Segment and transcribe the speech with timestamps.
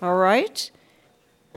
[0.00, 0.70] All right.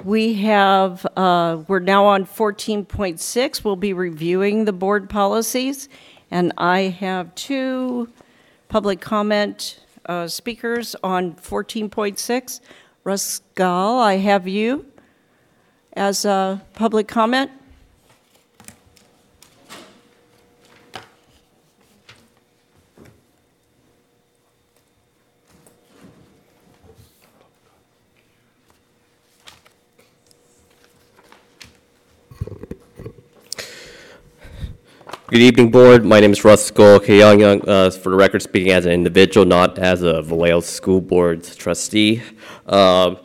[0.03, 3.63] We have, uh, we're now on 14.6.
[3.63, 5.87] We'll be reviewing the board policies.
[6.31, 8.09] And I have two
[8.67, 12.61] public comment uh, speakers on 14.6.
[13.03, 14.87] Russ Gall, I have you
[15.93, 17.51] as a public comment.
[35.31, 36.03] Good evening, Board.
[36.03, 40.01] My name is Ruscal, Young uh, for the record, speaking as an individual, not as
[40.01, 42.21] a Vallejo School Board trustee.
[42.67, 43.17] Um,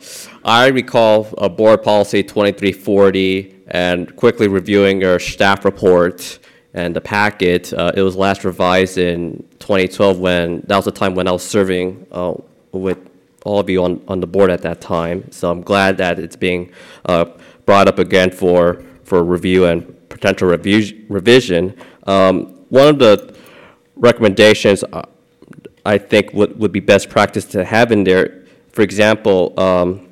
[0.45, 6.39] I recall a Board Policy 2340 and quickly reviewing your staff report
[6.73, 7.73] and the packet.
[7.73, 11.43] Uh, it was last revised in 2012 when, that was the time when I was
[11.43, 12.35] serving uh,
[12.71, 12.99] with
[13.43, 15.29] all of you on, on the board at that time.
[15.33, 16.71] So I'm glad that it's being
[17.03, 17.25] uh,
[17.65, 21.75] brought up again for, for review and potential revu- revision.
[22.05, 23.35] Um, one of the
[23.95, 25.03] recommendations uh,
[25.85, 30.07] I think would, would be best practice to have in there, for example, um,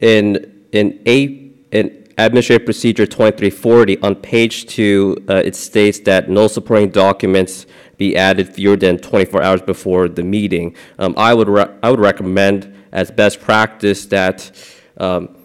[0.00, 1.24] in in a
[1.72, 7.66] in Administrative Procedure 2340 on page two, uh, it states that no supporting documents
[7.98, 10.74] be added fewer than 24 hours before the meeting.
[10.98, 14.50] Um, I would re- I would recommend as best practice that
[14.96, 15.35] um,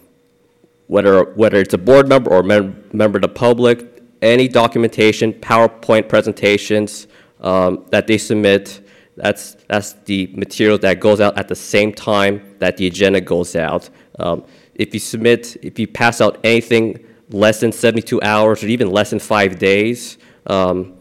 [0.92, 6.06] whether, whether it's a board member or mem- member of the public, any documentation, PowerPoint
[6.06, 7.06] presentations
[7.40, 12.56] um, that they submit, that's, that's the material that goes out at the same time
[12.58, 13.88] that the agenda goes out.
[14.18, 18.90] Um, if you submit, if you pass out anything less than 72 hours or even
[18.90, 20.98] less than five days, um,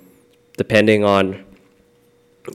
[0.55, 1.43] depending on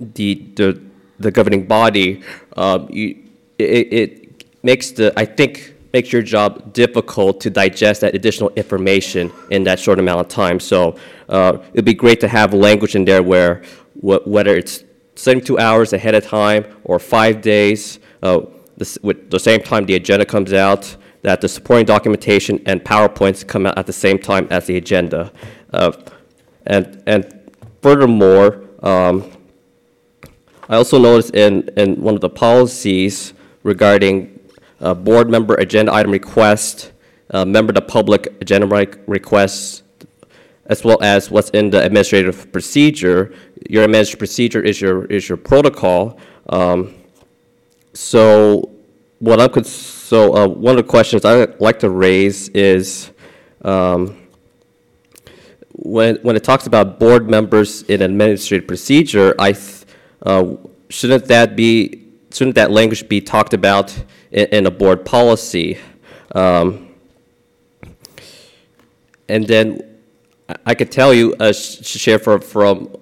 [0.00, 0.80] the, the,
[1.18, 2.22] the governing body,
[2.56, 3.24] um, you,
[3.58, 9.33] it, it makes the, I think, makes your job difficult to digest that additional information
[9.50, 10.61] in that short amount of time.
[10.61, 10.78] So
[11.30, 13.62] uh, it'd be great to have language in there where
[14.09, 14.84] wh- whether it's
[15.15, 18.41] 72 hours ahead of time or five days, uh,
[18.76, 20.82] this, with the same time the agenda comes out,
[21.22, 25.32] that the supporting documentation and PowerPoints come out at the same time as the agenda.
[25.72, 25.93] Uh,
[26.66, 27.22] and, and
[27.81, 29.25] furthermore, um,
[30.69, 33.32] I also noticed in, in one of the policies
[33.62, 34.35] regarding
[34.81, 36.92] uh, board member agenda item request,
[37.31, 38.66] uh, member the public agenda
[39.06, 39.82] requests,
[40.66, 43.34] as well as what's in the administrative procedure.
[43.69, 46.19] Your administrative procedure is your is your protocol.
[46.48, 46.94] Um,
[47.92, 48.70] so
[49.19, 53.10] what I'm so uh, one of the questions I like to raise is
[53.62, 54.16] um,
[55.72, 59.84] when when it talks about board members in administrative procedure, I th-
[60.22, 60.56] uh,
[60.88, 62.06] shouldn't that be
[62.36, 63.97] shouldn't that language be talked about
[64.30, 65.78] in, in a board policy?
[66.34, 66.94] Um,
[69.26, 69.98] and then
[70.66, 72.94] I could tell you, uh, share from, from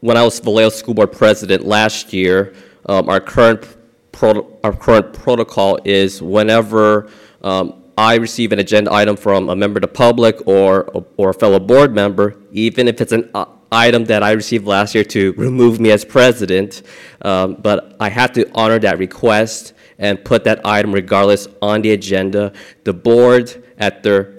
[0.00, 2.52] when I was Vallejo School Board President last year,
[2.86, 3.76] um, our current
[4.10, 7.08] pro- our current protocol is whenever
[7.42, 10.84] um, I receive an agenda item from a member of the public or
[11.16, 14.94] or a fellow board member, even if it's an uh, item that I received last
[14.94, 16.82] year to remove me as president,
[17.22, 21.90] um, but I have to honor that request and put that item regardless on the
[21.92, 22.52] agenda.
[22.84, 24.38] The board at their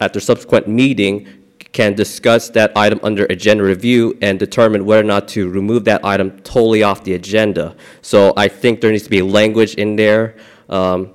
[0.00, 1.26] at their subsequent meeting
[1.72, 6.02] can discuss that item under agenda review and determine whether or not to remove that
[6.04, 7.76] item totally off the agenda.
[8.00, 10.36] So I think there needs to be language in there
[10.70, 11.12] um,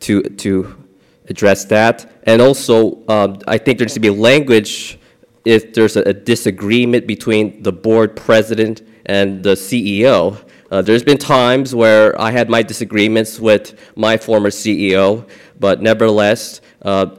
[0.00, 0.84] to to
[1.28, 2.10] address that.
[2.24, 4.97] And also, um, I think there needs to be language
[5.44, 10.42] if there's a, disagreement between the board president and the CEO.
[10.70, 15.28] Uh, there's been times where I had my disagreements with my former CEO,
[15.58, 17.16] but nevertheless, uh,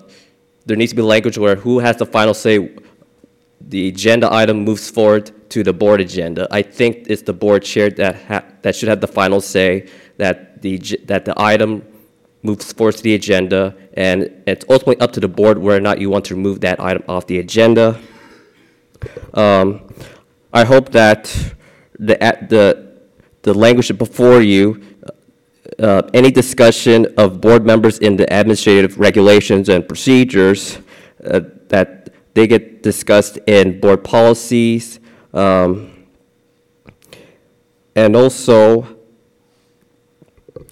[0.66, 2.76] there needs to be language where who has the final say.
[3.62, 6.48] The agenda item moves forward to the board agenda.
[6.50, 10.62] I think it's the board chair that ha- that should have the final say that
[10.62, 11.84] the that the item
[12.42, 16.00] moves forward to the agenda, and it's ultimately up to the board whether or not
[16.00, 18.00] you want to remove that item off the agenda.
[19.34, 19.94] Um,
[20.54, 21.26] I hope that
[22.00, 22.16] the,
[22.50, 22.98] the,
[23.42, 24.82] the language before you,
[25.78, 30.80] uh, any discussion of board members in the administrative regulations and procedures,
[31.24, 35.00] uh, that they get discussed in board policies,
[35.34, 36.08] um,
[37.96, 38.99] and also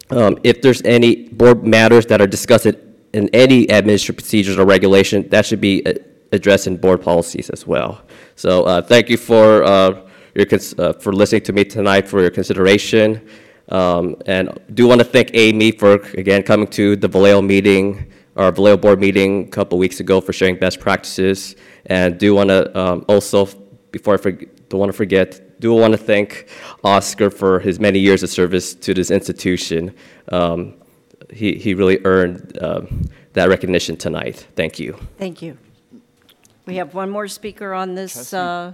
[0.09, 2.65] um, if there's any board matters that are discussed
[3.13, 5.94] in any administrative procedures or regulation, that should be uh,
[6.31, 8.01] addressed in board policies as well.
[8.36, 12.21] So uh, thank you for uh, your cons- uh, for listening to me tonight for
[12.21, 13.27] your consideration.
[13.69, 18.51] Um, And do want to thank Amy for, again, coming to the Vallejo meeting, our
[18.51, 21.56] Vallejo board meeting a couple weeks ago for sharing best practices.
[21.88, 23.48] And do want to also,
[23.92, 24.31] before I
[24.69, 26.48] don't want to forget, do want to thank
[26.83, 29.94] Oscar for his many years of service to this institution.
[30.31, 30.74] Um,
[31.33, 32.86] He he really earned um,
[33.33, 34.48] that recognition tonight.
[34.56, 34.95] Thank you.
[35.18, 35.57] Thank you.
[36.65, 38.71] We have one more speaker on this Trustee- uh,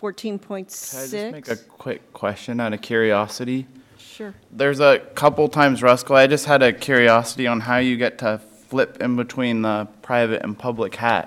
[0.00, 3.66] Can I just make a quick question out of curiosity?
[3.98, 4.34] Sure.
[4.50, 8.38] There's a couple times, Ruscal, I just had a curiosity on how you get to
[8.68, 11.26] flip in between the private and public hat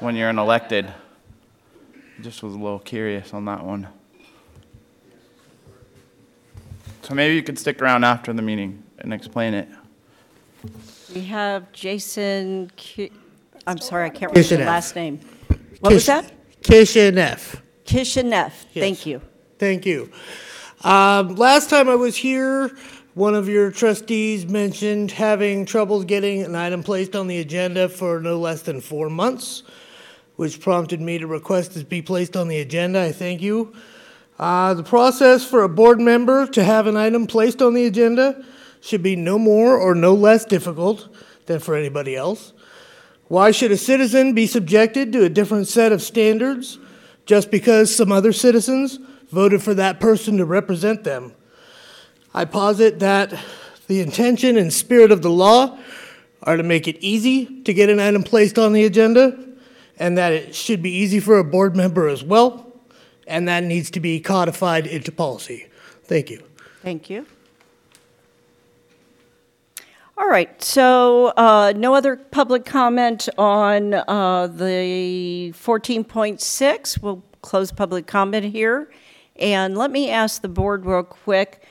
[0.00, 0.86] when you're an elected.
[2.22, 3.88] Just was a little curious on that one.
[7.02, 9.68] So maybe you could stick around after the meeting and explain it.
[11.14, 13.12] We have Jason, Ki-
[13.66, 15.20] I'm sorry, I can't remember the last name.
[15.80, 16.32] What was Kish- that?
[16.62, 17.60] Kishinev.
[17.84, 18.52] Kishinev.
[18.72, 19.20] Thank you.
[19.58, 20.10] Thank you.
[20.84, 22.76] Um, last time I was here,
[23.14, 28.20] one of your trustees mentioned having trouble getting an item placed on the agenda for
[28.20, 29.64] no less than four months,
[30.36, 33.02] which prompted me to request this be placed on the agenda.
[33.02, 33.74] I thank you.
[34.42, 38.44] Uh, the process for a board member to have an item placed on the agenda
[38.80, 41.08] should be no more or no less difficult
[41.46, 42.52] than for anybody else.
[43.28, 46.80] Why should a citizen be subjected to a different set of standards
[47.24, 48.98] just because some other citizens
[49.30, 51.34] voted for that person to represent them?
[52.34, 53.32] I posit that
[53.86, 55.78] the intention and spirit of the law
[56.42, 59.38] are to make it easy to get an item placed on the agenda,
[60.00, 62.71] and that it should be easy for a board member as well,
[63.26, 65.68] and that needs to be codified into policy.
[66.04, 66.42] Thank you.
[66.82, 67.26] Thank you.
[70.18, 77.02] All right, so uh, no other public comment on uh, the 14.6.
[77.02, 78.90] We'll close public comment here.
[79.36, 81.62] And let me ask the board real quick,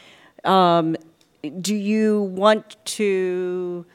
[0.43, 0.97] um,
[1.61, 3.85] do you want to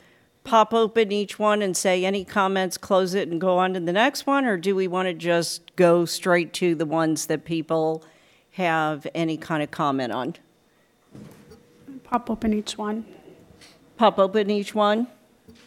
[0.47, 3.93] pop open each one and say any comments, close it, and go on to the
[3.93, 4.47] next one?
[4.47, 8.05] Or do we want to just go straight to the ones that people
[8.53, 10.37] have any kind of comment on?
[12.05, 13.05] pop open each one.
[13.97, 15.09] pop open each one?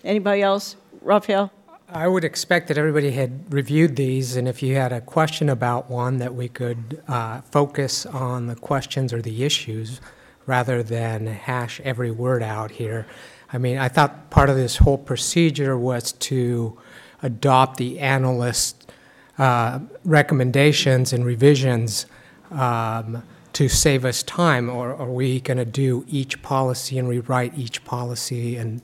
[0.04, 0.78] Anybody else?
[1.02, 1.52] Raphael?
[1.90, 5.90] I would expect that everybody had reviewed these, and if you had a question about
[5.90, 10.00] one, that we could uh, focus on the questions or the issues
[10.46, 13.06] rather than hash every word out here.
[13.51, 16.78] I mean, I thought part of this whole procedure was to
[17.24, 18.92] adopt the analyst
[19.38, 22.06] uh, recommendations and revisions
[22.51, 23.24] um,
[23.54, 27.84] to save us time, or are we going to do each policy and rewrite each
[27.86, 28.81] policy and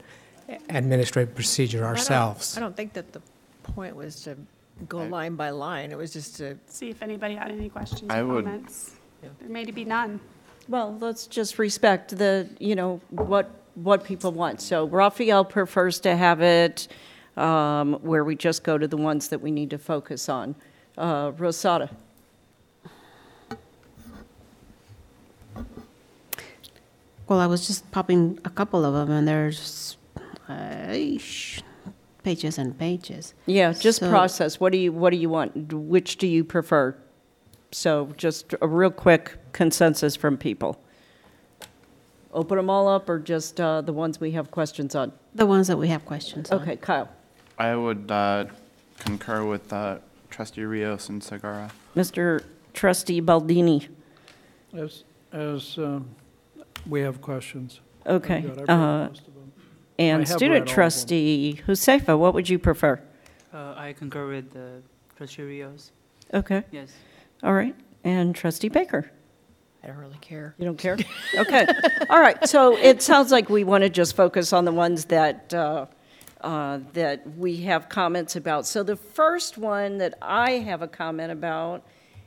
[0.69, 2.57] administrative procedure I don't- ourselves?
[2.57, 3.21] I don't think that the
[3.63, 4.35] point was to
[4.89, 5.91] go line by line.
[5.91, 8.95] It was just to, See if anybody had any questions I or would- comments.
[9.21, 10.19] There may be none.
[10.67, 14.61] Well, let's just respect the, you know, what, what people want.
[14.61, 16.87] So Raphael prefers to have it
[17.37, 20.55] um, where we just go to the ones that we need to focus on.
[20.97, 21.89] Uh, Rosada?
[27.27, 29.97] Well, I was just popping a couple of them, and there's
[30.47, 30.95] uh,
[32.23, 33.33] pages and pages.
[33.47, 34.59] Yeah, just So- process.
[34.59, 35.73] What do you, what do you want?
[35.73, 36.95] Which do you prefer?
[37.71, 40.79] So just a real quick consensus from people.
[42.35, 45.13] Open them all up or just uh, the ones we have questions on?
[45.33, 46.61] The ones that we have questions on.
[46.61, 47.09] Okay, Kyle.
[47.57, 48.45] I would uh,
[48.99, 49.99] concur with uh,
[50.29, 51.71] trustee Rios and Sagara.
[51.95, 52.43] Mr.
[52.73, 53.87] Trustee Baldini?
[54.75, 56.09] As, as um,
[56.85, 57.79] we have questions.
[58.05, 58.39] Okay.
[58.39, 59.51] I've got- I've read uh, most of them.
[59.97, 60.73] I And have read all student of them.
[60.75, 62.99] trustee Husefa, what would you prefer?
[63.53, 64.59] Uh, I concur with uh,
[65.15, 65.91] trustee Rios.
[66.33, 66.91] Okay, Yes.
[67.43, 67.75] all right.
[68.03, 69.09] And trustee Baker?
[69.85, 70.55] I don't really care.
[70.57, 70.97] You don't care?
[71.37, 71.67] Okay,
[72.09, 72.49] all right.
[72.49, 75.85] So it sounds like we want to just focus on the ones that, uh,
[76.41, 78.65] uh, that we have comments about.
[78.65, 81.83] So the first one that I have a comment about,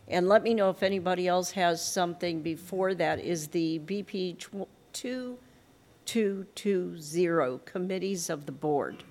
[0.06, 4.68] and let me know if anybody else has something before that, is the BP tw-
[4.92, 9.02] 2220, Committees of the Board.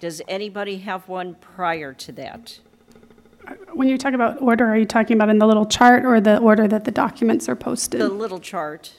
[0.00, 2.58] Does anybody have one prior to that?
[3.72, 6.38] When you talk about order, are you talking about in the little chart or the
[6.38, 8.00] order that the documents are posted?
[8.00, 8.92] The little chart.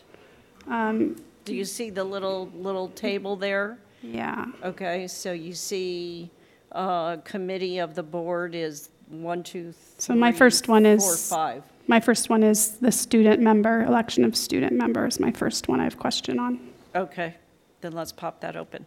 [0.68, 3.78] Um, Do you see the little, little table there?
[4.04, 6.30] Yeah, Okay, so you see,
[6.72, 11.38] uh, committee of the board is one, two, So my three, first one is- Four,
[11.38, 11.64] five.
[11.88, 15.86] my first one is the student member, election of student members, my first one I
[15.86, 16.60] have question on.
[16.96, 17.36] Okay,
[17.82, 18.86] then let's pop that open.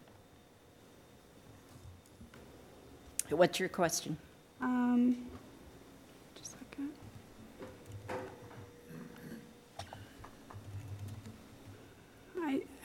[3.29, 4.17] What's your question?
[4.61, 5.17] Um,
[6.35, 6.89] just a second.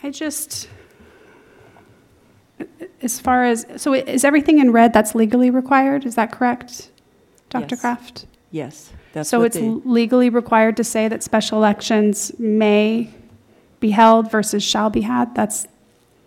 [0.06, 0.68] I just,
[3.02, 6.06] as far as, so is everything in red that's legally required?
[6.06, 6.92] Is that correct,
[7.50, 7.74] Dr.
[7.74, 7.80] Yes.
[7.80, 8.26] Kraft?
[8.52, 13.10] Yes, that's So it's they, legally required to say that special elections may
[13.80, 15.34] be held versus shall be had?
[15.34, 15.66] That's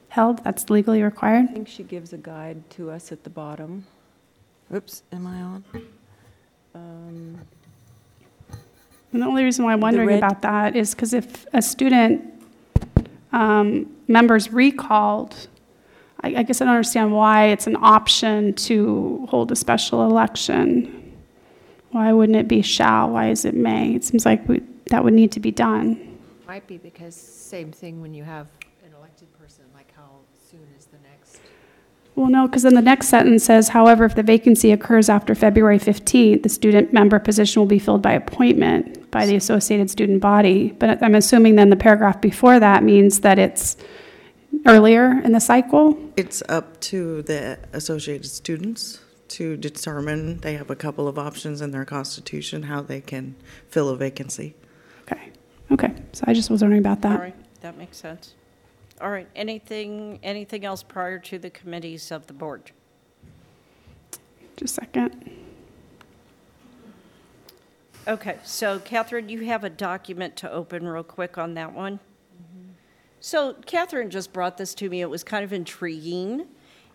[0.10, 1.46] held, that's legally required?
[1.50, 3.86] I think she gives a guide to us at the bottom.
[4.76, 5.64] Oops, am I on?
[6.76, 7.40] Um,
[9.14, 12.34] And the only reason why I'm wondering red- about that is because if a student
[13.32, 15.48] um, member's recalled,
[16.22, 20.96] I, I guess I don't understand why it's an option to hold a special election.
[21.92, 23.12] Why wouldn't it be shall?
[23.12, 23.96] Why is it may?
[23.96, 26.18] It seems like we, that would need to be done.
[26.48, 28.48] Might be because same thing when you have
[28.86, 30.10] an elected person, like how
[30.52, 31.42] soon is the next?
[32.20, 35.80] Well, no, because then the next sentence says, however, if the vacancy occurs after February
[35.80, 40.76] 15th, the student member position will be filled by appointment by the associated student body.
[40.80, 43.78] But I'm assuming then the paragraph before that means that it's
[44.66, 45.98] earlier in the cycle?
[46.18, 49.00] It's up to the associated students
[49.30, 53.38] to determine, they have a couple of options in their constitution, how they can
[53.70, 54.56] fill a vacancy.
[55.04, 55.32] Okay,
[55.72, 57.18] okay, so I just was wondering about that.
[57.18, 58.34] right, that makes sense.
[59.02, 62.72] All right, anything, anything else prior to the committees of the board?
[64.58, 65.32] Just a second.
[68.08, 72.00] Okay, so Catherine, you have a document to open real quick on that one?
[73.22, 75.02] So Catherine just brought this to me.
[75.02, 76.48] It was kind of intriguing.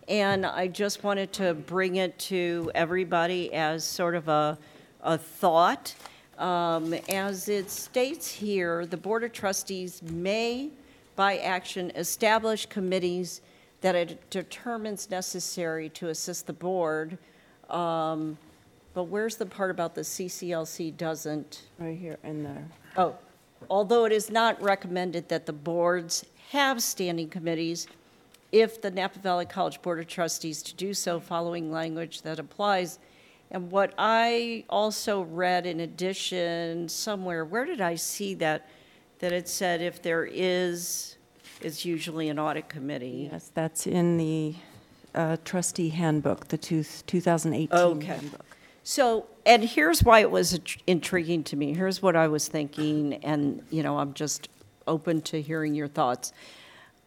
[0.07, 4.57] And I just wanted to bring it to everybody as sort of a,
[5.01, 5.95] a thought.
[6.37, 10.69] Um, As it states here, the Board of Trustees may,
[11.15, 13.41] by action, establish committees
[13.81, 17.17] that it determines necessary to assist the board.
[17.69, 18.37] Um,
[18.93, 21.63] But where's the part about the CCLC doesn't?
[21.79, 22.65] Right here in there.
[22.95, 23.15] Oh,
[23.69, 27.87] although it is not recommended that the boards have standing committees,
[28.51, 32.99] if the Napa Valley College Board of Trustees to do so following language that applies.
[33.51, 38.69] And what I also read in addition somewhere, where did I see that?
[39.19, 41.17] That it said if there is,
[41.61, 43.29] it's usually an audit committee.
[43.31, 44.55] Yes, that's in the
[45.13, 48.05] uh, trustee handbook, the two- 2018 Okay.
[48.05, 48.45] handbook.
[48.83, 51.73] So, and here's why it was int- intriguing to me.
[51.73, 54.49] Here's what I was thinking, and, you know, I'm just
[54.85, 56.33] open to hearing your thoughts.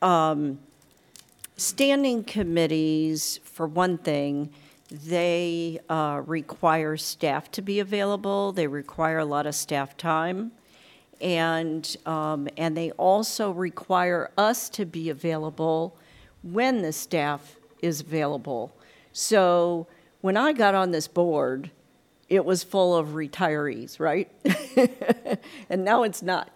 [0.02, 0.58] Um,
[1.56, 4.50] Standing committees, for one thing,
[4.90, 8.52] they uh, require staff to be available.
[8.52, 10.52] They require a lot of staff time.
[11.20, 15.96] And, um, and they also require us to be available
[16.42, 18.72] when the staff is available.
[19.12, 19.88] So
[20.20, 21.70] when I got on this board,
[22.28, 24.30] it was full of retirees, right?
[25.70, 26.50] and now it's not.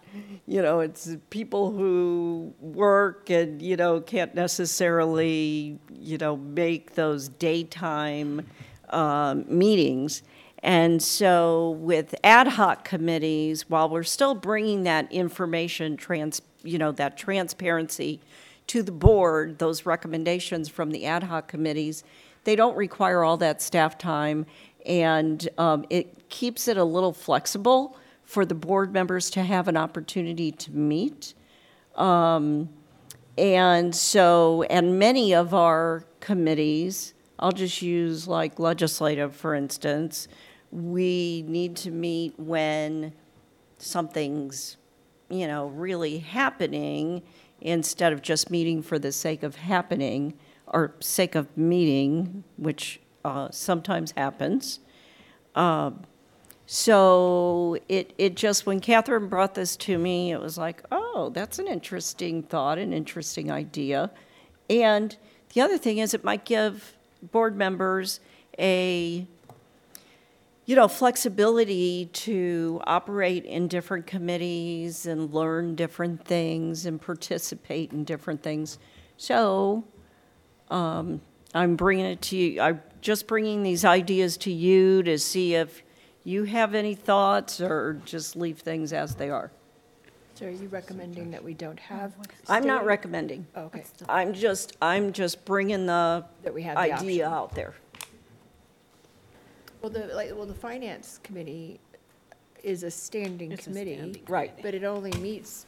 [0.46, 7.28] You know, it's people who work and, you know, can't necessarily, you know, make those
[7.28, 8.46] daytime
[8.90, 10.22] um, meetings.
[10.62, 16.92] And so with ad hoc committees, while we're still bringing that information, trans, you know,
[16.92, 18.20] that transparency
[18.68, 22.04] to the board, those recommendations from the ad hoc committees,
[22.44, 24.46] they don't require all that staff time,
[24.86, 29.76] and um, it keeps it a little flexible for the board members to have an
[29.76, 31.34] opportunity to meet.
[31.96, 32.68] Um,
[33.36, 40.28] and so, and many of our committees, I'll just use like legislative, for instance,
[40.72, 43.12] we need to meet when
[43.78, 44.78] something's,
[45.28, 47.22] you know, really happening
[47.60, 50.34] instead of just meeting for the sake of happening
[50.66, 54.80] or sake of meeting, which uh, sometimes happens.
[55.54, 56.02] Um,
[56.66, 61.58] so it, it just, when Catherine brought this to me, it was like, oh, that's
[61.58, 64.10] an interesting thought, an interesting idea.
[64.70, 65.14] And
[65.52, 68.20] the other thing is, it might give board members
[68.58, 69.26] a,
[70.64, 78.04] you know, flexibility to operate in different committees and learn different things and participate in
[78.04, 78.78] different things.
[79.16, 79.84] So
[80.70, 81.20] um,
[81.54, 85.82] I'm bringing it to you, I'm just bringing these ideas to you to see if
[86.24, 89.50] you have any thoughts or just leave things as they are.
[90.34, 92.14] So are you recommending that we don't have?
[92.48, 93.46] I'm not recommending.
[93.56, 97.32] Okay, I'm just, I'm just bringing the that we have the idea option.
[97.32, 97.74] out there.
[99.82, 101.80] Well, the, like, well, the finance committee
[102.62, 104.22] is a standing committee.
[104.28, 104.52] Right.
[104.62, 105.66] But it only meets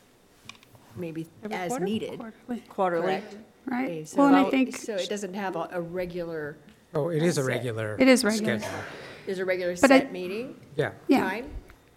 [0.96, 1.84] maybe Every as quarter?
[1.84, 2.18] needed.
[2.20, 2.62] Quarterly.
[2.68, 3.02] Quarterly.
[3.06, 3.36] correct?
[3.66, 4.06] Right.
[4.08, 6.56] So Well, and I think So it doesn't have a, a regular,
[6.94, 7.50] Oh, it is a That's it.
[7.56, 7.96] regular.
[7.98, 8.60] It is regular.
[8.60, 8.78] schedule.
[9.26, 11.20] there's a regular But I- set meeting Yeah, Yeah.
[11.28, 11.46] time?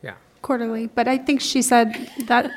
[0.02, 0.14] yeah.
[0.42, 2.50] quarterly, but I think she said that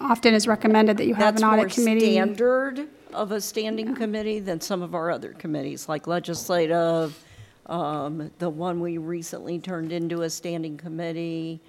[0.00, 2.12] often is recommended that you have That's an more audit committee.
[2.12, 7.18] standard of a standing committee than some of our other committees, like legislative,
[7.66, 11.60] um, the one we recently turned into a standing committee.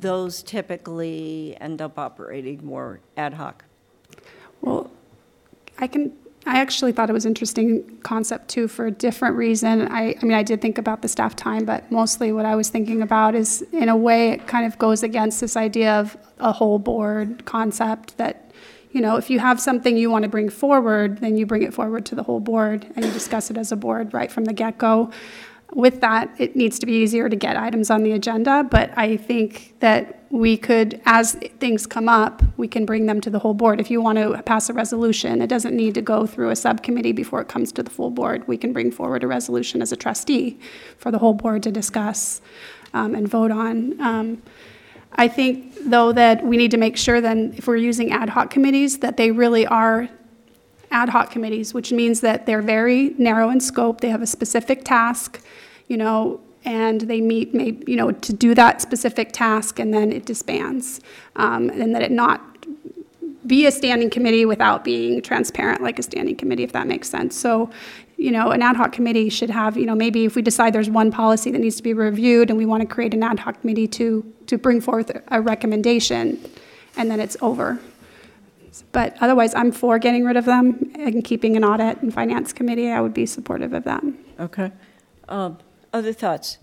[0.00, 3.64] Those typically end up operating more ad hoc.
[4.60, 4.90] Well,
[5.78, 6.12] I can,
[6.44, 9.88] I actually thought it was interesting concept too for a different reason.
[9.88, 12.68] I, I mean, I did think about the staff time, but mostly what I was
[12.68, 16.52] thinking about is, in a way, it kind of goes against this idea of a
[16.52, 18.49] whole board concept that,
[18.92, 21.72] you know, if you have something you want to bring forward, then you bring it
[21.72, 24.52] forward to the whole board and you discuss it as a board right from the
[24.52, 25.10] get-go.
[25.72, 29.16] With that, it needs to be easier to get items on the agenda, but I
[29.16, 33.54] think that we could, as things come up, we can bring them to the whole
[33.54, 33.80] board.
[33.80, 37.12] If you want to pass a resolution, it doesn't need to go through a subcommittee
[37.12, 38.46] before it comes to the full board.
[38.48, 40.58] We can bring forward a resolution as a trustee
[40.98, 42.40] for the whole board to discuss
[42.92, 44.00] um, and vote on.
[44.00, 44.42] Um,
[45.20, 48.48] I think, though, that we need to make sure then, if we're using ad hoc
[48.48, 50.08] committees, that they really are
[50.90, 54.00] ad hoc committees, which means that they're very narrow in scope.
[54.00, 55.44] They have a specific task,
[55.88, 60.10] you know, and they meet, may, you know, to do that specific task, and then
[60.10, 61.00] it disbands.
[61.36, 62.40] Um, and that it not
[63.46, 67.36] be a standing committee without being transparent like a standing committee, if that makes sense.
[67.36, 67.68] So,
[68.20, 70.90] you know, an ad hoc committee should have, you know, maybe if we decide there's
[70.90, 73.58] one policy that needs to be reviewed and we want to create an ad hoc
[73.62, 76.38] committee to, to bring forth a recommendation,
[76.98, 77.78] and then it's over.
[78.92, 82.90] But otherwise, I'm for getting rid of them and keeping an audit and finance committee.
[82.90, 84.04] I would be supportive of that.
[84.38, 84.70] Okay.
[85.26, 85.56] Um,
[85.94, 86.58] Other thoughts?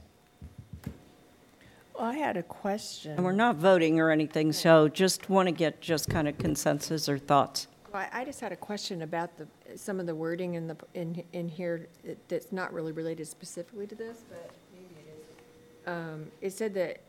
[1.95, 3.13] Well, I had a question.
[3.13, 7.09] And we're not voting or anything, so just want to get just kind of consensus
[7.09, 7.65] or thoughts.
[7.97, 10.77] Well, I I just had a question about the, some of the wording in the,
[10.93, 15.87] in, in here that- that's not really related specifically to this, but maybe it is.
[15.87, 16.99] Um, It said that,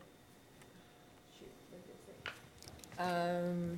[1.37, 2.33] shoot, what did it
[2.97, 3.03] say?
[3.03, 3.77] Um,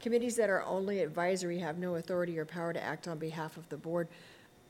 [0.00, 3.68] Committees that are only advisory have no authority or power to act on behalf of
[3.68, 4.08] the board.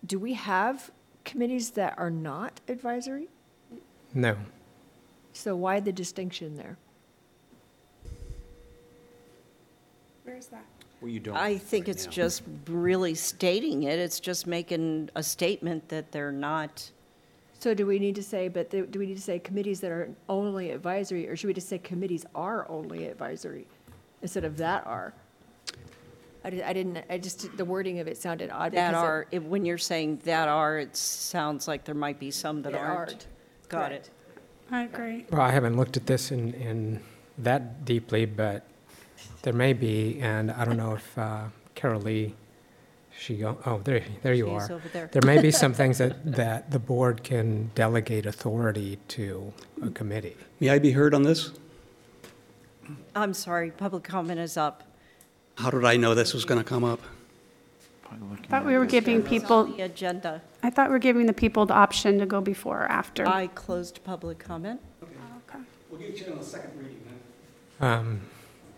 [0.04, 0.90] Do we have
[1.24, 3.28] committees that are not advisory?
[4.14, 4.36] No.
[5.32, 6.76] So why the distinction there?
[10.24, 10.64] Where's that?
[11.06, 11.36] Well, you don't.
[11.36, 16.90] I think it's just really stating it, it's just making a statement that they're not,
[17.60, 19.92] So do we need to say, but do do we need to say committees that
[19.92, 23.68] are only advisory, or should we just say committees are only advisory
[24.20, 25.14] instead of that are?
[26.44, 28.72] I di- I didn't, I just, the wording of it sounded odd.
[28.72, 32.18] that because it- are, if- when you're saying that are, it sounds like there might
[32.18, 32.98] be some that That aren't.
[32.98, 33.26] aren't.
[33.68, 34.06] Got Correct.
[34.08, 34.10] it.
[34.72, 35.24] I agree.
[35.30, 37.00] Well, I haven't looked at this in, in
[37.38, 38.64] that deeply, but
[39.42, 42.34] there may be, and I don't know if uh, Carol Lee,
[43.18, 44.74] she, go- oh, there, there you She's are.
[44.74, 45.08] over there.
[45.12, 49.52] There may be some things that, that the board can delegate authority to
[49.82, 50.36] a committee.
[50.60, 51.50] May I be heard on this?
[53.14, 54.82] I'm sorry, public comment is up.
[55.56, 57.00] How did I know this was going to come up?
[58.08, 60.40] I thought we were giving people, The agenda.
[60.62, 63.26] I thought we were giving the people the option to go before or after.
[63.26, 64.80] I closed public comment.
[65.02, 65.58] Okay.
[65.90, 67.00] We'll get you on the second reading
[67.80, 68.20] Um,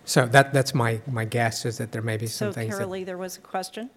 [0.09, 2.77] So that, that's my, my guess, is that there may be So some things that.
[2.79, 3.91] Carol Lee, there was a question?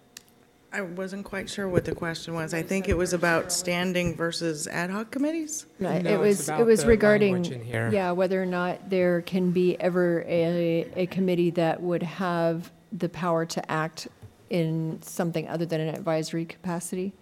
[0.70, 2.52] I wasn't quite sure what the question was.
[2.52, 5.64] I think it was about standing versus ad hoc committees.
[5.80, 7.90] No, No, it it's was, about it was the regarding, language in here.
[7.90, 13.08] yeah, whether or not there can be ever a, a committee that would have the
[13.08, 14.08] power to act
[14.50, 17.14] in something other than an advisory capacity.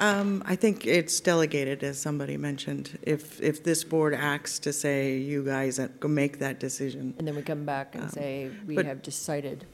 [0.00, 2.98] Um, I think it's delegated, as somebody mentioned.
[3.02, 7.26] If, if this board acts to say, you guys uh, go make that decision, And
[7.26, 9.64] then we come back and Um, say, we but- have decided,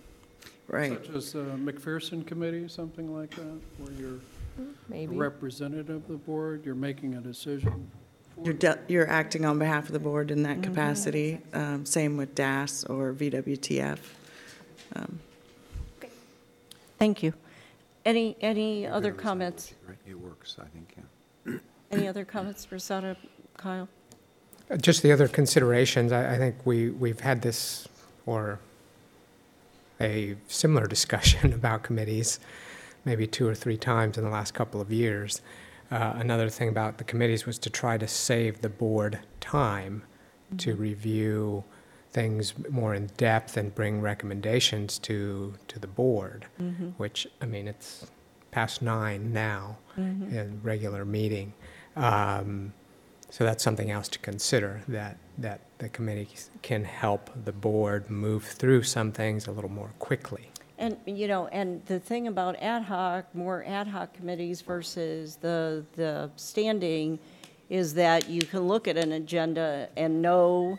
[0.66, 0.92] right?
[1.04, 4.14] Such as the McPherson Committee, something like that, where you're
[4.58, 5.14] a maybe.
[5.14, 7.90] representative of the board, you're making a decision.
[8.42, 11.40] You're, de- you're acting on behalf of the board in that capacity.
[11.52, 13.98] Um, same with DAS or VWTF.
[14.96, 15.20] Um,
[16.98, 17.34] Thank you.
[18.04, 19.74] Any, any other comments?
[20.06, 20.94] It works, I think,
[21.46, 21.58] yeah.
[21.90, 23.16] Any other comments for Sada,
[23.56, 23.88] Kyle?
[24.70, 27.88] Uh, Just the other considerations, I, I think we, we've had this,
[28.26, 28.60] or
[30.00, 32.40] a similar discussion about committees,
[33.06, 35.40] maybe two or three times in the last couple of years.
[35.90, 40.02] Uh, another thing about the committees was to try to save the board time
[40.58, 41.64] to review
[42.14, 46.46] things more in depth and bring recommendations to, to the board,
[46.96, 48.06] which, I mean, it's
[48.52, 51.52] past nine now in regular meeting.
[51.96, 52.72] Um,
[53.30, 56.28] so that's something else to consider, that, that the committee
[56.62, 60.50] can help the board move through some things a little more quickly.
[60.78, 65.84] And, you know, and the thing about ad hoc, more ad hoc committees versus the,
[65.96, 67.18] the standing
[67.68, 70.78] is that you can look at an agenda and know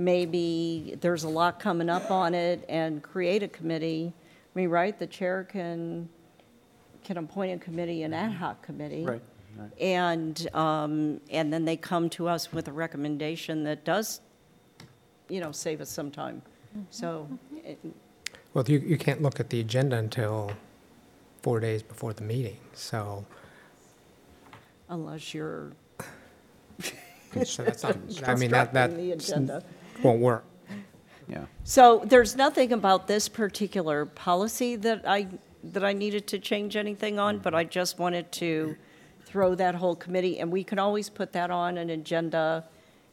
[0.00, 4.12] maybe there's a lot coming up on it and create a committee.
[4.16, 6.08] I mean, right, the chair can,
[7.04, 9.04] can appoint a committee, an ad hoc committee.
[9.04, 9.22] Right,
[9.58, 9.70] right.
[9.78, 14.22] And, um, and then they come to us with a recommendation that does,
[15.28, 16.40] you know, save us some time.
[16.88, 17.28] So,
[17.62, 17.78] it-
[18.54, 20.50] Well, you, you can't look at the agenda until
[21.42, 23.24] four days before the meeting, so,
[24.88, 25.72] unless you're
[27.44, 29.64] so that's not, I mean, that, that constructing the agenda.
[30.02, 30.44] Won't work.
[31.28, 31.44] Yeah.
[31.64, 35.28] So there's nothing about this particular policy that I,
[35.62, 38.76] that I needed to change anything on, but I just wanted to
[39.24, 42.64] throw that whole committee, and we can always put that on an agenda,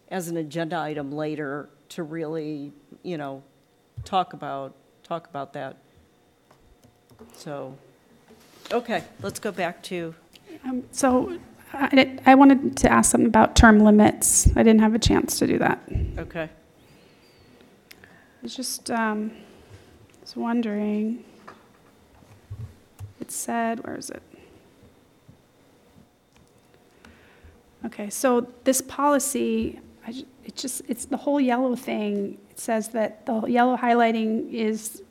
[0.09, 2.71] as an agenda item later to really,
[3.03, 3.43] you know,
[4.03, 5.77] talk about, talk about that.
[7.35, 7.77] So,
[8.71, 10.15] okay, let's go back to,
[10.65, 11.37] Um, So
[11.73, 14.47] I I wanted to ask something about term limits.
[14.55, 15.79] I didn't have a chance to do that.
[16.17, 16.49] okay.
[18.47, 19.31] Was just, um,
[20.21, 21.25] was wondering,
[23.19, 24.23] it said, where is it?
[27.83, 32.37] Okay, so this policy, I, it just, it's the whole yellow thing.
[32.49, 35.03] It says that the yellow highlighting is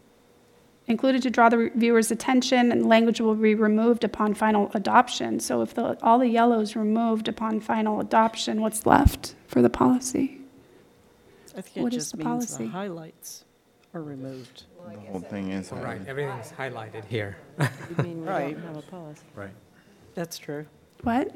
[0.87, 5.41] included to draw the viewer's attention, and language will be removed upon final adoption.
[5.41, 9.69] So if the, all the yellow is removed upon final adoption, what's left for the
[9.69, 10.41] policy?
[11.57, 12.67] I think it What is just the means the policy?
[12.67, 13.45] highlights
[13.95, 14.65] are removed.
[14.93, 15.73] The whole thing is.
[15.73, 17.39] Right, everything's highlighted here.
[17.59, 18.55] You mean we Right.
[18.55, 19.23] don't have a policy?
[19.35, 19.51] Right.
[20.15, 20.67] That's true.
[21.03, 21.35] What?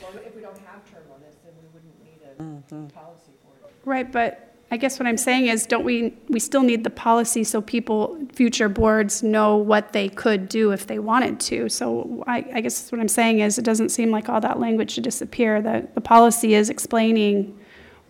[0.00, 2.86] Well, if we don't have term limits, then we wouldn't need a mm-hmm.
[2.88, 3.74] policy for it.
[3.84, 7.44] Right, but I guess what I'm saying is, don't we, we still need the policy
[7.44, 11.68] so people, future boards know what they could do if they wanted to.
[11.68, 14.92] So I, I guess what I'm saying is, it doesn't seem like all that language
[14.92, 15.60] should disappear.
[15.60, 17.58] The, the policy is explaining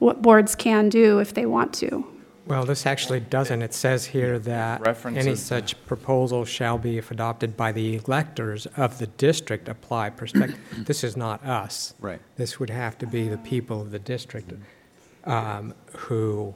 [0.03, 2.05] what boards can do if they want to.
[2.47, 3.63] Well, this actually doesn't.
[3.63, 7.97] It says here that any References to- such proposal shall be, if adopted by the
[8.05, 10.59] electors of the district, apply perspective.
[10.87, 11.95] This is not us.
[12.01, 12.21] Right.
[12.37, 14.53] This would have to be the people of the district
[15.25, 16.53] um, who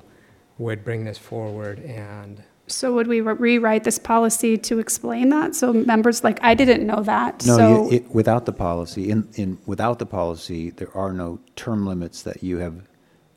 [0.59, 5.55] would bring this forward and, So would we re- rewrite this policy to explain that?
[5.55, 7.69] So members, like, I didn't know that, No, so.
[7.85, 12.23] you- it- without the policy, in, in, without the policy, there are no term limits
[12.23, 12.75] that you have,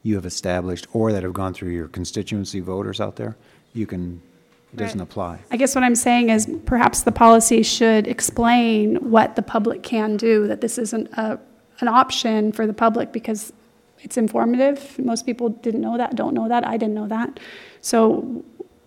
[0.09, 3.37] you have established or that have gone through your constituency voters out there.
[3.73, 4.21] You can,
[4.73, 5.39] it doesn't apply.
[5.51, 10.17] I guess what I'm saying is perhaps the policy should explain what the public can
[10.17, 11.39] do, that this isn't a,
[11.79, 13.53] an option for the public because
[14.01, 14.97] it's informative.
[14.97, 17.39] Most people didn't know that, don't know that, I didn't know that.
[17.81, 18.43] So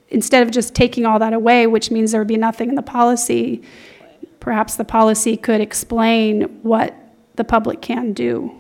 [0.09, 2.83] instead of just taking all that away, which means there would be nothing in the
[2.83, 3.63] policy,
[4.41, 6.95] perhaps the policy could explain what
[7.37, 8.59] the public can do.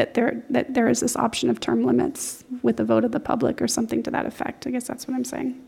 [0.00, 3.20] That there, that there is this option of term limits with the vote of the
[3.20, 4.66] public or something to that effect.
[4.66, 5.60] I guess that's what I'm saying.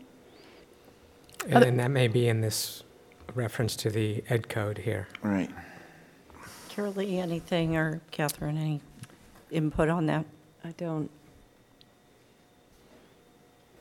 [1.47, 2.81] and then that may be in this
[3.35, 5.07] reference to the ed code here.
[5.21, 5.51] Right.
[6.69, 8.81] Carolee, anything, or Catherine, any
[9.51, 10.25] input on that?
[10.65, 11.11] I don't,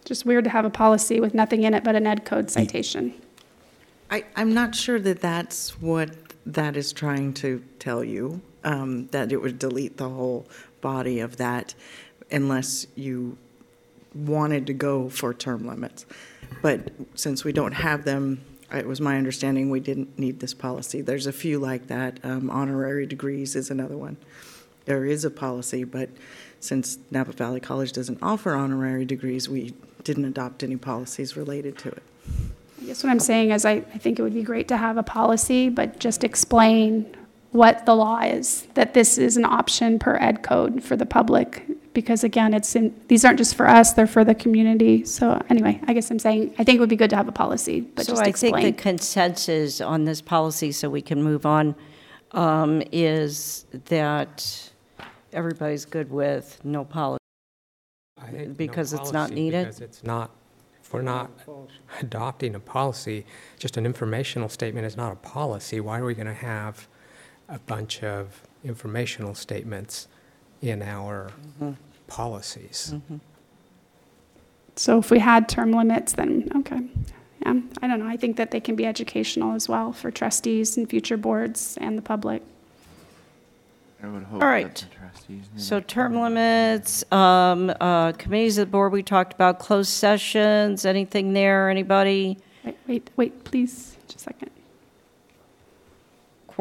[0.04, 3.14] Just weird to have a policy with nothing in it but an ed code citation.
[4.10, 6.10] I, I'm not sure that that's what
[6.44, 10.46] that is trying to tell you, um, that it would delete the whole
[10.80, 11.74] body of that
[12.30, 13.36] unless you
[14.14, 16.06] wanted to go for term limits.
[16.60, 21.00] But since we don't have them, it was my understanding we didn't need this policy.
[21.00, 22.20] There's a few like that.
[22.22, 24.16] Um, honorary degrees is another one.
[24.84, 26.08] There is a policy, but
[26.60, 31.88] since Napa Valley College doesn't offer honorary degrees, we didn't adopt any policies related to
[31.88, 32.02] it.
[32.80, 34.96] I guess what I'm saying is I, I think it would be great to have
[34.96, 37.16] a policy, but just explain
[37.52, 41.64] what the law is, that this is an option per ed code for the public.
[41.92, 45.04] Because again, it's in, these aren't just for us, they're for the community.
[45.04, 47.32] So anyway, I guess I'm saying, I think it would be good to have a
[47.32, 48.74] policy, but So just I think the explain.
[48.74, 51.74] consensus on this policy, so we can move on,
[52.30, 54.70] um, is that
[55.34, 57.18] everybody's good with no policy.
[58.18, 59.64] I think no Because it's not policy, needed?
[59.66, 60.30] Because it's not,
[60.82, 61.30] if we're not
[62.00, 63.26] adopting a policy,
[63.58, 65.78] just an informational statement is not a policy.
[65.80, 66.88] Why are we going to have
[67.52, 70.08] a bunch of informational statements
[70.60, 71.72] in our Mm-hmm.
[72.08, 72.94] policies?
[74.76, 76.80] So if we had term limits, then, okay.
[77.44, 80.76] Yeah, I don't know, I think that they can be educational as well for trustees
[80.76, 82.42] and future boards and the public.
[84.02, 88.92] I would hope All that trustees So term limits, um, uh, committees of the board,
[88.92, 92.38] we talked about closed sessions, anything there, anybody?
[92.64, 94.50] Wait, wait, wait, please, just a second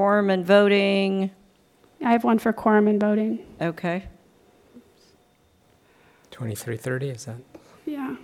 [0.01, 1.29] quorum and voting.
[2.03, 3.37] I have one for quorum and voting.
[3.61, 4.05] Okay.
[6.31, 7.35] 2330, is that?
[7.85, 8.15] Yeah.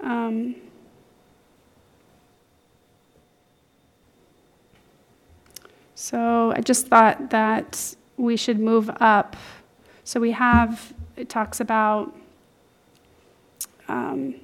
[0.00, 0.54] Um,
[5.94, 9.36] so I just thought that we should move up.
[10.04, 12.16] So we have, it talks about.
[13.88, 14.36] Um,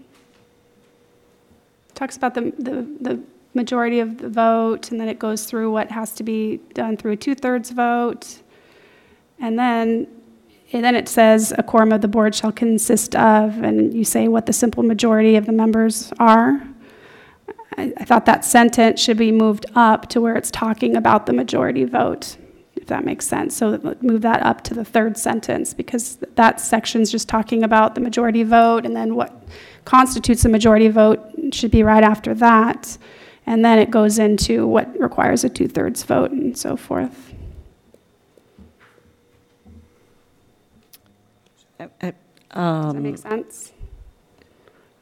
[1.95, 3.23] talks about the, the, the
[3.57, 7.12] majority of the vote, and then it goes through what has to be done through
[7.12, 8.42] a two-thirds vote.
[9.40, 10.07] And then,
[10.73, 14.29] and then it says, a quorum of the board shall consist of, and you say
[14.29, 16.62] what the simple majority of the members are.
[17.77, 21.33] I, I thought that sentence should be moved up to where it's talking about the
[21.33, 22.37] majority vote,
[22.77, 23.57] if that makes sense.
[23.57, 28.01] So move that up to the third sentence, because that section's just talking about the
[28.01, 29.45] majority vote, and then what
[29.85, 31.21] constitutes a majority vote
[31.53, 32.99] should be right after that.
[33.47, 37.33] And then it goes into what requires a two-thirds vote and so forth.
[41.79, 42.17] Uh, Does that
[42.51, 43.73] um, make sense?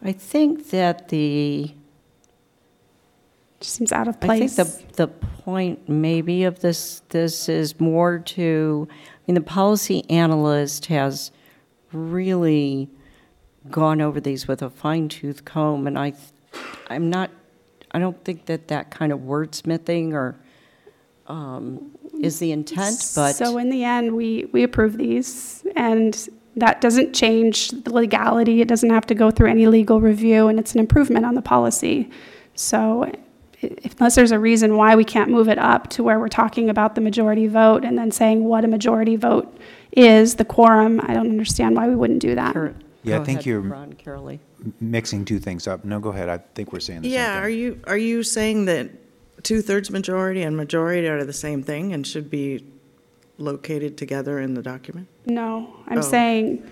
[0.02, 1.72] I think that the,
[3.61, 4.59] Just seems out of place.
[4.59, 9.40] I think the, the point maybe of this, this is more to, I mean, the
[9.40, 11.33] policy analyst has
[11.92, 12.90] really
[13.70, 16.12] gone over these with a fine tooth comb, and I,
[16.88, 17.30] I'm not,
[17.94, 20.37] I don't think that that kind of wordsmithing or,
[21.28, 23.33] um, is the intent, but.
[23.33, 28.61] So in the end, we, we approve these, and that doesn't change the legality.
[28.61, 31.42] It doesn't have to go through any legal review, and it's an improvement on the
[31.42, 32.11] policy.
[32.57, 33.11] So
[33.98, 36.94] unless there's a reason why we can't move it up to where we're talking about
[36.96, 39.57] the majority vote and then saying what a majority vote
[39.92, 42.52] is, the quorum, I don't understand why we wouldn't do that.
[42.52, 42.74] Sure.
[43.02, 44.38] Yeah, I think ahead, you're- Ron Carolee.
[44.81, 45.85] Mixing two things up.
[45.85, 46.29] No, go ahead.
[46.29, 47.20] I think we're saying the same thing.
[47.20, 48.90] Yeah, are you, are you saying that
[49.42, 52.64] two-thirds majority and majority are the same thing and should be
[53.37, 55.07] located together in the document?
[55.27, 56.03] No, I'm Oh.
[56.03, 56.62] saying,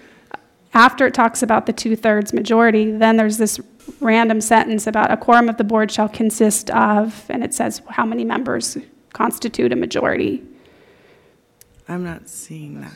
[0.75, 3.61] after it talks about the two-thirds majority, then there's this
[4.01, 8.07] random sentence about a quorum of the board shall consist of, and it says how
[8.07, 8.79] many members
[9.13, 10.43] constitute a majority.
[11.89, 12.93] I'm not seeing that.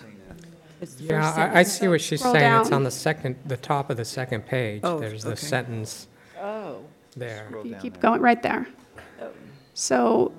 [0.98, 2.60] Yeah, I, I see what she's Scroll saying.
[2.60, 2.76] It's down.
[2.78, 4.80] on the second, the top of the second page.
[4.84, 5.36] Oh, There's the okay.
[5.40, 6.06] sentence
[6.40, 6.80] Oh.
[7.16, 7.48] there.
[7.64, 8.66] You keep going right there.
[9.74, 10.32] So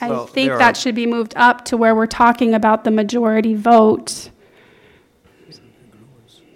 [0.00, 2.84] I Well, think there are- that should be moved up to where we're talking about
[2.84, 4.30] the majority vote.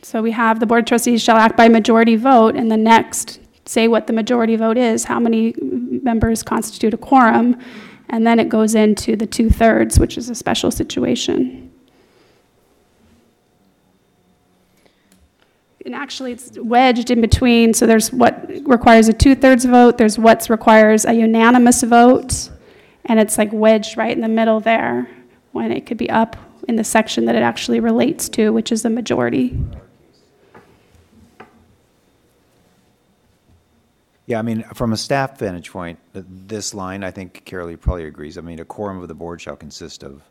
[0.02, 3.40] So we have the board of trustees shall act by majority vote, and the next,
[3.64, 7.56] say what the majority vote is, how many members constitute a quorum,
[8.08, 11.65] and then it goes into the two-thirds, which is a special situation.
[15.86, 20.50] And actually, it's wedged in between, so there's what requires a two-thirds vote, there's what
[20.50, 22.50] requires a unanimous vote,
[23.04, 25.08] and it's like wedged right in the middle there,
[25.52, 28.82] when it could be up in the section that it actually relates to, which is
[28.82, 29.56] the majority.
[34.26, 38.36] Yeah, I mean, from a staff vantage point, this line, I think Carolee probably agrees.
[38.36, 40.22] I mean, a quorum of the board shall consist of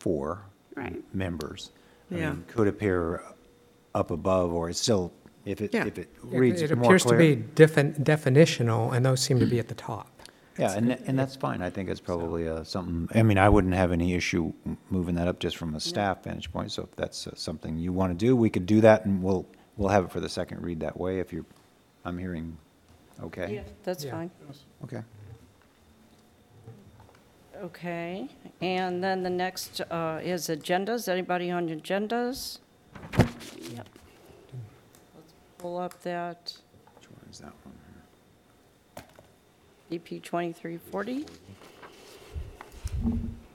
[0.00, 0.42] four
[0.74, 1.02] Right.
[1.14, 1.70] members.
[2.12, 2.30] I Yeah.
[2.32, 3.22] mean, Could appear
[3.96, 5.10] up above, or it's still,
[5.44, 5.86] if it, Yeah.
[5.86, 7.36] if it It reads it more appears to clear.
[7.36, 10.08] be defin- definitional, and those seem to be at the top.
[10.58, 11.60] Yeah, and, tha- and that's fine.
[11.62, 15.14] I think it's probably uh, something, I mean, I wouldn't have any issue m- moving
[15.16, 16.72] that up just from a staff vantage point.
[16.72, 19.46] So if that's uh, something you want to do, we could do that, and we'll,
[19.76, 21.44] we'll have it for the second read that way if you're,
[22.06, 22.56] I'm hearing,
[23.22, 23.54] okay?
[23.56, 24.12] Yeah, that's Yeah.
[24.12, 24.30] fine.
[24.84, 25.02] Okay.
[27.62, 28.28] Okay,
[28.60, 31.08] and then the next uh, is agendas.
[31.08, 32.58] Anybody on agendas?
[33.74, 33.88] Yep.
[35.14, 36.56] Let's pull up that
[36.96, 37.74] Which one is that one?
[39.90, 41.24] BP 2340.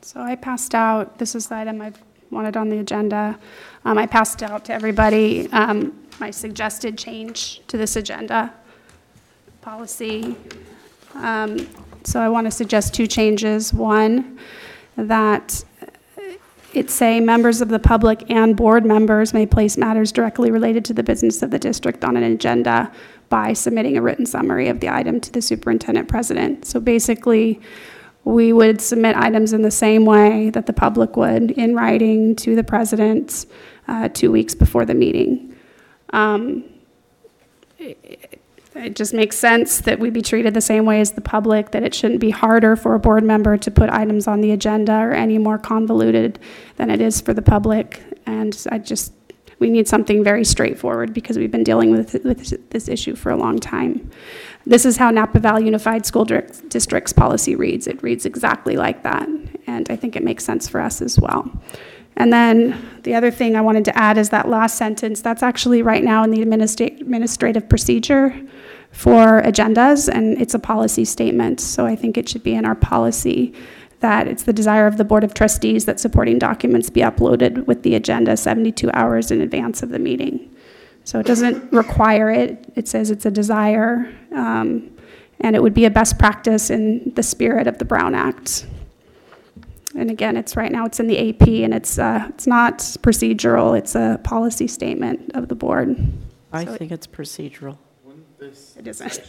[0.02, 1.92] So I passed out, this is the item I
[2.30, 3.38] wanted on the agenda.
[3.84, 8.54] Um, I passed out to everybody, um, my suggested change to this agenda
[9.62, 10.36] policy.
[11.16, 11.68] Um,
[12.04, 13.74] so I want to suggest two changes.
[13.74, 14.40] One,
[14.96, 15.64] that
[16.74, 20.94] it say members of the public and board members may place matters directly related to
[20.94, 22.92] the business of the district on an agenda
[23.30, 26.66] by submitting a written summary of the item to the superintendent president.
[26.66, 27.62] So basically,
[28.24, 32.56] we would submit items in the same way that the public would, in writing to
[32.56, 33.46] the president,
[33.88, 35.56] uh, two weeks before the meeting.
[36.14, 36.66] Um,
[38.76, 41.84] it just makes sense that we be treated the same way as the public, that
[41.84, 45.12] it shouldn't be harder for a board member to put items on the agenda or
[45.12, 46.40] any more convoluted
[46.78, 48.02] than it is for the public.
[48.26, 49.14] And I just,
[49.60, 53.38] we need something very straightforward because we've been dealing with, with this issue for a
[53.38, 54.10] long time.
[54.66, 57.88] This is how Napa Valley Unified School District's policy reads.
[57.88, 59.28] It reads exactly like that,
[59.68, 61.52] and I think it makes sense for us as well.
[62.18, 65.82] And then the other thing I wanted to add is that last sentence, that's actually
[65.82, 68.36] right now in the administra- administrative procedure
[68.92, 71.62] for agendas, and it's a policy statement.
[71.62, 73.54] So I think it should be in our policy
[74.02, 77.84] that it's the desire of the Board of Trustees that supporting documents be uploaded with
[77.84, 80.54] the agenda 72 hours in advance of the meeting.
[81.04, 84.92] So it doesn't require it, it says it's a desire, um,
[85.40, 88.66] and it would be a best practice in the spirit of the Brown Act.
[89.96, 93.78] And again, it's right now, it's in the AP, and it's, uh, it's not procedural,
[93.78, 95.96] it's a policy statement of the board.
[96.54, 97.78] I So it- think it's procedural.
[98.40, 99.22] It isn't.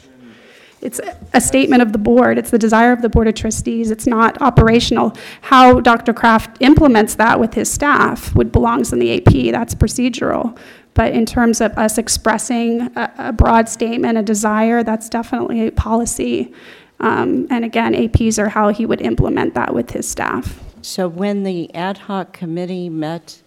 [0.81, 3.91] It's a- a statement of the board, it's the desire of the Board of Trustees,
[3.91, 5.13] it's not operational.
[5.43, 6.13] How Dr.
[6.13, 10.57] Kraft implements that with his staff would belongs in the AP, that's procedural.
[10.95, 15.73] But in terms of us expressing a, a broad statement, a desire, that's definitely a
[15.73, 16.53] policy.
[17.01, 20.61] Um, and again, APs are how he would implement that with his staff.
[20.83, 23.41] So when the ad hoc committee met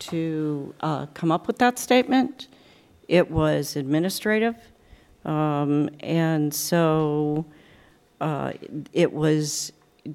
[0.00, 2.48] to uh, come up with that statement,
[3.08, 4.56] it was administrative.
[5.24, 7.46] Um, And so
[8.20, 8.52] uh,
[8.92, 9.72] it was,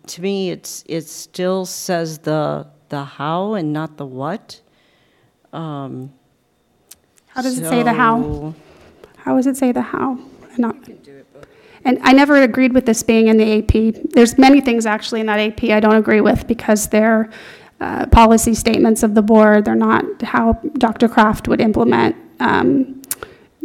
[0.07, 4.61] to me, it's, it still says the, the how and not the what.
[5.53, 6.13] Um,
[7.27, 8.53] How does it say the how?
[9.17, 10.17] How does it say the how?
[10.51, 10.75] And not-
[11.83, 14.11] And I never agreed with this being in the AP.
[14.11, 17.29] There's many things actually in that AP I don't agree with because they're
[17.79, 19.65] uh, policy statements of the board.
[19.65, 21.09] They're not how Dr.
[21.09, 23.01] Kraft would implement um,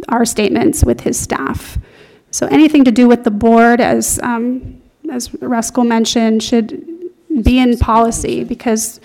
[0.09, 1.77] our statements with his staff.
[2.31, 6.83] So anything to do with the board, as, um, as Ruscal mentioned, should
[7.43, 8.99] be in policy because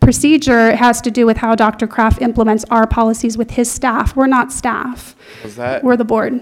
[0.00, 1.86] procedure has to do with how Dr.
[1.86, 4.16] Kraft implements our policies with his staff.
[4.16, 5.14] We're not staff.
[5.44, 6.40] Was that, We're the board.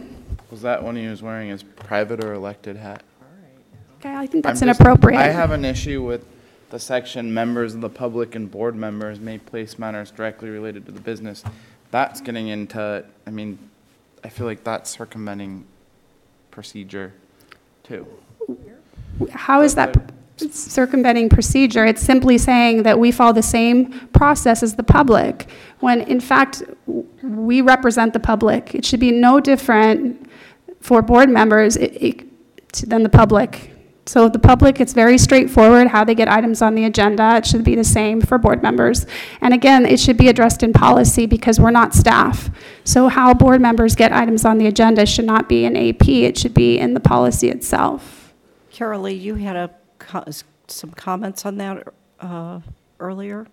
[0.56, 3.02] Was that when he was wearing his private or elected hat?
[4.00, 5.20] Okay, I think I'm that's just- inappropriate.
[5.20, 6.24] I have an issue with
[6.70, 10.92] the section, members of the public and board members may place matters directly related to
[10.92, 11.44] the business.
[11.90, 13.58] That's getting into, I mean,
[14.24, 15.66] I feel like that's circumventing
[16.50, 17.12] procedure
[17.84, 18.06] too.
[19.32, 19.94] How is that
[20.38, 21.84] circumventing procedure?
[21.84, 25.48] It's simply saying that we follow the same process as the public,
[25.80, 28.74] when in fact, w- we represent the public.
[28.74, 30.25] It should be no different
[30.86, 32.14] for board members i- i-
[32.72, 33.72] to- than the public.
[34.08, 37.34] So the public, it's very straightforward how they get items on the agenda.
[37.38, 39.04] It should be the same for board members.
[39.40, 42.48] And again, it should be addressed in policy because we're not staff.
[42.84, 46.38] So how board members get items on the agenda should not be in AP, it
[46.38, 48.32] should be in the policy itself.
[48.70, 49.70] Carol Lee, you had a,
[50.68, 51.88] some comments on that
[52.20, 52.60] uh,
[53.00, 53.48] earlier?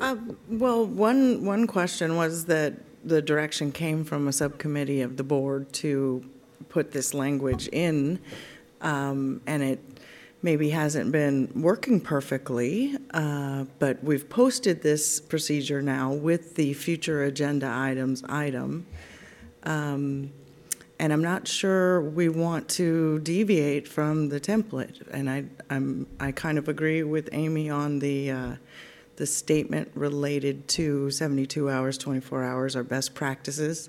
[0.00, 0.16] Uh,
[0.48, 2.74] Well, one, one question was that
[3.04, 6.24] the direction came from a subcommittee of the board to
[6.68, 8.18] put this language in,
[8.80, 9.80] um, and it
[10.42, 17.24] maybe hasn't been working perfectly, uh, but we've posted this procedure now with the future
[17.24, 18.86] agenda items item.
[19.64, 20.30] Um,
[20.98, 25.02] And I'm not sure we want to deviate from the template.
[25.10, 28.54] And I, I'm, I kind of agree with Amy on the, uh,
[29.22, 33.88] the statement related to 72 hours, 24 hours are best practices.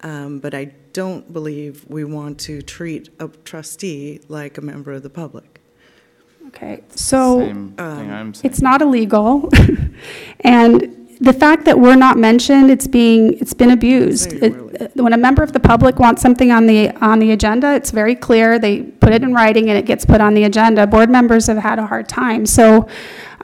[0.00, 5.04] Um, But I don't believe we want to treat a trustee like a member of
[5.04, 5.60] the public.
[6.48, 7.38] Okay, so.
[7.38, 8.50] Same thing I'm saying.
[8.52, 9.48] It's not illegal.
[10.40, 10.74] And
[11.20, 14.32] the fact that we're not mentioned, it's being, it's been abused.
[14.32, 14.80] It- really.
[14.80, 17.92] uh, When a member of the public wants something on the, on the agenda, it's
[17.92, 20.84] very clear, they put it in writing and it gets put on the agenda.
[20.88, 22.44] Board members have had a hard time.
[22.46, 22.88] So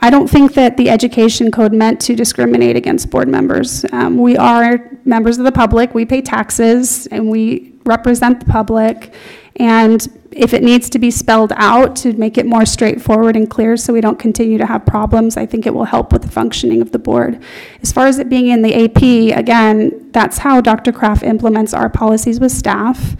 [0.00, 3.84] I don't think that the education code meant to discriminate against board members.
[3.92, 9.12] Um, We are members of the public, we pay taxes, and we represent the public.
[9.56, 13.76] And if it needs to be spelled out to make it more straightforward and clear
[13.76, 16.80] so we don't continue to have problems, I think it will help with the functioning
[16.80, 17.42] of the board.
[17.82, 20.92] As far as it being in the AP, again, that's how Dr.
[20.92, 23.16] Kraft implements our policies with staff.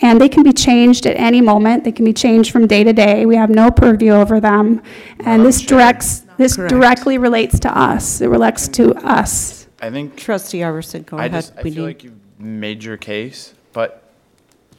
[0.00, 1.84] And they can be changed at any moment.
[1.84, 3.26] They can be changed from day to day.
[3.26, 4.80] We have no purview over them.
[5.24, 6.70] And this directs, this Correct.
[6.70, 8.20] directly relates to us.
[8.20, 9.66] It relates to us.
[9.82, 11.32] I think Trustee Iverson, go I ahead.
[11.42, 14.12] just, I We feel need- like you've made your case, but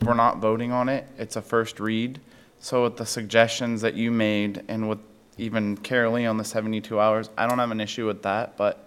[0.05, 1.05] we're not voting on it.
[1.17, 2.19] It's a first read.
[2.61, 4.99] So with the suggestions that you made and with
[5.37, 8.85] even Carolee on the 72 hours, I don't have an issue with that, but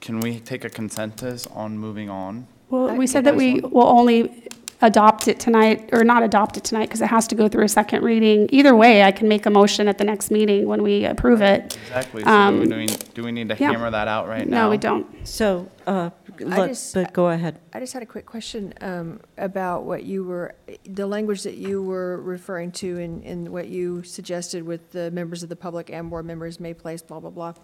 [0.00, 2.46] can we take a consensus on moving on?
[2.70, 4.44] Well, we said that we will only
[4.80, 7.68] adopt it tonight, or not adopt it tonight, because it has to go through a
[7.68, 8.48] second reading.
[8.52, 11.76] Either way, I can make a motion at the next meeting when we approve it.
[11.88, 12.22] Exactly.
[12.22, 13.72] So Um, do we, do we need to yeah.
[13.72, 14.64] hammer that out right now?
[14.64, 15.06] No, we don't.
[15.26, 17.58] So, uh, let- just- but go ahead.
[17.72, 20.54] I just had a quick question um, about what you were,
[20.84, 25.42] the language that you were referring to in, in what you suggested with the members
[25.42, 27.54] of the public and board members may place, blah, blah, blah.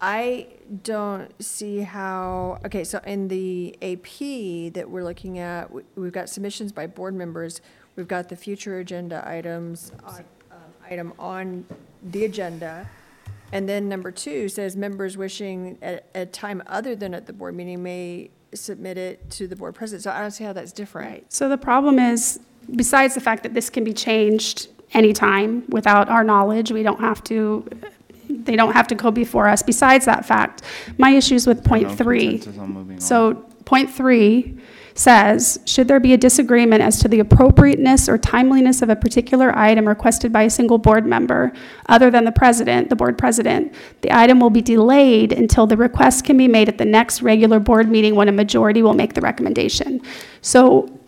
[0.00, 0.46] I
[0.82, 6.28] don't see how, okay, so in the AP that we're looking at, we- we've got
[6.28, 7.60] submissions by board members.
[7.96, 10.58] We've got the future agenda items, on- um,
[10.90, 11.66] item on
[12.02, 12.88] the agenda.
[13.52, 17.54] And then number two says members wishing at a time other than at the board
[17.54, 20.02] meeting may submit it to the board president.
[20.04, 21.32] So I don't see how that's different.
[21.32, 22.40] So the problem is,
[22.74, 27.22] besides the fact that this can be changed anytime without our knowledge, we don't have
[27.24, 27.64] to,
[28.30, 29.62] they don't have to go before us.
[29.62, 30.62] Besides that fact,
[30.98, 32.38] my issues with three.
[32.38, 33.00] consensus on moving on.
[33.00, 34.58] So point three
[34.94, 39.56] says, should there be a disagreement as to the appropriateness or timeliness of a particular
[39.56, 41.52] item requested by a single board member,
[41.86, 43.72] other than the president, the board president,
[44.02, 47.60] the item will be delayed until the request can be made at the next regular
[47.60, 50.02] board meeting when a majority will make the recommendation.
[50.42, 50.98] So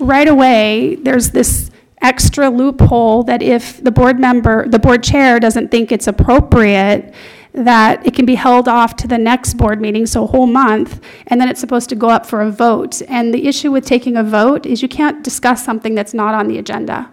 [0.00, 1.70] right away, there's this
[2.02, 7.14] extra loophole that if the board member, the board chair doesn't think it's appropriate,
[7.52, 11.00] that it can be held off to the next board meeting, so a whole month,
[11.26, 13.02] and then it's supposed to go up for a vote.
[13.08, 16.48] And the issue with taking a vote is you can't discuss something that's not on
[16.48, 17.10] the agenda.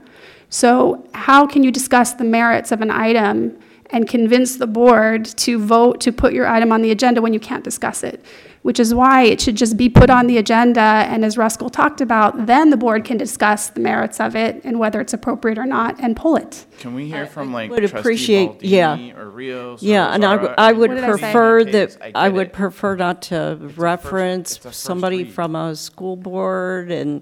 [0.50, 3.60] So how can you discuss the merits of an item
[3.92, 7.40] and convince the board to vote to put your item on the agenda when you
[7.40, 8.24] can't discuss it?
[8.62, 12.02] Which is why it should just be put on the agenda, and as Ruscal talked
[12.02, 15.66] about, then the board can discuss the merits of it and whether it's appropriate or
[15.66, 16.66] not, and pull it.
[16.78, 18.98] Can we hear from like would trustee appreciate- yeah.
[18.98, 19.82] Baldini or Rios?
[19.82, 20.42] or Yeah, and I, Rosara?
[20.42, 21.20] w- I would What did I say?
[21.22, 22.54] prefer that, I I get would it.
[22.54, 25.32] prefer not to reference it's a first somebody read.
[25.34, 27.22] from a school board and,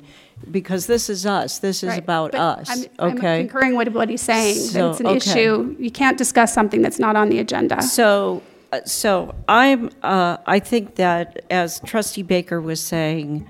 [0.52, 3.40] because this is us, this is Right, about but us, I'm- I'm okay?
[3.48, 5.18] concurring with what he's saying, that So, it's an okay.
[5.18, 7.82] issue, you can't discuss something that's not on the agenda.
[7.84, 8.42] So,
[8.86, 13.48] so I'm, uh, I think that, as trustee Baker was saying,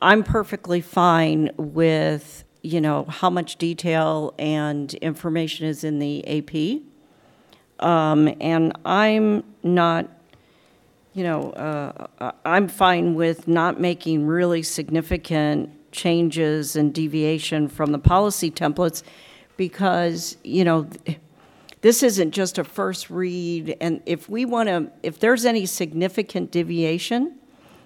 [0.00, 6.82] I'm perfectly fine with, you know, how much detail and information is in the AP.
[7.84, 10.08] Um, And I'm not,
[11.14, 17.98] you know, uh, I'm fine with not making really significant changes and deviation from the
[17.98, 19.02] policy templates
[19.56, 20.88] because, you know,
[21.84, 26.50] this isn't just a first read, and if we want to, if there's any significant
[26.50, 27.34] deviation.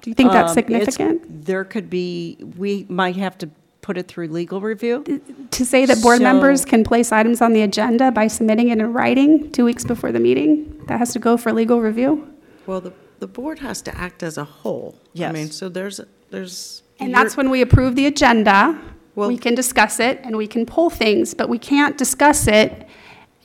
[0.03, 1.44] Do you think that's um, it's- significant?
[1.44, 5.03] There could be, we might have to put it through legal review.
[5.51, 8.78] To say that board So- members can place items on the agenda by submitting it
[8.78, 10.80] in writing two weeks before the meeting?
[10.86, 12.32] That has to go for legal review?
[12.68, 14.94] Well, the, the board has to act as a whole.
[15.12, 15.30] Yes.
[15.30, 16.84] I mean, so there's, there's.
[17.01, 18.78] And that's when we approve the agenda,
[19.16, 22.86] Well- we can discuss it and we can pull things, but we can't discuss it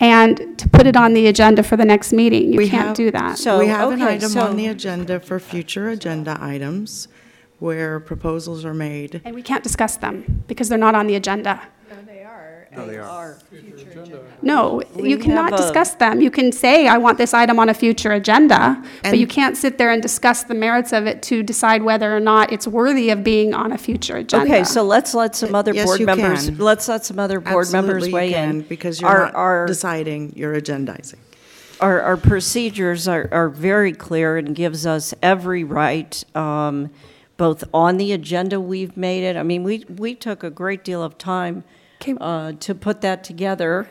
[0.04, 2.52] and to put it on the agenda for the next meeting.
[2.52, 3.38] You We can't have- do that.
[3.38, 7.08] So, We have an okay, item so- on the agenda for future agenda items
[7.60, 9.22] where proposals are made.
[9.24, 11.62] And we can't discuss them because they're not on the agenda.
[12.76, 13.38] No, they are.
[13.52, 14.20] No, they are.
[14.42, 16.22] No, We you cannot have a- discuss them.
[16.22, 19.78] You can say, I want this item on a future agenda, but you can't sit
[19.78, 23.24] there and discuss the merits of it to decide whether or not it's worthy of
[23.24, 24.46] being on a future agenda.
[24.46, 26.58] Okay, so let's let some other Yes, board you members, can.
[26.58, 28.62] let's let some other board members Absolutely you weigh can, in.
[28.62, 31.18] Because you're Our- not our- deciding, you're agendizing.
[31.80, 36.92] Our, our procedures are, are very clear and gives us every right, um,
[37.36, 39.36] both on the agenda we've made it.
[39.36, 41.68] I mean, we, we took a great deal of time Okay.
[42.20, 43.90] Uh, to put that together,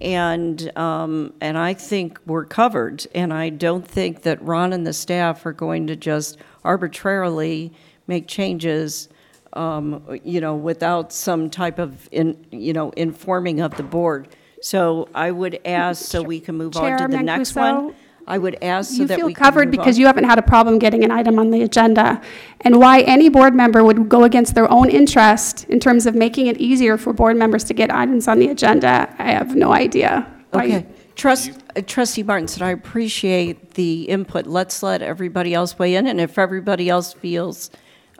[0.00, 3.06] and, um, and I think we're covered.
[3.14, 7.72] And I don't think that Ron and the staff are going to just arbitrarily
[8.06, 9.08] make changes,
[9.52, 14.28] um, you know, without some type of, in, you know, informing of the board.
[14.60, 17.94] So I would ask, so we can move on to Chair the next one.
[18.26, 20.00] Mancuso, I would ask so You that feel we can covered move because on.
[20.00, 22.20] you haven't had a problem getting an item on the agenda.
[22.62, 26.46] And why any board member would go against their own interest in terms of making
[26.46, 30.26] it easier for board members to get items on the agenda, I have no idea.
[30.50, 30.86] Why- Okay.
[31.16, 34.46] Trust, uh, Trustee Martinson, I appreciate the input.
[34.48, 37.70] Let's let everybody else weigh in, and if everybody else feels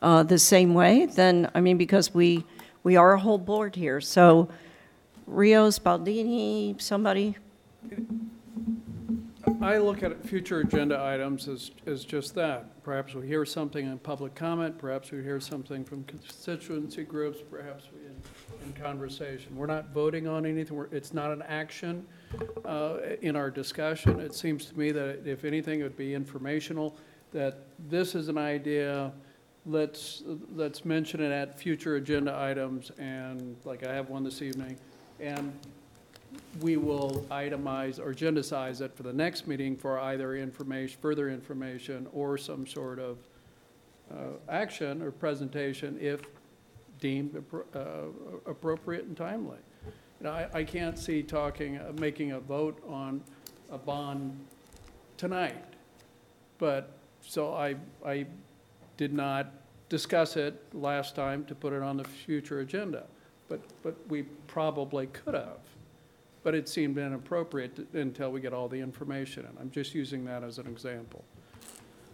[0.00, 2.44] uh, the same way, then, I mean, because we,
[2.84, 4.00] we are a whole board here.
[4.00, 4.48] So
[5.26, 7.36] Rios, Baldini, somebody?
[9.64, 12.82] I look at future agenda items as, as just that.
[12.82, 17.84] Perhaps we hear something in public comment, perhaps we hear something from constituency groups, perhaps
[17.90, 18.14] we in,
[18.66, 19.56] in conversation.
[19.56, 22.04] We're not voting on anything, we're, it's not an action
[22.66, 24.20] uh, in our discussion.
[24.20, 26.98] It seems to me that if anything, it would be informational,
[27.32, 29.12] that this is an idea,
[29.64, 34.76] let's, let's mention it at future agenda items, and like I have one this evening,
[35.20, 35.58] and
[36.60, 42.06] we will itemize or agendize it for the next meeting for either information, further information,
[42.12, 43.18] or some sort of
[44.12, 44.14] uh,
[44.48, 46.20] action or presentation if
[47.00, 47.42] deemed
[47.74, 47.78] uh,
[48.46, 49.58] appropriate and timely.
[50.20, 53.22] You know, I, I can't see talking, uh, making a vote on
[53.70, 54.38] a bond
[55.16, 55.64] tonight.
[56.58, 57.76] But, so I,
[58.06, 58.26] I
[58.96, 59.52] did not
[59.88, 63.04] discuss it last time to put it on the future agenda.
[63.48, 65.58] But, but we probably could have.
[66.44, 69.46] But it seemed inappropriate to- until we get all the information.
[69.46, 71.24] And I'm just using that as an example.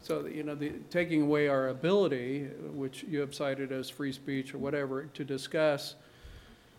[0.02, 4.54] So, you know, the, taking away our ability, which you have cited as free speech
[4.54, 5.96] or whatever, to discuss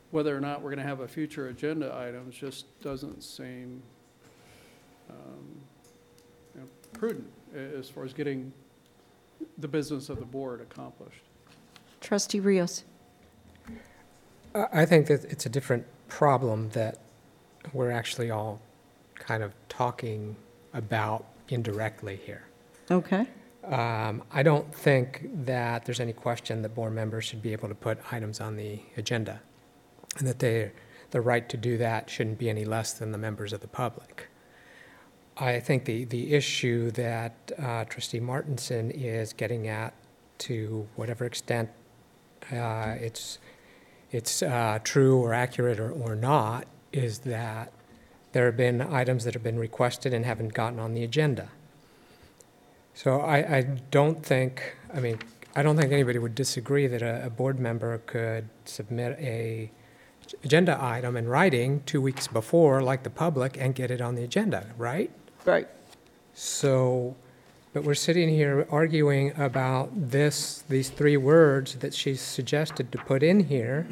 [0.09, 3.83] whether or not we're gonna have a future agenda items just doesn't seem,
[5.09, 5.61] um,
[6.55, 8.51] you know, prudent a- as far as getting
[9.57, 11.21] the business of the board accomplished.
[11.99, 12.83] Trustee Rios.
[14.55, 16.97] I I think that it's a different problem that
[17.73, 18.59] we're actually all
[19.15, 20.35] kind of talking
[20.73, 22.43] about indirectly here.
[22.89, 23.27] Okay.
[23.63, 27.75] Um, I don't think that there's any question that board members should be able to
[27.75, 29.39] put items on the agenda,
[30.17, 30.71] and that they,
[31.11, 34.27] the right to do that shouldn't be any less than the members of the public.
[35.37, 39.93] I think the, the issue that uh, trustee Martinson is getting at,
[40.39, 41.69] to whatever extent
[42.51, 43.37] uh, it's,
[44.11, 47.71] it's uh, true or accurate or, or not, is that
[48.31, 51.49] there have been items that have been requested and haven't gotten on the agenda.
[52.93, 55.19] So I, I don't think, I mean,
[55.55, 59.71] I don't think anybody would disagree that a, a board member could submit a
[60.43, 64.23] agenda item in writing two weeks before, like the public, and get it on the
[64.23, 65.11] agenda, right?
[65.45, 65.67] Right.
[66.33, 67.15] So,
[67.73, 73.23] but we're sitting here arguing about this, these three words that she's suggested to put
[73.23, 73.87] in here,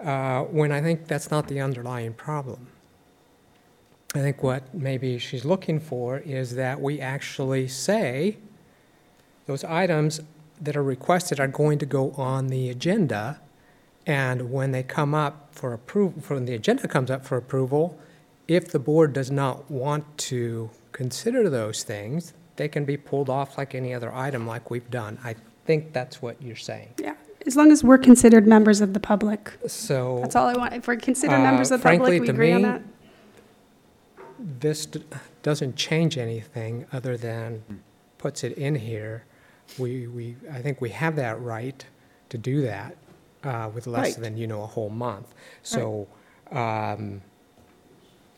[0.00, 2.66] uh, when I think that's not the underlying problem.
[4.14, 8.36] I think what maybe she's looking for is that we actually say
[9.46, 10.20] those items
[10.60, 13.40] that are requested are going to go on the agenda,
[14.06, 17.98] and when they come up for approval, when the agenda comes up for approval,
[18.46, 23.58] if the board does not want to consider those things, they can be pulled off
[23.58, 25.18] like any other item like we've done.
[25.24, 25.34] I
[25.64, 26.90] think that's what you're saying.
[26.98, 27.14] Yeah,
[27.46, 29.52] as long as we're considered members of the public.
[29.66, 30.18] So.
[30.22, 30.74] That's all I want.
[30.74, 32.82] If we're considered Uh, members of the frankly, public, we to agree on me, that.
[34.60, 35.02] this d-
[35.42, 37.62] doesn't change anything other than
[38.18, 39.24] puts it in here.
[39.78, 41.84] We, we, I think we have that right
[42.30, 42.96] to do that
[43.44, 44.22] uh, with less Right.
[44.24, 45.34] than, you know, a whole month.
[45.62, 46.06] So
[46.50, 47.20] um,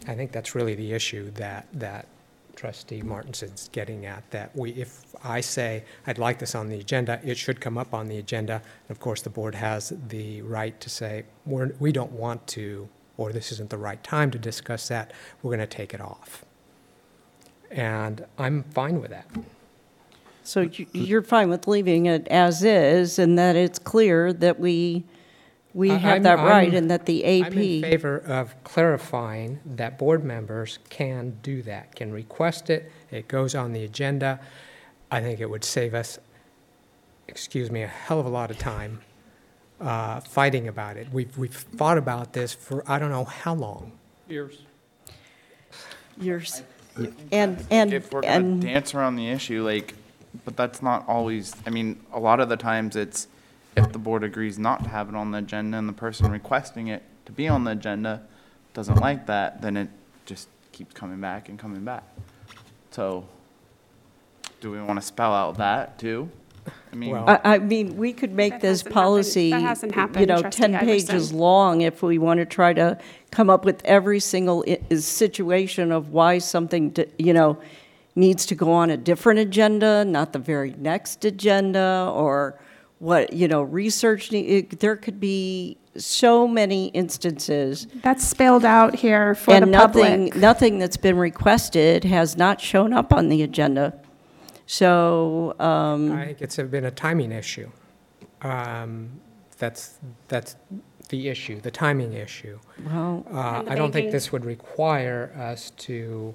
[0.08, 2.06] I think that's really the issue that, that
[2.56, 7.20] trustee Martinson's getting at, that we, if I say, I'd like this on the agenda,
[7.24, 8.54] it should come up on the agenda.
[8.54, 12.88] And of course, the board has the right to say, we're, we don't want to,
[13.16, 16.44] or this isn't the right time to discuss that, we're going to take it off.
[17.70, 19.26] And I'm fine with that.
[20.42, 25.04] So you- you're fine with leaving it as is and that it's clear that we,
[25.76, 27.46] we I- have I'm- that right I'm- and that the AP.
[27.46, 33.28] I'm in favor of clarifying that board members can do that, can request it, it
[33.28, 34.40] goes on the agenda.
[35.10, 36.18] I think it would save us,
[37.28, 39.00] excuse me, a hell of a lot of time
[39.78, 41.08] uh, fighting about it.
[41.12, 43.92] We've, we've thought about this for I don't know how long.
[44.26, 44.62] Years.
[46.18, 46.62] Yours.
[47.30, 49.92] And, and, If we're gonna and, dance around the issue, like,
[50.46, 53.28] but that's not always, I mean, a lot of the times it's
[53.76, 56.88] if the board agrees not to have it on the agenda and the person requesting
[56.88, 58.22] it to be on the agenda
[58.74, 59.88] doesn't like that, then it
[60.24, 62.04] just keeps coming back and coming back.
[62.90, 63.26] So,
[64.60, 66.28] do we wanna spell out that too?
[66.92, 69.94] I mean, I, I mean, we could make That this hasn't happened- policy, that hasn't
[69.94, 71.38] you happened, know, trustee 10 pages Iverson.
[71.38, 72.98] long if we want to try to
[73.30, 77.56] come up with every single i- is situation of why something, d- you know,
[78.16, 82.58] needs to go on a different agenda, not the very next agenda, or
[82.98, 87.86] what, you know, research, it- there could be so many instances.
[88.02, 90.36] That's spelled out here for the And nothing, public.
[90.36, 93.94] nothing that's been requested has not shown up on the agenda.
[94.66, 97.70] So, um, I think it's been a timing issue.
[98.42, 99.20] Um,
[99.58, 99.94] That's,
[100.28, 100.56] that's
[101.08, 102.58] the issue, the timing issue.
[102.84, 106.34] well, Uh, I don't think this would require us to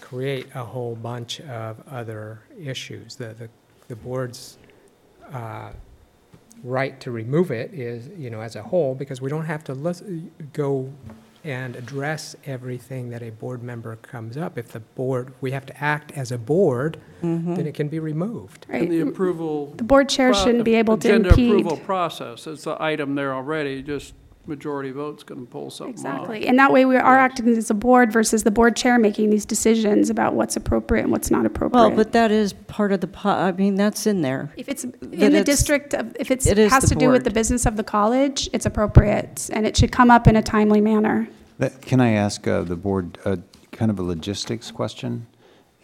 [0.00, 3.14] create a whole bunch of other issues.
[3.16, 3.48] The, the,
[3.86, 4.58] the board's
[5.32, 5.70] uh,
[6.62, 9.74] right to remove it is, you know, as a whole, because we don't have to
[9.74, 10.02] lis-
[10.52, 10.92] go
[11.44, 14.58] and address everything that a board member comes up.
[14.58, 17.54] If the board, we have to act as a board, mm-hmm.
[17.54, 18.66] then it can be removed.
[18.68, 18.82] Right.
[18.82, 19.08] And the mm-hmm.
[19.10, 19.72] approval.
[19.76, 21.50] The board chair pro- shouldn't be able to Agenda impede.
[21.50, 24.14] approval process, it's the item there already, just
[24.46, 26.14] majority vote's going to pull something off.
[26.14, 26.46] Exactly.
[26.46, 29.44] And that way we are acting as a board versus the board chair making these
[29.44, 31.80] decisions about what's appropriate and what's not appropriate.
[31.88, 34.52] well, but that is part of the, po- I mean, that's in there.
[34.56, 37.06] If it's in the it's- district, of- if it's, it is has the to do
[37.10, 37.24] with board.
[37.24, 39.50] the business of the college, it's appropriate.
[39.52, 41.28] And it should come up in a timely manner.
[41.58, 43.36] That- Can I ask uh, the board uh,
[43.72, 45.26] kind of a logistics question?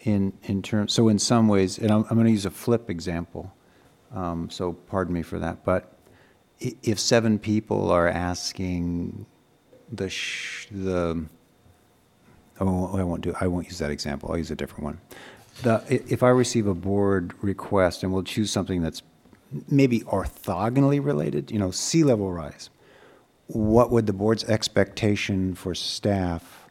[0.05, 2.89] in, in terms, so in some ways, and I'm, I'm going to use a flip
[2.89, 3.53] example,
[4.13, 5.92] um, so pardon me for that, but i-
[6.63, 9.25] if seven people are asking
[9.91, 11.25] the, sh- the,
[12.59, 15.01] oh, I won't do, I won't use that example, I'll use a different one.
[15.61, 19.03] The, if I receive a board request, and we'll choose something that's
[19.69, 22.69] maybe orthogonally related, you know, sea level rise,
[23.47, 26.69] what would the board's expectation for staff,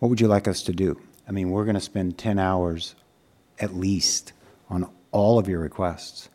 [0.00, 1.00] what would you like us to do?
[1.28, 2.96] I mean, we're going to spend 10 hours
[3.60, 4.32] at least
[4.68, 6.28] on all of your requests.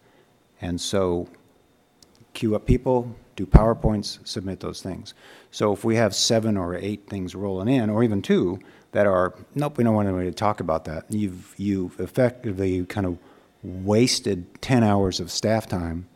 [0.62, 1.28] And so
[2.38, 5.16] queue up people, do PowerPoints, submit those things.
[5.50, 8.60] So if we have seven or eight things rolling in, or even two,
[8.92, 13.08] that are, nope, we don't want anybody to talk about that, you've, you've effectively kind
[13.08, 13.18] of
[13.64, 16.08] wasted 10 hours of staff time.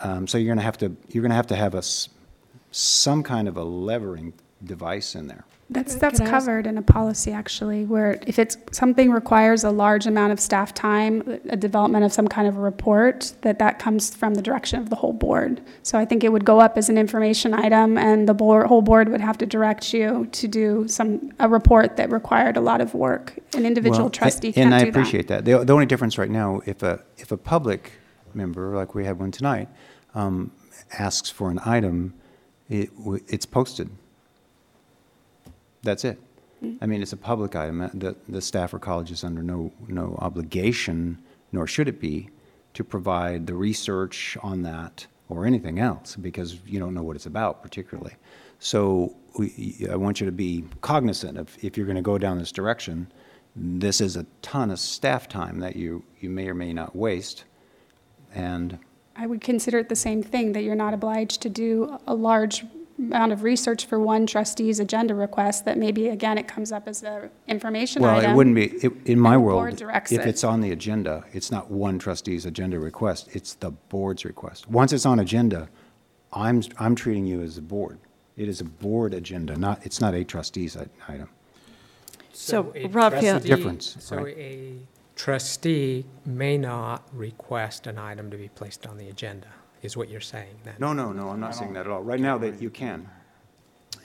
[0.00, 1.82] Um, so you're going to have to, you're going to have to have a,
[2.72, 4.32] some kind of a levering
[4.64, 5.44] device in there.
[5.72, 9.62] That's, that's can I ask- covered in a policy, actually, where if it's, something requires
[9.62, 13.60] a large amount of staff time, a development of some kind of a report, that
[13.60, 15.60] that comes from the direction of the whole board.
[15.84, 18.82] So I think it would go up as an information item, and the board, whole
[18.82, 22.80] board would have to direct you to do some, a report that required a lot
[22.80, 23.38] of work.
[23.54, 24.86] An individual Well, a- trustee can't do And that.
[24.86, 25.44] I appreciate that.
[25.44, 27.92] The, the only difference right now, if a, if a public
[28.34, 29.68] member, like we had one tonight,
[30.16, 30.50] um,
[30.98, 32.14] asks for an item,
[32.68, 33.88] it, w- it's posted.
[35.82, 36.18] That's it.
[36.82, 37.80] I mean, it's a public item.
[37.80, 41.16] Uh, The, the staff or college is under no, no obligation,
[41.52, 42.28] nor should it be,
[42.74, 47.24] to provide the research on that or anything else, because you don't know what it's
[47.24, 48.14] about particularly.
[48.58, 52.38] So we, I want you to be cognizant of, if you're going to go down
[52.38, 53.10] this direction,
[53.56, 57.44] this is a ton of staff time that you, you may or may not waste.
[58.34, 58.78] And
[59.16, 62.66] I would consider it the same thing, that you're not obliged to do a large
[63.00, 67.02] amount of research for one trustee's agenda request, that maybe, again, it comes up as
[67.02, 68.32] an information Well, item.
[68.32, 70.28] it wouldn't be, it- in my and the world, board directs if it.
[70.28, 74.68] it's on the agenda, it's not one trustee's agenda request, it's the board's request.
[74.68, 75.68] Once it's on agenda,
[76.32, 77.98] I'm, I'm treating you as a board.
[78.36, 81.28] It is a board agenda, not, it's not a trustee's i- item.
[82.32, 84.36] So, a Raphael- That's the difference, So right.
[84.38, 84.74] a
[85.16, 89.48] trustee may not request an item to be placed on the agenda,
[89.82, 90.74] is what you're saying then?
[90.78, 92.02] No, no, no, I'm not saying that at all.
[92.02, 93.08] Right now, that you can.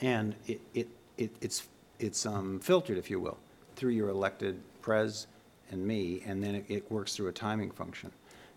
[0.02, 1.68] And it, it, it it's,
[2.00, 3.38] it's um, filtered, if you will,
[3.76, 5.28] through your elected pres
[5.72, 8.12] and me, and then it, it works through a timing function.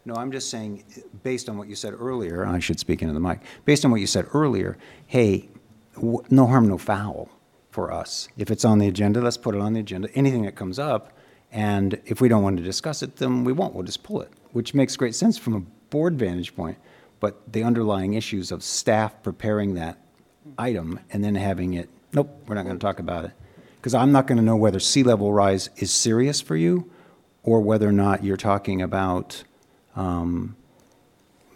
[0.04, 0.84] No, I'm just saying,
[1.22, 4.00] based on what you said earlier, I should speak into the mic, based on what
[4.00, 5.48] you said earlier, hey,
[5.94, 7.28] w- no harm, no foul
[7.70, 8.28] for us.
[8.36, 10.08] If it's on the agenda, let's put it on the agenda.
[10.14, 11.12] Anything that comes up,
[11.52, 14.30] and if we don't want to discuss it, then we won't, we'll just pull it,
[14.52, 15.60] which makes great sense from a
[15.90, 16.78] board vantage point.
[17.20, 19.98] But the underlying issues of staff preparing that
[20.56, 23.32] item and then having it, nope, we're not going to talk about it.
[23.76, 26.90] Because I'm not going to know whether sea level rise is serious for you
[27.42, 29.42] or whether or not you're talking about,
[29.96, 30.56] um,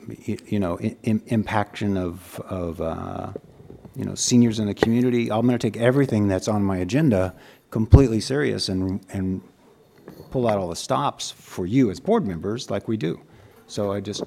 [0.09, 3.33] y- you know, im- impaction of, of, uh,
[3.95, 5.31] you know, seniors in the community.
[5.31, 7.35] I'm going to take everything that's on my agenda
[7.71, 9.43] completely serious and, and
[10.31, 13.21] pull out all the stops for you as board members like we do.
[13.67, 14.23] So I just,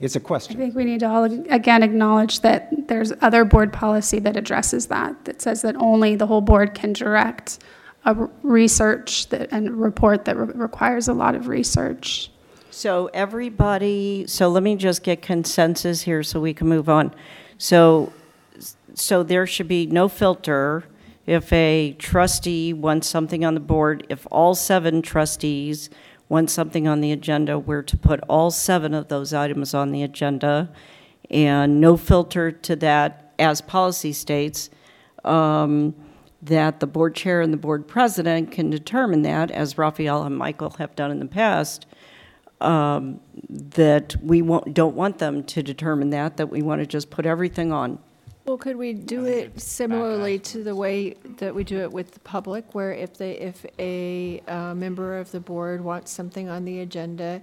[0.00, 0.56] it's a question.
[0.56, 4.86] I think we need to all, again, acknowledge that there's other board policy that addresses
[4.86, 7.58] that, that says that only the whole board can direct
[8.04, 12.30] a r- research that, and report that re- requires a lot of research.
[12.70, 17.14] So everybody, so let me just get consensus here so we can move on.
[17.56, 18.12] So,
[18.94, 20.84] so there should be no filter
[21.26, 24.06] if a trustee wants something on the board.
[24.08, 25.88] If all seven trustees
[26.34, 30.02] want something on the agenda, we're to put all seven of those items on the
[30.02, 30.68] agenda.
[31.30, 34.68] And no filter to that, as policy states,
[35.24, 35.94] um,
[36.42, 40.70] that the board chair and the board president can determine that, as Raphael and Michael
[40.70, 41.86] have done in the past,
[42.60, 47.10] um, that we won't, don't want them to determine that, that we want to just
[47.10, 48.00] put everything on.
[48.44, 52.20] Well, could we do it similarly to the way that we do it with the
[52.20, 56.80] public, where if they, if a uh, member of the board wants something on the
[56.80, 57.40] agenda,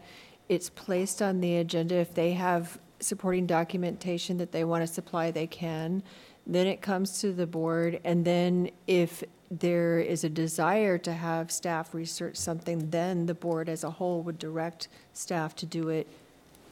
[0.47, 1.95] it's placed on the agenda.
[1.95, 6.03] If they have supporting documentation that they want to supply, they can.
[6.45, 11.51] Then it comes to the board, and then if there is a desire to have
[11.51, 16.07] staff research something, then the board as a whole would direct staff to do it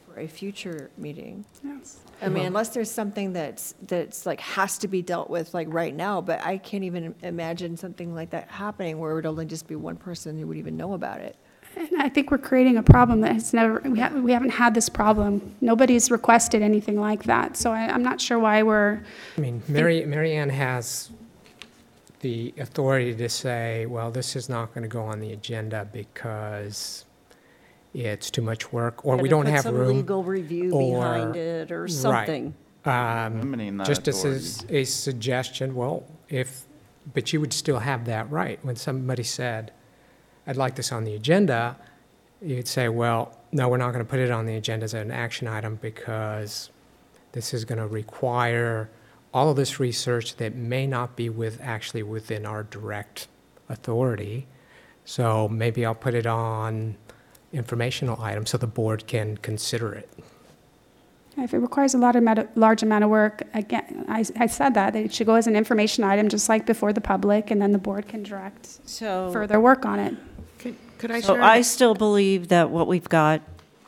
[0.06, 1.44] for a future meeting.
[1.64, 1.98] Yes.
[2.22, 2.46] I mean, uh-huh.
[2.48, 6.44] unless there's something that's, that's like has to be dealt with like right now, but
[6.44, 9.96] I can't even imagine something like that happening where it would only just be one
[9.96, 11.36] person who would even know about it.
[11.76, 14.74] And I think we're creating a problem that has never, we haven't, we haven't had
[14.74, 15.54] this problem.
[15.60, 19.00] Nobody's requested anything like that, so I, I'm not sure why we're,
[19.36, 21.10] I mean, Mary, Mary Ann has
[22.20, 27.04] the authority to say, well, this is not going to go on the agenda because
[27.94, 29.96] it's too much work, or we Gotta don't put have some room.
[29.96, 31.90] legal review or- behind it or Right.
[31.90, 32.54] something.
[32.84, 34.76] Um, Limiting that Just as authority.
[34.78, 36.64] a- a suggestion, well, if,
[37.12, 38.58] but you would still have that right.
[38.62, 39.72] When somebody said,
[40.46, 41.76] I'd like this on the agenda,
[42.40, 45.10] you'd say, well, no, we're not going to put it on the agenda as an
[45.10, 46.70] action item because
[47.32, 48.88] this is going to require
[49.34, 53.28] all of this research that may not be with, actually within our direct
[53.68, 54.46] authority.
[55.04, 56.96] So maybe I'll put it on
[57.52, 60.08] informational item so the board can consider it.
[61.36, 64.46] If it requires a lot of, amount of- large amount of work, again, I, I
[64.46, 67.62] said that, it should go as an information item, just like before the public, and
[67.62, 69.30] then the board can direct So.
[69.32, 70.14] further work on it.
[70.58, 71.42] Could- Could I So share?
[71.42, 73.40] I still believe that what we've got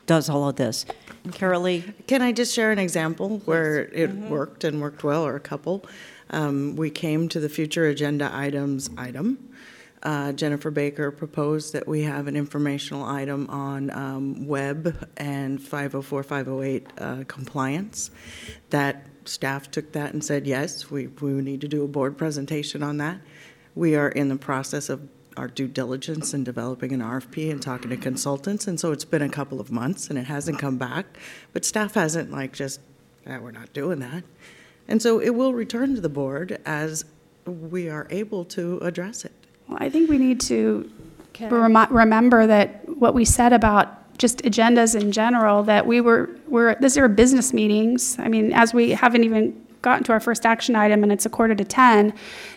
[0.06, 0.86] does all of this.
[1.28, 1.92] Carolee?
[2.06, 5.84] Can I just share an example where it worked and worked well, or a couple?
[6.30, 9.50] Um, We came to the future agenda items item.
[10.02, 16.22] Uh, Jennifer Baker proposed that we have an informational item on um, web and 504,
[16.24, 18.10] 508 uh, compliance.
[18.70, 22.82] That staff took that and said, yes, we, we need to do a board presentation
[22.82, 23.20] on that.
[23.76, 27.90] We are in the process of our due diligence in developing an RFP and talking
[27.90, 31.06] to consultants, and so it's been a couple of months and it hasn't come back.
[31.52, 32.80] But staff hasn't like just,
[33.26, 34.24] "Ah, we're not doing that.
[34.88, 37.04] And so it will return to the board as
[37.46, 39.32] we are able to address it.
[39.78, 40.90] I think we need to
[41.40, 46.74] remi- remember that what we said about just agendas in general, that we were, we're,
[46.76, 48.18] these are business meetings.
[48.18, 51.30] I mean, as we haven't even gotten to our first action item and it's a
[51.30, 52.14] quarter to 10,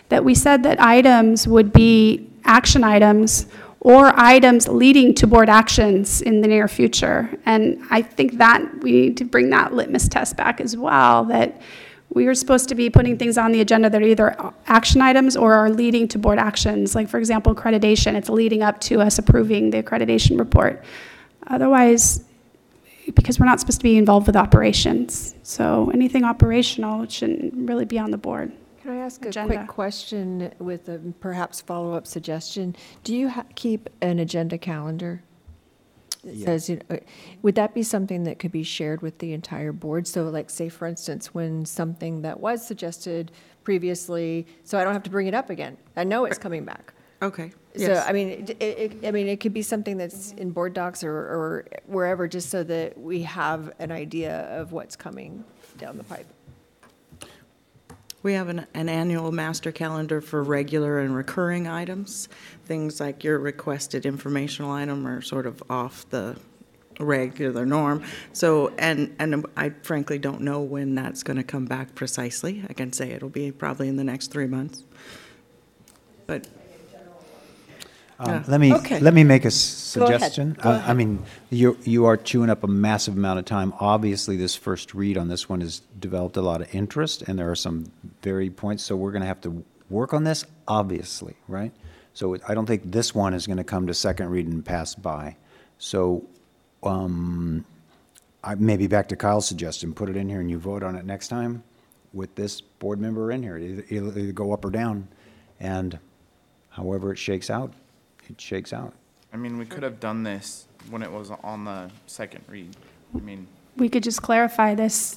[0.08, 3.46] that we said that items would be action items
[3.80, 7.30] or items leading to board actions in the near future.
[7.46, 11.60] And I think that we need to bring that litmus test back as well, that
[12.10, 15.36] we are supposed to be putting things on the agenda that are either action items
[15.36, 16.94] or are leading to board actions.
[16.94, 20.82] Like, for example, accreditation, it's leading up to us approving the accreditation report.
[21.48, 22.24] Otherwise,
[23.14, 25.34] because we're not supposed to be involved with operations.
[25.42, 28.52] So anything operational shouldn't really be on the board.
[28.82, 32.76] Can I ask a quick question with a perhaps follow-up suggestion?
[33.04, 35.22] Do you ha- keep an agenda calendar?
[36.26, 36.44] That Yeah.
[36.46, 36.98] says, you know,
[37.42, 40.08] would that be something that could be shared with the entire board?
[40.08, 43.30] So like, say, for instance, when something that was suggested
[43.62, 45.76] previously, so I don't have to bring it up again.
[45.96, 46.92] I know it's coming back.
[47.22, 47.50] Okay.
[47.76, 48.04] So, Yes.
[48.08, 51.12] I mean, it, it, I mean, it could be something that's in board docs or,
[51.14, 55.44] or wherever, just so that we have an idea of what's coming
[55.78, 56.26] down the pipe.
[58.26, 62.28] We have an, an annual master calendar for regular and recurring items.
[62.64, 66.36] Things like your requested informational item are sort of off the
[66.98, 68.02] regular norm.
[68.32, 72.64] So, and, and I frankly don't know when that's going to come back precisely.
[72.68, 74.82] I can say it'll be probably in the next three months.
[76.26, 76.48] But
[78.18, 78.42] Um, Yeah.
[78.48, 79.00] Let me, Okay.
[79.00, 80.20] let me make a s- Go ahead.
[80.20, 80.56] suggestion.
[80.62, 83.74] Uh, I mean, you, you are chewing up a massive amount of time.
[83.78, 87.50] Obviously, this first read on this one has developed a lot of interest, and there
[87.50, 87.90] are some
[88.22, 91.72] very points, so we're going to have to work on this, obviously, right?
[92.14, 94.94] So I don't think this one is going to come to second read and pass
[94.94, 95.36] by.
[95.78, 96.24] So,
[96.82, 97.64] um,
[98.42, 101.04] I, maybe back to Kyle's suggestion, put it in here and you vote on it
[101.04, 101.62] next time
[102.14, 103.58] with this board member in here.
[103.58, 105.08] It'll either go up or down,
[105.60, 105.98] and
[106.70, 107.72] however it shakes out,
[108.30, 108.92] it shakes out.
[109.32, 112.74] I mean, we could have done this when it was on the second read.
[113.14, 113.46] I mean,
[113.76, 115.16] We could just clarify this.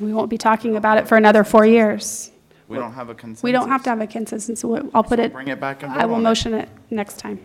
[0.00, 2.30] We won't be talking about it for another four years.
[2.68, 3.42] we don't have a consensus.
[3.42, 4.60] We don't have to have a consensus.
[4.60, 6.24] so I'll put it, Bring it back and I will on it.
[6.24, 7.44] motion it next time.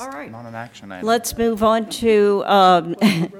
[0.00, 0.30] All right.
[0.30, 1.06] Not an action item.
[1.06, 2.94] Let's move on to, um,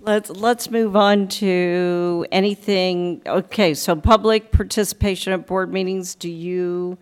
[0.00, 6.96] let's, let's move on to anything, okay, so public participation at board meetings, do you,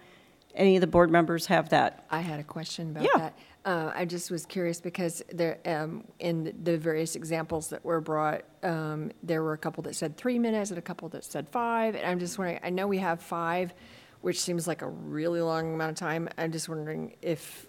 [0.57, 2.05] any of the board members have that?
[2.11, 3.19] I had a question about Yeah.
[3.19, 3.39] that.
[3.65, 8.43] Uh, I just was curious because there, um, in the various examples that were brought,
[8.63, 11.97] um, there were a couple that said three minutes and a couple that said five.
[11.97, 13.73] And I'm just wondering, I know we have five,
[14.21, 16.29] which seems like a really long amount of time.
[16.39, 17.67] I'm just wondering if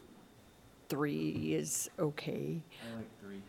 [0.88, 2.62] three is okay.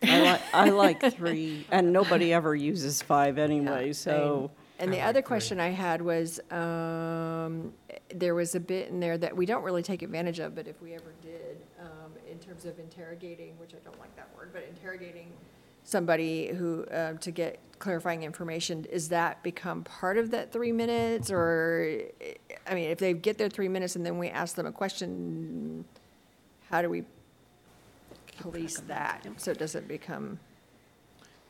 [0.02, 4.50] I like, I like three, and nobody ever uses five anyway, Yeah, so.
[4.78, 7.72] And the other question I had was, um,
[8.14, 10.80] there was a bit in there that we don't really take advantage of, but if
[10.80, 14.64] we ever did, um, in terms of interrogating, which I don't like that word, but
[14.68, 15.32] interrogating
[15.82, 21.30] somebody who, uh, to get clarifying information, is that become part of that three minutes?
[21.30, 22.00] Or,
[22.66, 25.84] I mean, if they get their three minutes and then we ask them a question,
[26.70, 27.02] how do we
[28.36, 30.38] police that so it doesn't become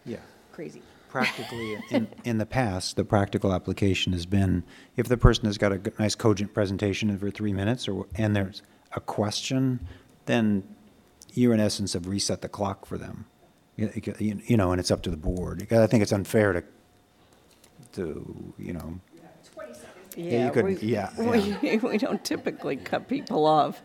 [0.07, 0.19] Yeah.
[0.53, 0.81] crazy?
[1.09, 4.63] Practically, in, in the past, the practical application has been,
[4.97, 8.35] if the person has got a g- nice cogent presentation over three minutes, or, and
[8.37, 8.63] there's
[8.95, 9.87] a question,
[10.27, 10.63] then
[11.33, 13.27] you in essence have reset the clock for them.
[13.77, 15.67] You, you- you know, and it's up to the board.
[15.73, 16.63] I think it's unfair to,
[17.93, 19.01] to, you know,
[20.17, 23.81] Yeah, you could- we- yeah, We, we don't typically cut people off.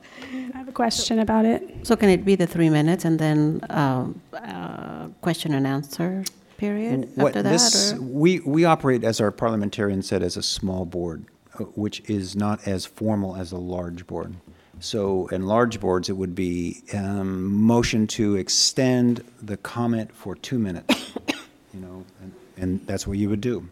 [0.53, 1.85] I have a question about it.
[1.85, 6.23] So can it be the three minutes and then um, uh, question and answer
[6.63, 7.93] period What after that?
[7.97, 11.25] or- we, we operate, as our parliamentarian said, as a small board,
[11.59, 14.33] uh, which is not as formal as a large board.
[14.79, 20.57] So in large boards, it would be um, motion to extend the comment for two
[20.59, 21.13] minutes,
[21.73, 23.67] you know, and, and that's what you would do.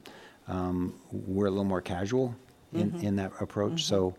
[0.47, 2.35] Um, We're a little more casual
[2.73, 4.15] in, in that approach, so,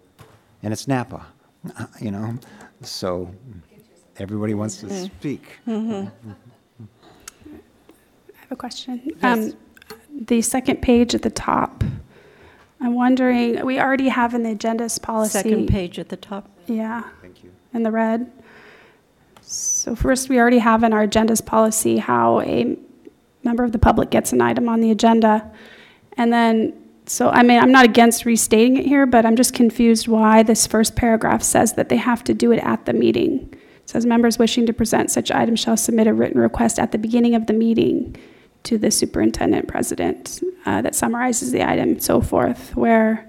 [0.63, 1.25] and it's Napa,
[2.01, 2.39] you know,
[2.83, 3.31] so
[4.19, 5.59] everybody wants to speak.
[5.67, 6.11] I
[8.53, 9.11] have a question.
[9.23, 9.53] Um,
[10.27, 11.83] The second page at the top,
[12.81, 15.39] I'm wondering, we already have in the agendas policy.
[15.39, 16.51] Second page at the top.
[16.67, 17.05] Yeah.
[17.23, 17.51] Thank you.
[17.73, 18.31] In the red.
[19.41, 22.77] So first, we already have in our agendas policy how a
[23.43, 25.51] member of the public gets an item on the agenda.
[26.17, 26.75] And then,
[27.07, 30.67] so, I mean, I'm not against restating it here, but I'm just confused why this
[30.67, 33.49] first paragraph says that they have to do it at the meeting.
[33.53, 36.99] It says, members wishing to present such items shall submit a written request at the
[36.99, 38.17] beginning of the meeting
[38.65, 43.29] to the superintendent president uh, that summarizes the item, so forth, where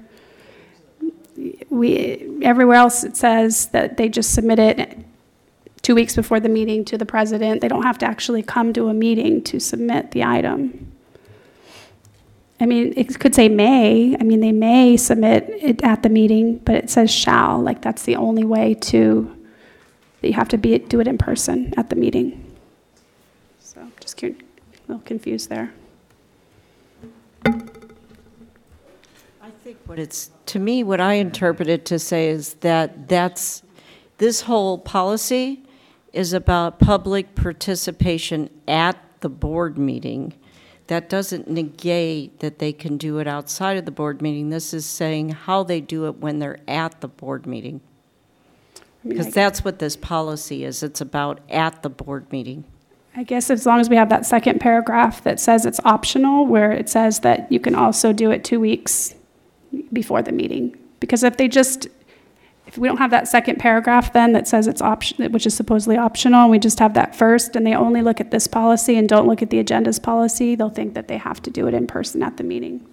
[1.70, 4.98] we, everywhere else it says that they just submit it
[5.82, 7.62] two weeks before the meeting to the president.
[7.62, 10.92] They don't have to actually come to a meeting to submit the item.
[12.60, 16.60] I mean, it could say may, I mean, they may submit it at the meeting,
[16.60, 19.36] but it says shall, like that's the only way to,
[20.22, 22.52] you have to be, do it in person at the meeting.
[23.60, 24.36] So, just cu-
[24.83, 25.74] a little confused there.
[27.46, 27.52] I
[29.64, 33.64] think what it's, to me, what I interpret it to say is that that's,
[34.20, 35.64] this whole policy
[36.14, 40.34] is about public participation at the board meeting.
[40.88, 44.50] That doesn't negate that they can do it outside of the board meeting.
[44.50, 47.82] This is saying how they do it when they're at the board meeting.
[48.76, 50.84] I mean, Because that's what this policy is.
[50.84, 52.66] It's about at the board meeting.
[53.16, 56.72] I guess as long as we have that second paragraph that says it's optional, where
[56.72, 59.14] it says that you can also do it two weeks
[59.92, 60.76] before the meeting.
[61.00, 61.88] Because if they just,
[62.66, 65.98] if we don't have that second paragraph then that says it's option, which is supposedly
[65.98, 69.08] optional, and we just have that first, and they only look at this policy and
[69.08, 71.86] don't look at the agendas policy, they'll think that they have to do it in
[71.86, 72.84] person at the meeting.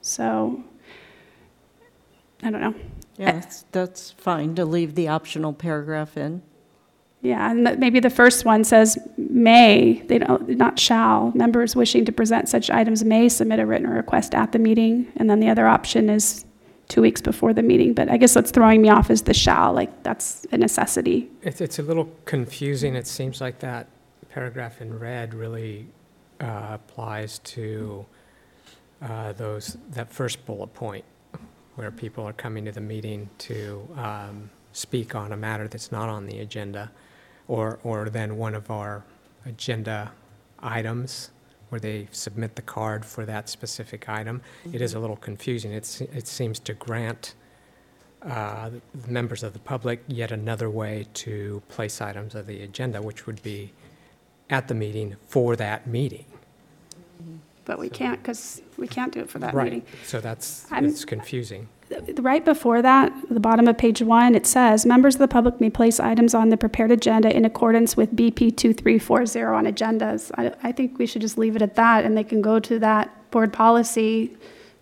[0.00, 0.64] So,
[2.42, 2.74] I don't know.
[3.16, 6.42] That's, that's fine to leave the optional paragraph in.
[7.22, 11.30] Yeah, and maybe the first one says may, they don't, not shall.
[11.36, 15.06] Members wishing to present such items may submit a written request at the meeting.
[15.16, 16.44] And then the other option is
[16.88, 17.94] two weeks before the meeting.
[17.94, 21.30] But I guess what's throwing me off is the shall, like that's a necessity.
[21.42, 22.96] It's, it's a little confusing.
[22.96, 23.86] It seems like that
[24.28, 25.86] paragraph in red really
[26.40, 28.04] uh, applies to
[29.00, 31.04] uh, those, that first bullet point,
[31.76, 36.08] where people are coming to the meeting to um, speak on a matter that's not
[36.08, 36.90] on the agenda,
[37.48, 39.04] or, or then one of our
[39.46, 40.12] agenda
[40.60, 41.30] items
[41.68, 44.42] where they submit the card for that specific item.
[44.72, 45.72] It is a little confusing.
[45.72, 47.34] It's, it seems to grant
[48.22, 53.00] uh, the members of the public yet another way to place items of the agenda,
[53.02, 53.72] which would be
[54.50, 56.26] at the meeting for that meeting.
[57.64, 59.64] But we can't, because we can't do it for that Right.
[59.72, 59.86] meeting.
[60.04, 61.68] So that's, I'm- it's confusing.
[62.18, 65.70] Right before that, the bottom of page one, it says, members of the public may
[65.70, 70.30] place items on the prepared agenda in accordance with BP 2340 on agendas.
[70.38, 72.78] I, I think we should just leave it at that, and they can go to
[72.78, 74.36] that board policy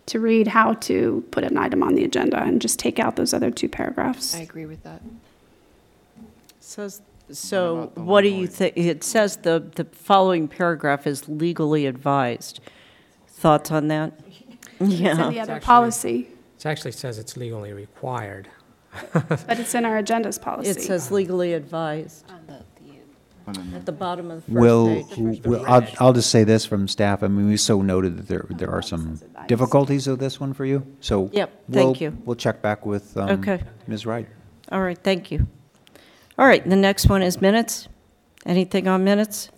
[0.06, 3.32] to read how to put an item on the agenda and just take out those
[3.32, 4.34] other two paragraphs.
[4.34, 5.02] I agree with that.
[6.58, 12.61] Says, so what do you think, it says the, the following paragraph is legally advised.
[13.28, 14.12] Thoughts on that?
[14.80, 15.14] It's in Yeah.
[15.30, 16.28] the other actually- policy,
[16.61, 18.48] It actually says it's legally required.
[19.12, 20.70] but it's in our agendas policy.
[20.70, 22.24] It says legally advised
[23.74, 25.44] at the bottom of the Will, first page.
[25.44, 28.46] will- I'll, I'll just say this from staff, I mean, we so noted that there,
[28.50, 31.30] there are some difficulties with this one for you, so.
[31.32, 32.18] Yep, thank we'll- you.
[32.24, 33.62] We'll check back with, um, Okay.
[33.86, 34.06] Ms.
[34.06, 34.28] Wright.
[34.70, 35.46] All right, thank you.
[36.38, 37.88] All right, the next one is minutes.
[38.46, 39.50] Anything on minutes?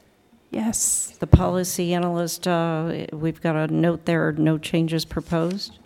[0.50, 1.16] Yes.
[1.18, 5.78] The policy analyst, uh, we've got a note there, no changes proposed.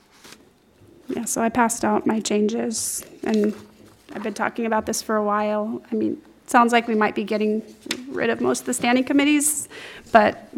[1.08, 3.54] Yeah, so I passed out my changes, and
[4.14, 5.82] I've been talking about this for a while.
[5.90, 7.62] I mean, it sounds like we might be getting
[8.08, 9.68] rid of most of the standing committees,
[10.12, 10.48] but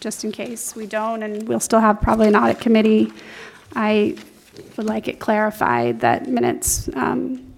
[0.00, 3.12] just in case we don't, and we'll still have probably an audit committee.
[3.74, 4.16] I
[4.76, 7.54] would like it clarified that minutes um,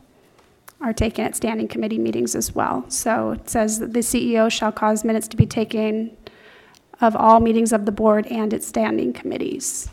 [0.80, 2.88] are taken at standing committee meetings as well.
[2.88, 6.16] So it says that the CEO shall cause minutes to be taken
[7.00, 9.88] of all meetings of the board and its standing committees.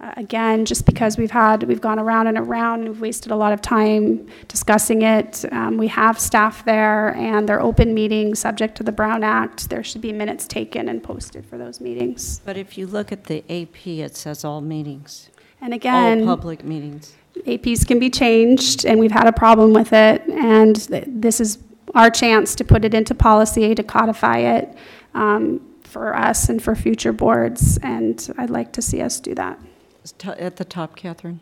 [0.00, 3.36] Uh, Again, just because we've had, we've gone around and around, and we've wasted a
[3.36, 5.44] lot of time discussing it.
[5.52, 9.70] Um, We have staff there, and they're open meetings, subject to the Brown Act.
[9.70, 12.40] There should be minutes taken and posted for those meetings.
[12.44, 15.30] But if you look at the AP, it says all meetings,
[15.60, 17.14] And all again, public meetings.
[17.46, 21.58] APs can be changed, and we've had a problem with it, and th- this is
[21.94, 24.76] our chance to put it into policy, to codify it
[25.14, 29.58] um, for us and for future boards, and I'd like to see us do that.
[30.06, 31.40] It's At the top, Catherine.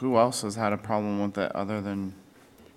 [0.00, 2.12] Who else has had a problem with that other than,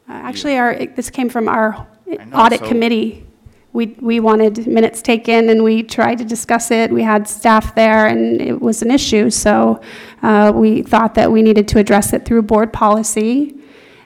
[0.07, 3.25] Uh, Actually, our, it- this came from our I know, audit so- committee.
[3.73, 6.89] We, we wanted minutes taken, and we tried to discuss it.
[6.91, 9.79] We had staff there, and it was an issue, so
[10.23, 13.55] uh, we thought that we needed to address it through board policy.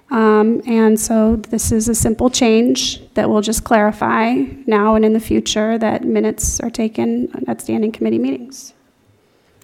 [0.09, 4.33] Um, And so this is a simple change that we'll just clarify
[4.65, 8.73] now and in the future that minutes are taken at standing committee meetings.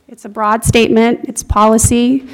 [0.09, 2.27] It's a broad statement, it's policy.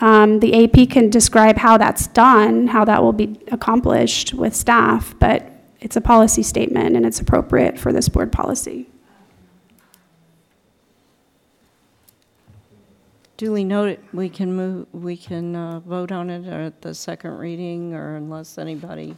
[0.00, 5.14] Um, The AP can describe how that's done, how that will be accomplished with staff,
[5.18, 5.50] but
[5.80, 8.88] it's a policy statement and it's appropriate for this board policy.
[13.36, 17.94] Duly noted, we can move, we can uh, vote on it at the second reading,
[17.94, 19.16] or unless anybody,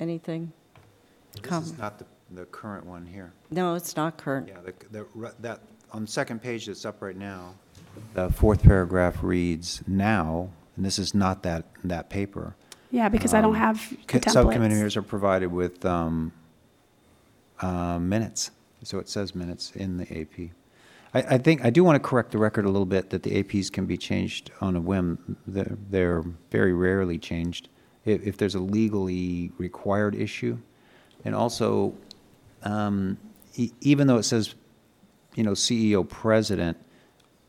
[0.00, 0.52] anything?
[1.32, 1.64] This Come.
[1.64, 3.32] is not the, the current one here.
[3.50, 4.48] No, it's not current.
[4.48, 5.60] Yeah, the, the, that,
[5.92, 7.54] on the second page that's up right now,
[8.14, 12.54] the fourth paragraph reads, "Now," and this is not that, that paper.
[12.90, 16.32] Yeah, because I don't Um, have the co- Subcommittee members are provided with um,
[17.60, 18.50] uh, minutes,
[18.82, 20.50] so it says minutes in the AP.
[21.14, 23.42] I, I think, I do want to correct the record a little bit that the
[23.42, 25.36] APs can be changed on a whim.
[25.46, 27.68] They're, they're very rarely changed
[28.04, 30.58] if, if there's a legally required issue.
[31.24, 31.94] And also,
[32.64, 33.18] um,
[33.54, 34.54] e- even though it says,
[35.34, 36.76] you know, CEO, president,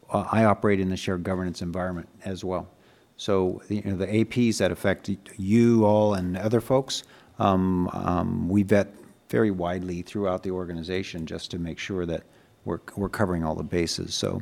[0.10, 2.70] uh, I operate in the shared governance environment as well.
[3.18, 7.04] So, you know, the APs that affect you all and other folks,
[7.40, 8.94] um, um, we vet
[9.30, 12.24] very widely throughout the organization just to make sure that
[12.66, 14.14] we're, we're covering all the bases.
[14.16, 14.42] So,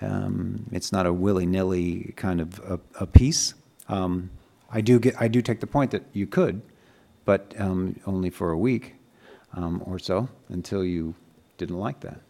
[0.00, 3.54] um, it's not a willy-nilly kind of a, a piece.
[3.88, 4.30] Um,
[4.70, 6.62] I do get, I do take the point that you could,
[7.24, 8.94] but, um, only for a week,
[9.54, 11.14] um, or so, until you
[11.56, 12.20] didn't like that.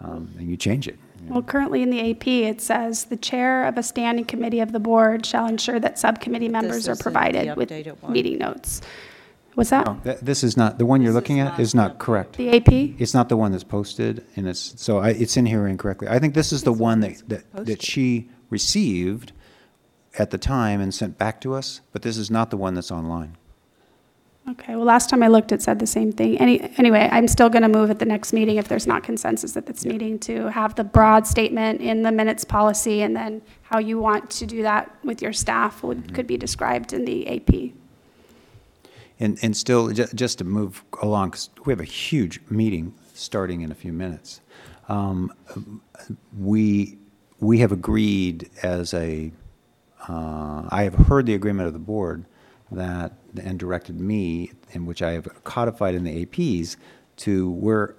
[0.00, 0.96] Um, and you change it.
[1.20, 1.32] you know.
[1.34, 4.78] Well, currently in the AP, it says, "The chair of a standing committee of the
[4.78, 7.70] board shall ensure that subcommittee members are provided with
[8.00, 8.12] one.
[8.12, 8.80] meeting notes."
[9.54, 9.86] What's that?
[9.86, 12.36] No, th- This is not, the one you're looking at is not correct.
[12.36, 12.72] The AP?
[13.00, 16.06] It's not the one that's posted, and it's, so I, it's in here incorrectly.
[16.06, 19.32] I think this is the one that, that, that she received
[20.16, 22.92] at the time and sent back to us, but this is not the one that's
[22.92, 23.36] online.
[24.48, 26.38] Okay, well, last time I looked, it said the same thing.
[26.38, 29.56] Any, anyway, I'm still going to move at the next meeting if there's not consensus
[29.58, 33.78] at this meeting to have the broad statement in the minutes policy, and then how
[33.78, 37.72] you want to do that with your staff would, could be described in the AP.
[39.20, 43.60] And, and still, ju- just to move along, 'cause we have a huge meeting starting
[43.60, 44.40] in a few minutes.
[44.88, 45.32] Um,
[46.38, 46.96] We,
[47.40, 49.30] we have agreed as a,
[50.08, 52.24] uh, I have heard the agreement of the board
[52.70, 56.76] that, and directed me, in which I have codified in the APs,
[57.18, 57.94] to, we're,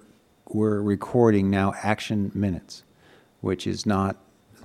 [0.48, 2.84] we're recording now action minutes,
[3.40, 4.16] which is not,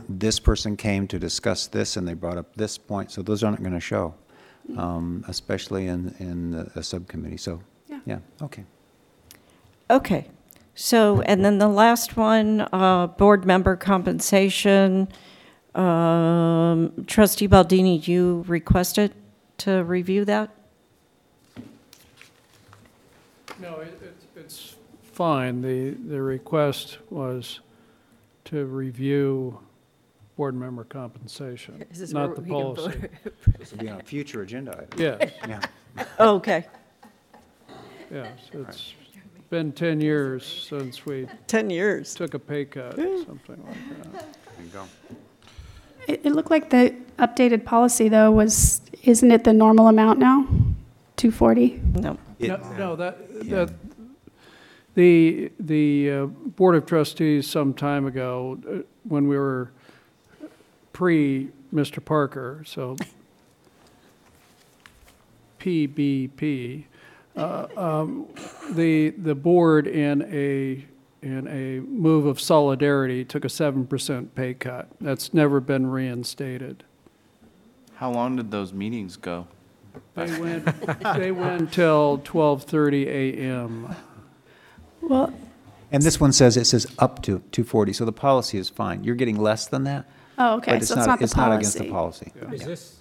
[0.09, 3.61] this person came to discuss this and they brought up this point, so those aren't
[3.61, 4.13] going to show,
[4.77, 7.99] um, especially in, in the- a subcommittee, so, Yeah.
[8.05, 8.65] yeah, okay.
[9.89, 10.27] Okay,
[10.73, 15.07] so, and then the last one, uh, board member compensation.
[15.75, 19.13] Um, Trustee Baldini, you requested
[19.59, 20.49] to review that?
[23.65, 25.61] No, it, it's- it's fine.
[25.61, 27.61] The, the request was
[28.45, 29.59] to review
[30.35, 32.75] board member compensation, This is not the we can vote.
[32.75, 32.99] policy.
[33.57, 34.99] This will be on a future agenda item.
[34.99, 35.61] Yes, Yeah.
[36.19, 36.65] Oh, okay.
[38.11, 38.27] yes.
[38.53, 38.93] It's
[39.49, 42.13] been 10 years since we 10 years.
[42.13, 44.11] took a pay cut, something like that.
[44.11, 44.83] There you go.
[46.07, 50.45] It, it looked like the updated policy, though, was, isn't it the normal amount now?
[51.17, 51.81] 240?
[51.95, 52.17] No.
[52.39, 53.73] No, no, that, that,
[54.95, 59.71] the, the uh, Board of Trustees some time ago, uh, when we were
[60.93, 62.03] pre-Mr.
[62.03, 62.95] Parker, so
[65.59, 66.85] PBP,
[67.35, 68.27] uh, um,
[68.71, 70.85] the, the board in a,
[71.21, 74.87] in a move of solidarity took a 7% pay cut.
[75.01, 76.83] That's never been reinstated.
[77.95, 79.47] How long did those meetings go?
[80.15, 80.65] They went,
[81.17, 83.95] they went till 12:30 a.m.
[85.01, 85.33] Well,
[85.91, 89.03] And this one says, it says up to 240, so the policy is fine.
[89.03, 90.05] You're getting less than that?
[90.37, 92.31] oh, okay, but so it's not the It's not against the policy.
[92.39, 92.55] policy.
[92.55, 92.95] Is this,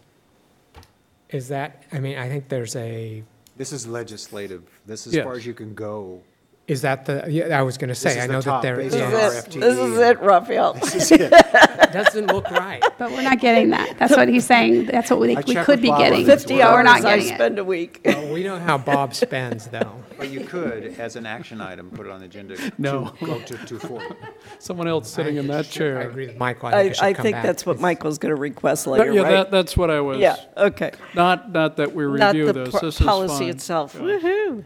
[1.31, 3.25] is that, I mean, I think there's a,
[3.57, 4.63] This is legislative.
[4.87, 6.23] This is as far as you can go.
[6.69, 8.51] is that the, yeah, I was going to This say, is I the know that
[8.51, 10.75] top there, based on This is it, this is it, Raphael.
[11.93, 12.83] doesn't look right.
[12.99, 13.99] But we're not getting that.
[13.99, 14.87] That's what he's saying.
[14.87, 16.27] That's what we, I we checked could with be Bob on getting.
[16.27, 16.43] this.
[16.43, 17.35] Fifty but We're hours not I getting it.
[17.35, 18.01] spend a week.
[18.05, 20.01] Well, we know how Bob spends, though.
[20.17, 22.55] But you could, as an action item, put it on the agenda.
[22.57, 23.13] to No.
[23.21, 24.15] Go to 240.
[24.61, 26.09] Someone else sitting in that I chair.
[26.09, 26.69] agree with Michael.
[26.69, 27.43] I I, think it should I come think back.
[27.43, 29.31] that's what It's- Michael's going to request That- later, Yeah, right?
[29.33, 30.19] that, that's what I was.
[30.21, 30.93] Yeah, okay.
[31.17, 32.71] Not, not that we Not review the this.
[32.71, 33.49] pro- This is policy fine.
[33.49, 33.95] itself.
[33.97, 34.03] Yeah.
[34.03, 34.65] Woo-hoo.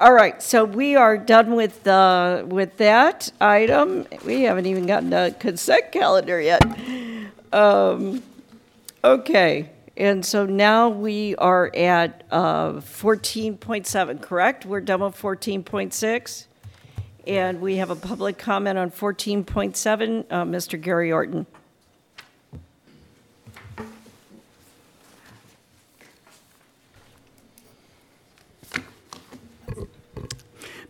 [0.00, 4.06] All right, so we are done with, uh, with that item.
[4.24, 6.62] We haven't even gotten a consent calendar yet.
[7.52, 8.22] Um,
[9.06, 14.66] Okay, and so now we are at uh, 14.7, correct?
[14.66, 16.46] We're done with 14.6?
[17.28, 20.80] And we have a public comment on 14.7, uh, Mr.
[20.80, 21.46] Gary Orton.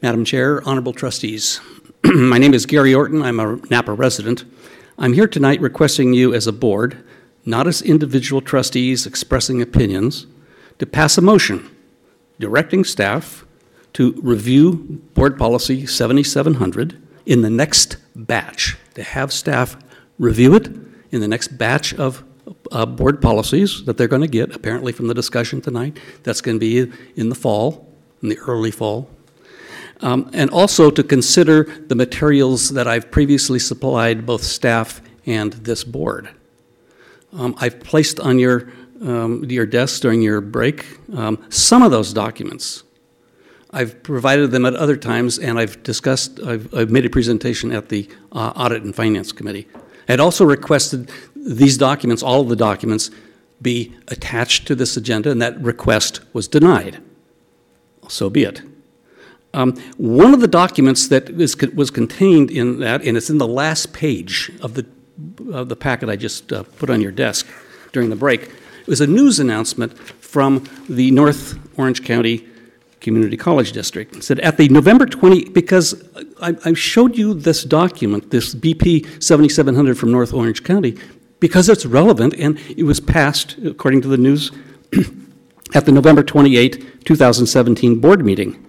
[0.03, 1.61] Madam Chair, honorable trustees.
[2.05, 3.22] My name is Gary Orton.
[3.22, 4.44] I'm a Napa resident.
[4.99, 7.03] I'm here tonight requesting you as a board,
[7.47, 10.26] not as individual trustees expressing opinions,
[10.78, 11.74] to pass a motion
[12.38, 13.47] directing staff
[13.94, 19.78] to review Board Policy 7700 in the next batch, to have staff
[20.18, 20.68] review it
[21.11, 22.22] in the next batch of
[22.70, 25.99] uh, board policies that they're going to get, apparently from the discussion tonight.
[26.22, 27.90] That's going to be in the fall,
[28.22, 29.09] in the early fall.
[30.01, 35.84] Um, and also to consider the materials that I've previously supplied both staff and this
[35.84, 36.28] board.
[37.32, 42.12] Um, I've placed on your, um, your desk during your break um, some of those
[42.12, 42.84] documents.
[43.70, 47.88] I've provided them at other times, and I've discussed, I've, I've made a presentation at
[47.88, 49.66] the uh, Audit and Finance Committee.
[50.09, 53.11] I had also requested these documents, all of the documents,
[53.61, 57.03] be attached to this agenda, and that request was denied.
[58.09, 58.62] So be it.
[59.57, 63.48] Um, one of the documents that is, was contained in that, and it's in the
[63.48, 64.86] last page of the,
[65.50, 67.46] of the packet I just uh, put on your desk
[67.92, 68.50] during the break,
[68.86, 72.46] was a news announcement from the North Orange County
[73.00, 74.14] Community College District.
[74.14, 76.04] It said at the November 20, because
[76.42, 80.98] I, I showed you this document, this BP 7700 from North Orange County,
[81.40, 84.52] because it's relevant and it was passed, according to the news,
[85.74, 88.66] at the November 28, 2017 board meeting.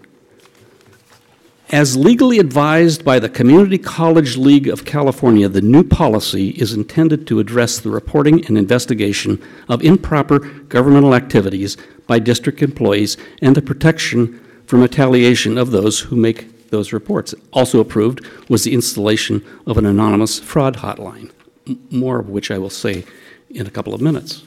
[1.69, 7.27] As legally advised by the Community College League of California, the new policy is intended
[7.27, 11.75] to address the reporting and investigation of improper governmental activities
[12.07, 17.35] by district employees and the protection from retaliation of those who make those reports.
[17.51, 21.31] Also approved was the installation of an anonymous fraud hotline,
[21.67, 23.03] m- more of which I will say
[23.49, 24.43] in a couple of minutes.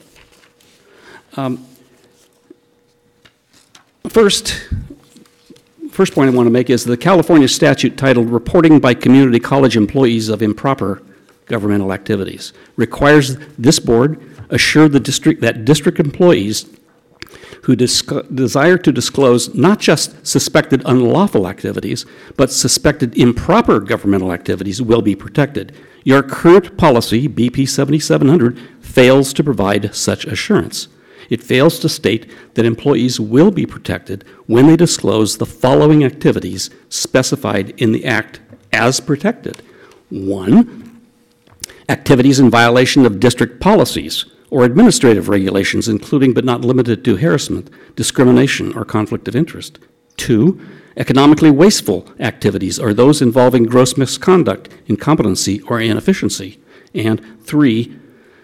[1.37, 1.67] Um,
[4.09, 4.69] First,
[5.91, 9.77] first point I want to make is the California statute titled Reporting by Community College
[9.77, 11.03] Employees of Improper
[11.47, 16.67] Governmental Activities requires this board assure the district that district employees
[17.63, 22.07] who disc- desire to disclose not just suspected unlawful activities,
[22.37, 25.75] but suspected improper governmental activities will be protected.
[26.05, 30.89] Your current policy, BP 7700, fails to provide such assurance.
[31.31, 36.69] It fails to state that employees will be protected when they disclose the following activities
[36.89, 38.41] specified in the Act
[38.73, 39.63] as protected.
[40.11, 41.01] One,
[41.89, 47.71] activities in violation of district policies or administrative regulations, including but not limited to harassment,
[47.95, 49.79] discrimination, or conflict of interest.
[50.17, 50.61] Two,
[50.97, 56.61] economically wasteful activities or those involving gross misconduct, incompetency, or inefficiency.
[56.93, 57.97] And three,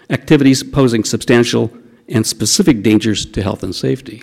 [0.09, 1.73] activities posing substantial
[2.09, 4.23] and specific dangers to health and safety.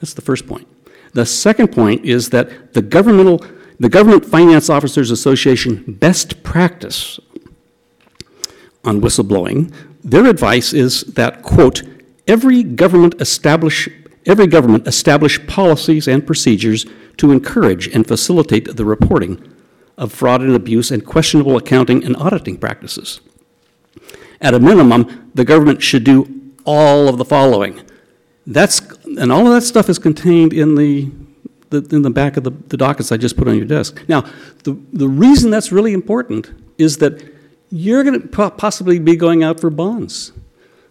[0.00, 0.68] That's the first point.
[1.12, 3.44] The second point is that the governmental
[3.78, 7.20] the Government Finance Officers Association best practice
[8.84, 9.72] on whistleblowing,
[10.02, 11.82] their advice is that, quote,
[12.26, 13.88] every government establish
[14.24, 16.84] every government establish policies and procedures
[17.16, 19.40] to encourage and facilitate the reporting
[19.96, 23.20] of fraud and abuse and questionable accounting and auditing practices.
[24.40, 26.35] At a minimum, the government should do
[26.66, 27.82] all of the following.
[28.46, 31.10] That's and all of that stuff is contained in the
[31.70, 34.02] the, in the back of the, the dockets I just put on your desk.
[34.08, 34.22] Now,
[34.64, 37.34] the, the reason that's really important is that
[37.70, 40.32] you're going to possibly be going out for bonds.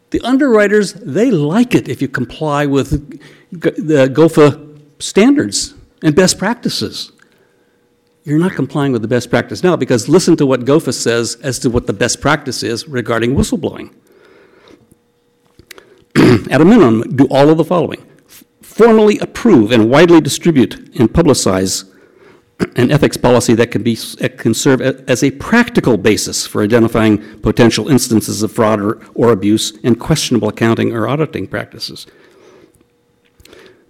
[0.10, 3.20] The underwriters, they like it if you comply with
[3.52, 5.74] the GOFA standards
[6.04, 7.12] and best practices.
[8.24, 11.60] You're not complying with the best practice now because listen to what GOFA says as
[11.60, 13.94] to what the best practice is regarding whistleblowing.
[16.50, 18.06] At a minimum, do all of the following
[18.76, 21.90] formally approve and widely distribute and publicize
[22.76, 23.96] an ethics policy that can, be,
[24.38, 29.78] can serve as a practical basis for identifying potential instances of fraud or, or abuse
[29.86, 32.06] and questionable accounting or auditing practices.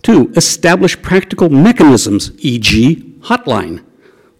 [0.03, 3.83] Two, establish practical mechanisms, e.g., hotline,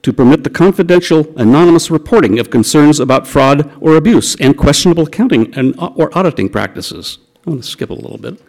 [0.04, 5.52] to permit the confidential, anonymous reporting of concerns about fraud or abuse and questionable accounting
[5.56, 7.18] and, uh, or auditing practices.
[7.46, 8.42] I'm going to skip a little bit.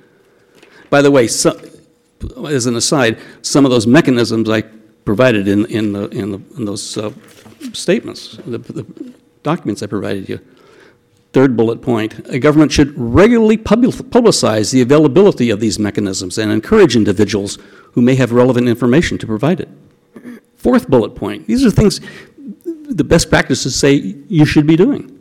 [0.89, 1.61] By the way, so,
[2.47, 4.63] as an aside, some of those mechanisms I
[5.05, 7.13] provided in, in, the, in, the, in those uh,
[7.73, 10.41] statements, the, the documents I provided you.
[11.33, 16.97] Third bullet point a government should regularly publicize the availability of these mechanisms and encourage
[16.97, 17.59] individuals
[17.93, 19.69] who may have relevant information to provide it.
[20.57, 22.01] Fourth bullet point these are things
[22.89, 23.93] the best practices say
[24.29, 25.16] you should be doing.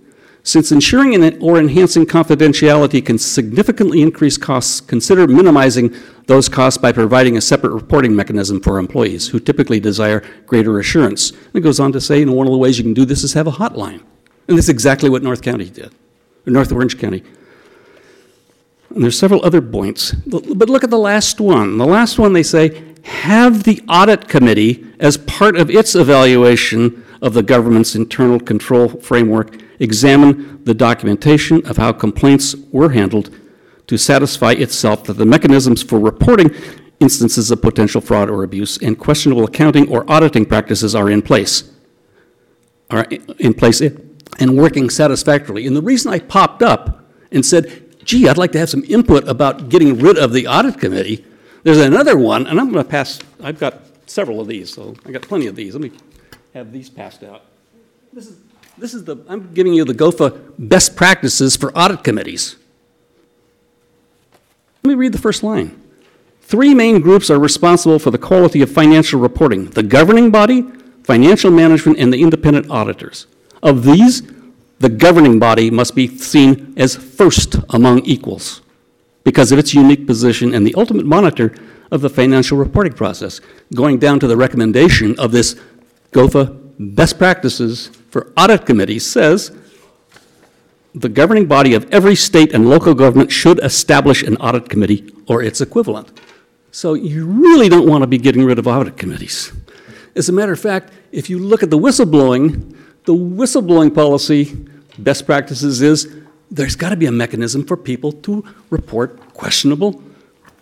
[0.46, 5.96] Since ensuring or enhancing confidentiality can significantly increase costs, consider minimizing
[6.28, 11.32] those costs by providing a separate reporting mechanism for employees who typically desire greater assurance.
[11.32, 13.06] And it goes on to say, you know, one of the ways you can do
[13.06, 14.04] this is have a hotline.
[14.48, 15.92] And that's exactly what North County did,
[16.46, 17.24] or North Orange County.
[18.92, 20.12] And there's several other points.
[20.12, 21.80] But look at the last one.
[21.80, 27.34] The last one they say, have the audit committee, as part of its evaluation of
[27.34, 33.30] the government's internal control framework, examine the documentation of how complaints were handled
[33.88, 36.54] to satisfy itself that the mechanisms for reporting
[37.00, 41.72] instances of potential fraud or abuse and questionable accounting or auditing practices are in place.
[42.90, 43.06] Are
[43.40, 45.68] in place and working satisfactorily.
[45.68, 49.28] And the reason I popped up and said, gee, I'd like to have some input
[49.28, 51.26] about getting rid of the audit committee,
[51.64, 55.12] there's another one, and I'm going to pass, I've got several of these, so I
[55.12, 55.74] got plenty of these.
[55.74, 55.92] Let me
[56.54, 57.44] have these passed out.
[58.14, 58.38] This is,
[58.78, 62.56] this is the, I'm giving you the GOFA best practices for audit committees.
[64.84, 65.82] Let me read the first line.
[66.42, 70.64] Three main groups are responsible for the quality of financial reporting the governing body,
[71.04, 73.26] financial management, and the independent auditors.
[73.64, 74.22] Of these,
[74.80, 78.62] the governing body must be seen as first among equals
[79.24, 81.56] because of its unique position and the ultimate monitor
[81.92, 83.42] of the financial reporting process,
[83.74, 85.60] going down to the recommendation of this
[86.12, 89.52] GOFA best practices for audit committees says
[90.94, 95.44] the governing body of every state and local government should establish an audit committee or
[95.44, 96.18] its equivalent.
[96.72, 99.52] So you really don't want to be getting rid of audit committees.
[100.16, 102.74] As a matter of fact, if you look at the whistleblowing,
[103.04, 104.66] the whistleblowing policy
[104.98, 106.16] best practices is
[106.50, 110.02] there's got to be a mechanism for people to report questionable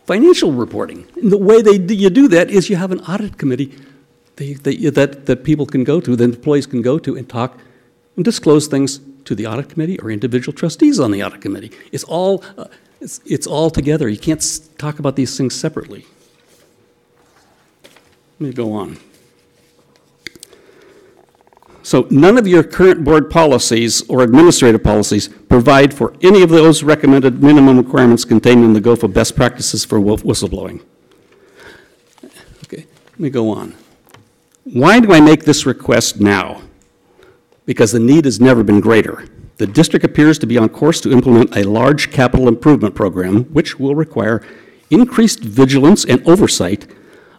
[0.08, 1.06] financial reporting.
[1.22, 3.78] And the way they do, you do that is you have an audit committee
[4.36, 7.60] that, that, people can go to, that employees can go to and talk
[8.16, 11.72] and disclose things to the audit committee or individual trustees on the audit committee.
[11.92, 12.66] It's all, uh,
[13.00, 14.10] it's, it's all together.
[14.10, 16.06] You can't s- talk about these things separately.
[18.40, 18.98] Let me go on.
[21.84, 26.82] So, none of your current board policies or administrative policies provide for any of those
[26.82, 30.82] recommended minimum requirements contained in the GOFA best practices for whistleblowing.
[32.64, 33.76] Okay, let me go on.
[34.64, 36.62] Why do I make this request now?
[37.66, 39.28] Because the need has never been greater.
[39.58, 43.78] The district appears to be on course to implement a large capital improvement program, which
[43.78, 44.42] will require
[44.90, 46.88] increased vigilance and oversight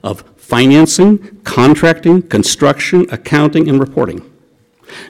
[0.02, 4.30] of financing, contracting, construction, accounting, and reporting.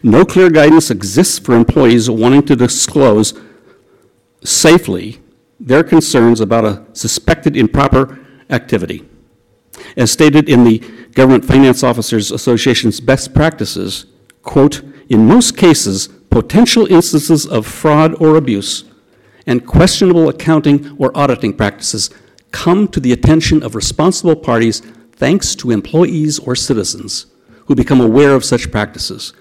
[0.03, 3.35] No clear guidance exists for employees wanting to disclose
[4.45, 5.21] safely
[5.59, 8.19] their concerns about a suspected improper
[8.51, 9.05] activity.
[9.97, 10.79] As stated in the
[11.13, 14.07] Government Finance Officers Association's best practices,
[14.43, 18.85] quote, in most cases, potential instances of fraud or abuse
[19.47, 22.11] and questionable accounting or auditing practices
[22.51, 24.81] come to the attention of responsible parties
[25.13, 27.27] thanks to employees or citizens
[27.67, 29.33] who become aware of such practices.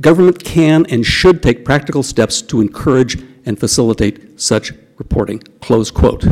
[0.00, 5.40] Government can and should take practical steps to encourage and facilitate such reporting.
[5.60, 6.24] Close quote.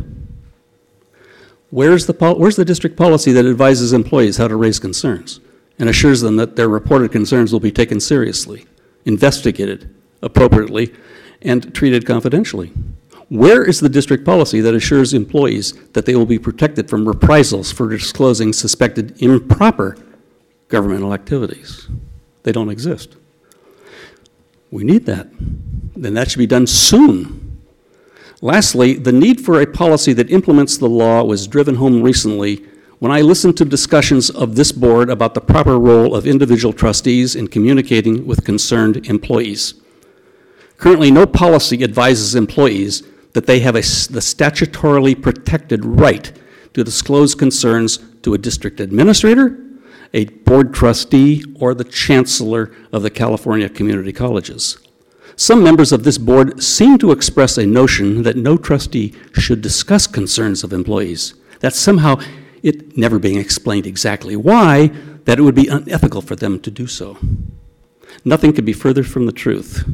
[1.70, 5.40] Where's the, where's the district policy that advises employees how to raise concerns
[5.78, 8.66] and assures them that their reported concerns will be taken seriously,
[9.04, 10.94] investigated appropriately,
[11.42, 12.72] and treated confidentially?
[13.28, 17.70] Where is the district policy that assures employees that they will be protected from reprisals
[17.70, 19.98] for disclosing suspected improper
[20.68, 21.88] governmental activities?
[22.44, 23.16] They don't exist.
[24.70, 25.28] We need that.
[25.94, 27.47] Then that should be done soon.
[28.40, 32.64] Lastly, the need for a policy that implements the law was driven home recently
[33.00, 37.34] when I listened to discussions of this board about the proper role of individual trustees
[37.34, 39.74] in communicating with concerned employees.
[40.76, 43.02] Currently, no policy advises employees
[43.32, 46.32] that they have a, the statutorily protected right
[46.74, 49.58] to disclose concerns to a district administrator,
[50.14, 54.78] a board trustee, or the chancellor of the California Community Colleges.
[55.40, 60.08] Some members of this board seem to express a notion that no trustee should discuss
[60.08, 61.34] concerns of employees.
[61.60, 62.20] That somehow,
[62.64, 64.88] it never being explained exactly why,
[65.26, 67.18] that it would be unethical for them to do so.
[68.24, 69.88] Nothing could be further from the truth.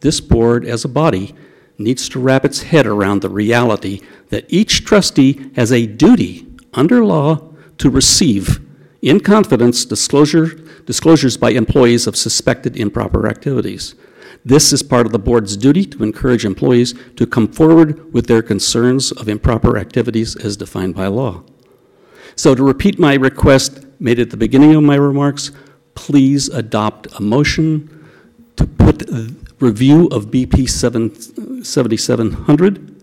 [0.00, 1.34] This board, as a body,
[1.78, 7.02] needs to wrap its head around the reality that each trustee has a duty under
[7.02, 8.60] law to receive
[9.00, 10.48] in confidence disclosure,
[10.84, 13.94] disclosures by employees of suspected improper activities.
[14.46, 18.42] This is part of the board's duty to encourage employees to come forward with their
[18.42, 21.42] concerns of improper activities as defined by law.
[22.36, 25.50] So, to repeat my request made at the beginning of my remarks,
[25.96, 28.08] please adopt a motion
[28.54, 29.10] to put
[29.58, 33.02] review of BP 7, 7700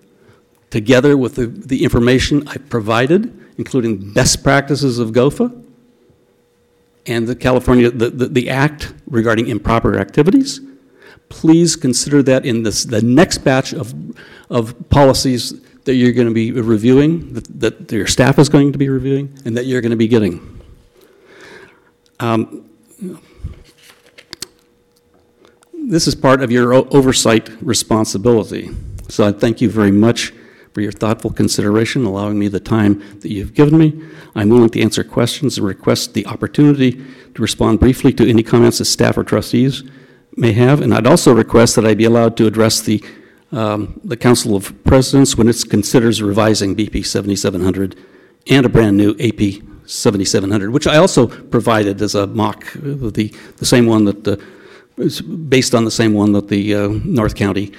[0.69, 5.61] together with the, the information I provided, including best practices of GOFA
[7.05, 10.61] and the California, the, the, the act regarding improper activities.
[11.29, 13.93] Please consider that in this, the next batch of,
[14.49, 18.77] of policies that you're going to be reviewing, that, that your staff is going to
[18.77, 20.61] be reviewing, and that you're going to be getting.
[22.19, 22.69] Um,
[25.73, 28.69] this is part of your oversight responsibility.
[29.09, 30.33] So I thank you very much
[30.71, 34.01] for your thoughtful consideration, allowing me the time that you've given me.
[34.35, 37.03] I'm willing to answer questions and request the opportunity
[37.35, 39.83] to respond briefly to any comments that staff or trustees
[40.37, 40.81] may have.
[40.81, 43.03] And I'd also request that I be allowed to address the,
[43.51, 47.95] um, the Council of Presidents when it considers revising BP 7700
[48.47, 53.65] and a brand-new AP 7700, which I also provided as a mock, uh, the, the
[53.65, 54.43] same one that the
[54.97, 57.71] it's based on the same one that the uh, North County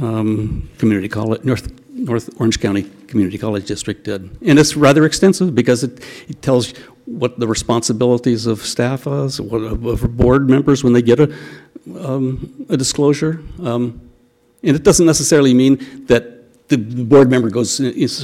[0.00, 4.30] um, Community College, North, North Orange County Community College District did.
[4.42, 6.72] And it's rather extensive because it, it tells
[7.04, 11.34] what the responsibilities of staff is, what, of board members when they get a,
[11.98, 13.40] um, a disclosure.
[13.62, 14.00] Um,
[14.62, 17.80] and it doesn't necessarily mean that the board member goes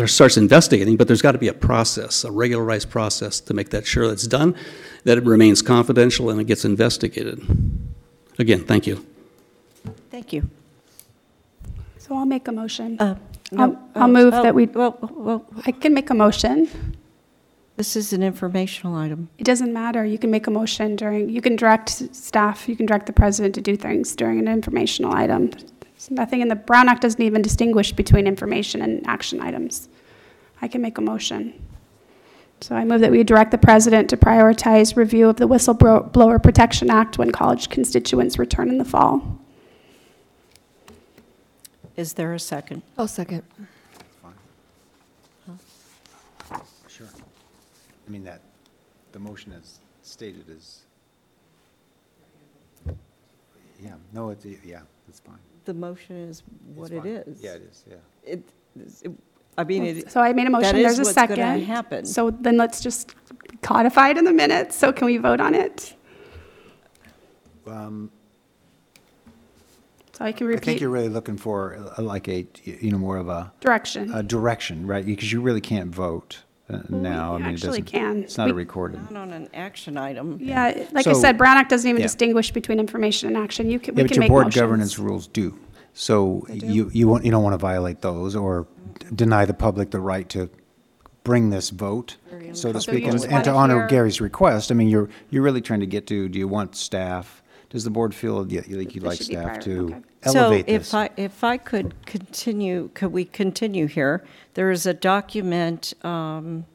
[0.08, 3.86] starts investigating, but there's got to be a process, a regularized process to make that
[3.86, 4.54] sure that's done,
[5.04, 7.40] that it remains confidential and it gets investigated.
[8.38, 9.04] Again, thank you.
[10.10, 10.48] Thank you.
[11.98, 12.98] So I'll make a motion.
[12.98, 13.16] Uh,
[13.56, 16.68] I'll, no, I'll uh, move oh, that we, Well, well, I can make a motion.
[17.78, 19.28] This is an informational item.
[19.38, 20.04] It doesn't matter.
[20.04, 23.54] You can make a motion during, you can direct staff, you can direct the president
[23.54, 25.50] to do things during an informational item.
[25.50, 29.88] There's nothing in the, Brown Act doesn't even distinguish between information and action items.
[30.60, 31.54] I can make a motion.
[32.60, 36.90] So I move that we direct the president to prioritize review of the Whistleblower Protection
[36.90, 39.38] Act when college constituents return in the fall.
[41.96, 42.82] Is there a second?
[42.98, 43.44] I'll second.
[46.88, 47.06] Sure.
[48.08, 48.40] I mean, that,
[49.12, 50.80] the motion is stated as,
[53.82, 55.38] yeah, no, it's, yeah, it's fine.
[55.66, 56.42] The motion is
[56.74, 57.34] what it It's fine.
[57.34, 57.42] is.
[57.42, 57.96] Yeah, it is, yeah.
[58.24, 58.42] It,
[59.02, 59.12] it-
[59.58, 60.12] I mean, it.
[60.12, 61.36] So I made a motion, that is there's a what's second.
[61.36, 62.06] gonna happen.
[62.06, 63.16] So then let's just
[63.60, 64.76] codify it in the minutes.
[64.76, 65.96] So can we vote on it?
[67.66, 68.08] Um,
[70.12, 70.58] So I can repeat.
[70.58, 73.52] I think repeat you're really looking for uh, like a, you know, more of a.
[73.58, 74.14] direction.
[74.14, 75.04] A direction, right?
[75.04, 77.34] Because you really can't vote uh, now.
[77.34, 78.22] I mean, actually doesn't- can.
[78.24, 79.10] It's not a recorded.
[79.10, 80.38] Not on an action item.
[80.40, 82.06] Yeah, like I said, Brown Act doesn't even yeah.
[82.06, 83.70] distinguish between information and action.
[83.70, 84.60] You can, Yeah, we but can your make board motions.
[84.60, 85.58] governance rules do.
[85.94, 88.66] So you, you want, you don't want to violate those or
[89.14, 90.48] deny the public the right to
[91.24, 92.16] bring this vote,
[92.52, 93.04] so to speak.
[93.04, 95.86] you And and to honor hear- Gary's request, I mean, you're, you're really trying to
[95.86, 99.58] get to, do you want staff, does the board feel yeah, like you'd like staff
[99.60, 100.00] to okay.
[100.22, 100.94] elevate So if?
[100.94, 104.24] I, if I could continue, could we continue here?
[104.58, 106.66] There is a document, um,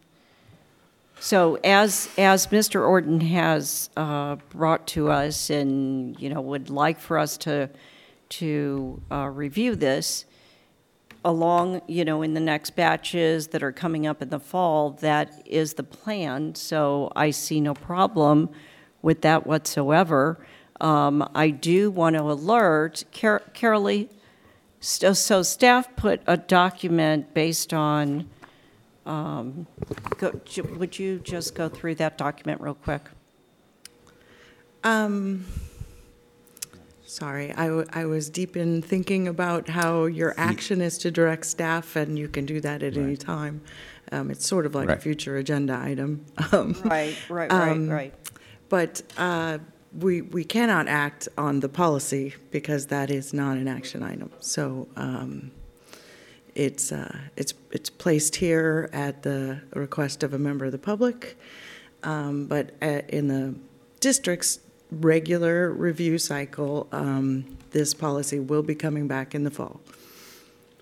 [1.20, 2.88] so as, as Mr.
[2.88, 7.70] Orton has uh, brought to us and, you know, would like for us to,
[8.40, 10.24] to uh, review this
[11.26, 15.44] along, you know, in the next batches that are coming up in the fall, that
[15.46, 16.56] is the plan.
[16.56, 18.50] So I see no problem
[19.02, 20.40] with that whatsoever.
[20.80, 24.08] Um, I do want to alert, Car- Carolee,
[24.84, 28.30] So, so staff put a document based on,
[29.06, 29.66] um,
[30.18, 30.42] go-
[30.78, 33.04] would you just go through that document real quick?
[34.84, 35.46] Um,
[37.06, 41.46] sorry, I, w- I was deep in thinking about how your action is to direct
[41.46, 43.62] staff, and you can do that at any time.
[44.12, 45.02] Um, it's sort of like a Right.
[45.02, 46.26] future agenda item.
[46.52, 48.14] Um, Right, right, right, Um, right.
[48.68, 49.60] But uh,
[50.00, 54.32] we, we cannot act on the policy because that is not an action item.
[54.40, 55.52] So um,
[56.56, 61.38] it's, uh, it's, it's placed here at the request of a member of the public.
[62.04, 63.56] Um, But uh, in the
[64.00, 64.60] district's
[64.92, 69.80] regular review cycle, um, this policy will be coming back in the fall.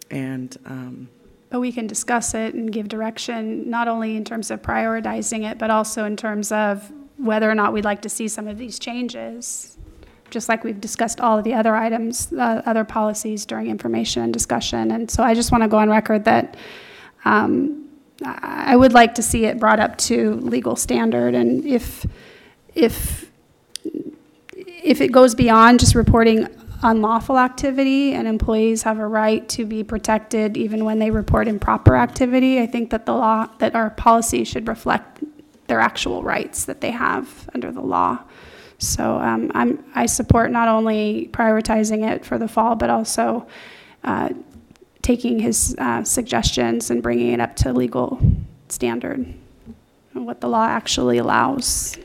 [0.10, 1.10] And um,
[1.50, 5.58] But we can discuss it and give direction, not only in terms of prioritizing it,
[5.58, 6.92] but also in terms of
[7.24, 9.78] whether or not we'd like to see some of these changes,
[10.30, 14.34] just like we've discussed all of the other items, uh, other policies during information and
[14.34, 14.92] discussion.
[14.92, 16.58] And so I just want to go on record that
[17.26, 17.90] um,
[18.24, 22.06] I would like to see it brought up to legal standard, and if,
[22.76, 23.32] if
[24.84, 26.48] if it goes beyond just reporting
[26.84, 31.96] unlawful activity and employees have a right to be protected even when they report improper
[31.96, 35.24] activity, I think that the law, that our policy should reflect
[35.72, 38.20] their actual rights that they have under the law.
[38.78, 43.48] So um, I'm, I support not only prioritizing it for the fall, but also
[44.04, 44.32] uh,
[45.02, 48.20] taking his uh, suggestions and bringing it up to legal
[48.68, 49.34] standard
[50.14, 51.98] and what the law actually allows.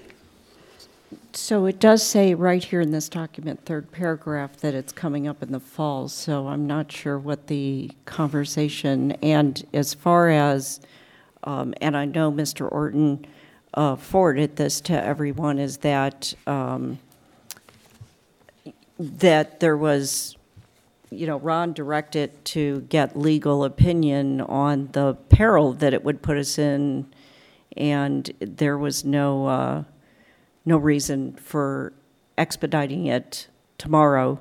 [1.32, 5.42] So it does say right here in this document, third paragraph, that it's coming up
[5.42, 10.80] in the fall, so I'm not sure what the conversation, and as far as,
[11.42, 12.70] um, and I know Mr.
[12.70, 13.26] Orton
[13.76, 16.98] uh, forwarded this to everyone, is that, um,
[18.98, 20.36] that there was,
[21.10, 26.38] you know, Ron directed to get legal opinion on the peril that it would put
[26.38, 27.06] us in,
[27.76, 29.84] and there was no, uh,
[30.64, 31.92] no reason for
[32.38, 33.48] expediting it
[33.78, 34.40] tomorrow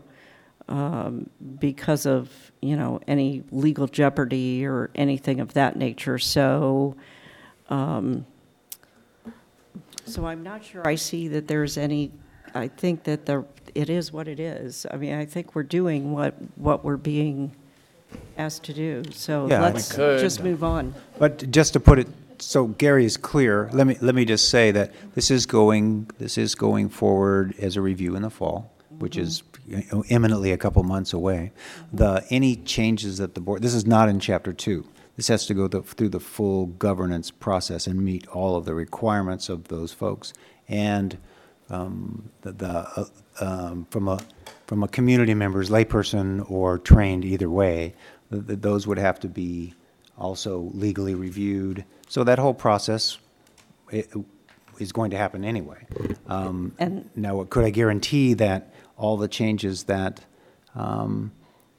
[0.69, 1.29] um,
[1.59, 6.17] because of, you know, any legal jeopardy or anything of that nature.
[6.17, 6.95] So,
[7.69, 8.25] um,
[10.05, 12.11] so I'm not sure I see that there's any,
[12.53, 14.85] I think that the, it is what it is.
[14.91, 17.55] I mean, I think we're doing what, what we're being
[18.37, 19.03] asked to do.
[19.11, 20.19] So Yeah, I- let's We could.
[20.19, 20.93] just move on.
[21.17, 22.07] But just to put it,
[22.39, 26.37] so Gary is clear, let me, let me just say that this is going, this
[26.37, 29.43] is going forward as a review in the fall, which is
[30.09, 31.51] imminently a couple months away.
[31.91, 34.85] The, any changes that the board, this is not in chapter two.
[35.15, 39.47] This has to go through the full governance process and meet all of the requirements
[39.49, 40.33] of those folks.
[40.67, 41.17] And
[41.69, 43.05] um, the, the, uh,
[43.39, 44.19] um, from a,
[44.67, 47.93] from a community member's layperson or trained either way,
[48.31, 49.73] th- th- those would have to be
[50.17, 51.85] also legally reviewed.
[52.09, 53.17] So that whole process
[53.93, 54.05] i-
[54.79, 55.87] is going to happen anyway.
[56.27, 60.21] Um, And- Now, could I guarantee that all the changes that
[60.75, 61.31] um,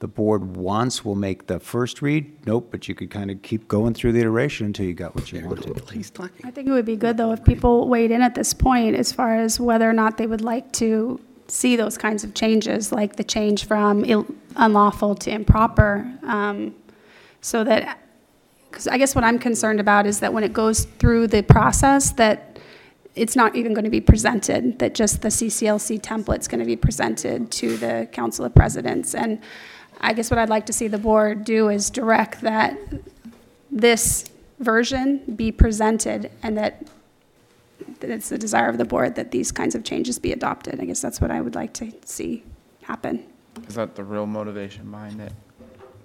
[0.07, 2.47] the board wants will make the first read?
[2.47, 5.33] Nope, but you could kind of keep going through the iteration until you got what
[5.33, 5.91] you wanted.
[5.93, 6.12] He's.
[6.45, 9.11] I think it would be good, though, if people weighed in at this point as
[9.11, 11.19] far as whether or not they would like to
[11.49, 16.73] see those kinds of changes, like the change from ill- unlawful to improper, um,
[17.41, 17.99] so that,
[18.70, 22.12] because I guess what I'm concerned about is that when it goes through the process,
[22.12, 22.61] that
[23.16, 26.77] it's not even going to be presented, that just the CCLC template's going to be
[26.77, 29.16] presented to the Council of Presidents.
[29.16, 29.41] And
[30.01, 32.78] I guess what I'd like to see the board do is direct that
[33.70, 34.24] this
[34.59, 36.86] version be presented and that
[38.01, 40.81] it's the desire of the board that these kinds of changes be adopted.
[40.81, 42.44] I guess that's what I would like to see
[42.82, 43.24] happen.
[43.68, 45.32] Is that the real motivation behind it?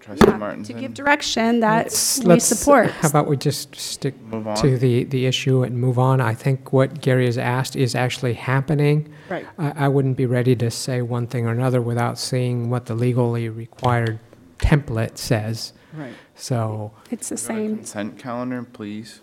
[0.02, 0.64] Trustee Martin?
[0.64, 2.90] To give direction that Let's- we let's- support.
[2.91, 6.19] How about we just stick to the, the issue and move on?
[6.22, 9.07] I think what Gary has asked is actually happening.
[9.30, 9.45] Right.
[9.57, 12.95] I, I wouldn't be ready to say one thing or another without seeing what the
[12.95, 14.19] legally required
[14.60, 15.73] template says.
[15.94, 16.14] Right.
[16.36, 17.78] So, It's the same.
[17.78, 19.22] Consent calendar, please,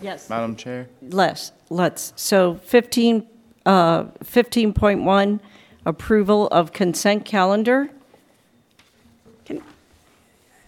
[0.00, 0.30] Yes.
[0.30, 0.88] Madam Chair.
[1.02, 2.12] Let's, let's.
[2.16, 3.26] So 15,
[3.66, 5.40] uh, 15.1,
[5.84, 7.90] approval of consent calendar.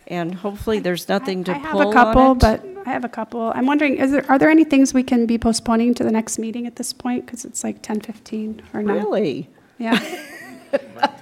[0.08, 2.38] Can- And hopefully, there's nothing to I have pull a on couple, it.
[2.40, 3.52] but I have a couple.
[3.54, 6.38] I'm wondering, is there, are there any things we can be postponing to the next
[6.38, 7.26] meeting at this point?
[7.26, 8.94] Because it's like 10:15 or no?
[8.94, 9.48] Really?
[9.78, 9.98] Yeah.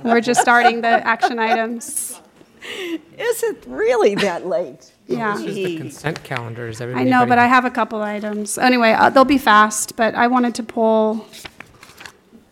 [0.03, 2.21] We're just starting the action items.
[3.19, 4.93] Is it really that late?
[5.07, 5.37] Yeah.
[5.37, 7.11] this is the consent calendar, is I everybody?
[7.11, 8.59] know, but I have a couple items.
[8.59, 11.25] Anyway, uh, they'll be fast, but I wanted to pull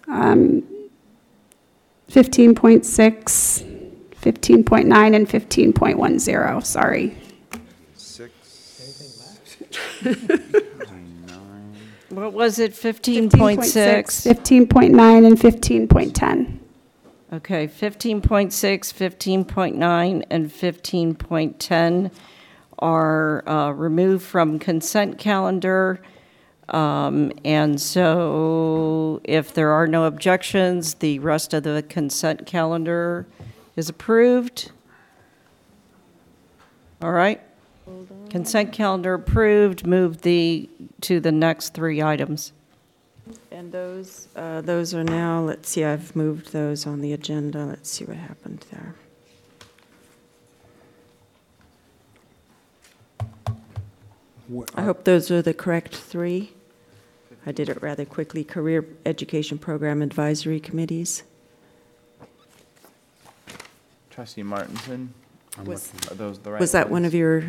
[0.07, 0.63] um,
[2.11, 3.74] 15.6,
[4.25, 7.17] 15.9 and 15.10, sorry.
[7.95, 8.33] Six.
[12.11, 14.71] What was it, 15.6, 15.6?
[14.71, 16.59] 15.9 and 15.10.
[17.33, 22.11] Okay, 15.6, 15.9, and 15.10
[22.79, 26.01] are uh, removed from consent calendar.
[26.69, 33.27] Um, And so if there are no objections, the rest of the consent calendar
[33.77, 34.71] is approved.
[37.03, 37.41] All right?
[38.31, 40.69] Consent calendar approved, move the,
[41.03, 42.53] to the next three items.
[43.51, 47.65] And those, uh, those are now, let's see, I've moved those on the agenda.
[47.65, 48.95] Let's see what happened there.
[54.75, 56.53] I hope those are the correct three.
[57.47, 58.45] I did it rather quickly.
[58.45, 61.23] Career Education Program Advisory Committees.
[64.15, 65.13] Trustee Martinson?
[65.65, 67.43] Was- Are those the right Was that one of your,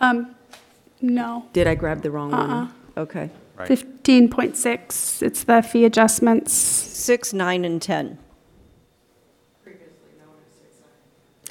[0.00, 0.34] Um,
[1.02, 1.44] no.
[1.52, 2.46] did I grab the wrong Uh-uh.
[2.46, 2.72] one?
[2.96, 3.30] Okay.
[3.58, 6.52] 15.6, it's the fee adjustments.
[6.52, 8.18] Six, nine, and 10.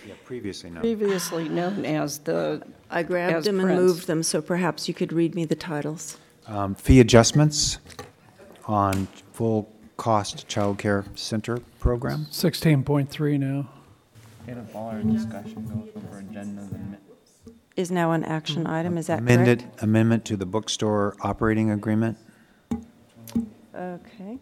[0.08, 0.80] Yeah, previously, no.
[0.82, 3.82] Previously known as the, I grabbed As them and prints.
[3.82, 6.18] moved them, so perhaps you could read me the titles.
[6.48, 7.78] Um, Fee adjustments
[8.66, 12.26] on full-cost childcare center program.
[12.32, 13.70] 16.3 now.
[14.48, 16.98] If all our discussion goes over agendas and
[17.76, 19.84] Is now an action item, is that Amended, correct?
[19.84, 22.18] amendment to the bookstore operating agreement.
[23.76, 24.40] Okay.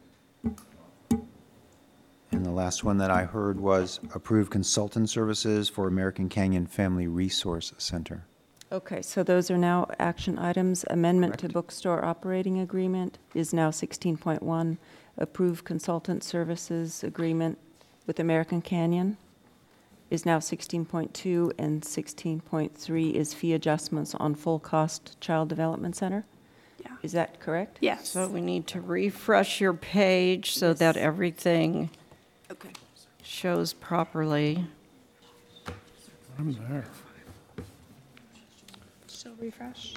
[2.31, 7.07] And the last one that I heard was approve consultant services for American Canyon Family
[7.07, 8.25] Resource Center.
[8.71, 10.85] Okay, so those are now action items.
[10.89, 14.77] Amendment to bookstore operating agreement is now 16.1.
[15.17, 17.57] Approve consultant services agreement
[18.05, 19.17] with American Canyon
[20.09, 26.25] is now 16.2, and 16.3 is fee adjustments on full-cost child development center?
[26.83, 26.91] Yeah.
[27.03, 27.77] Is that correct?
[27.81, 28.09] Yes.
[28.09, 31.89] so we need to refresh your page so that everything
[32.51, 32.69] Okay.
[33.21, 34.65] shows properly.
[36.39, 36.85] I'm there.
[39.07, 39.93] Still refresh?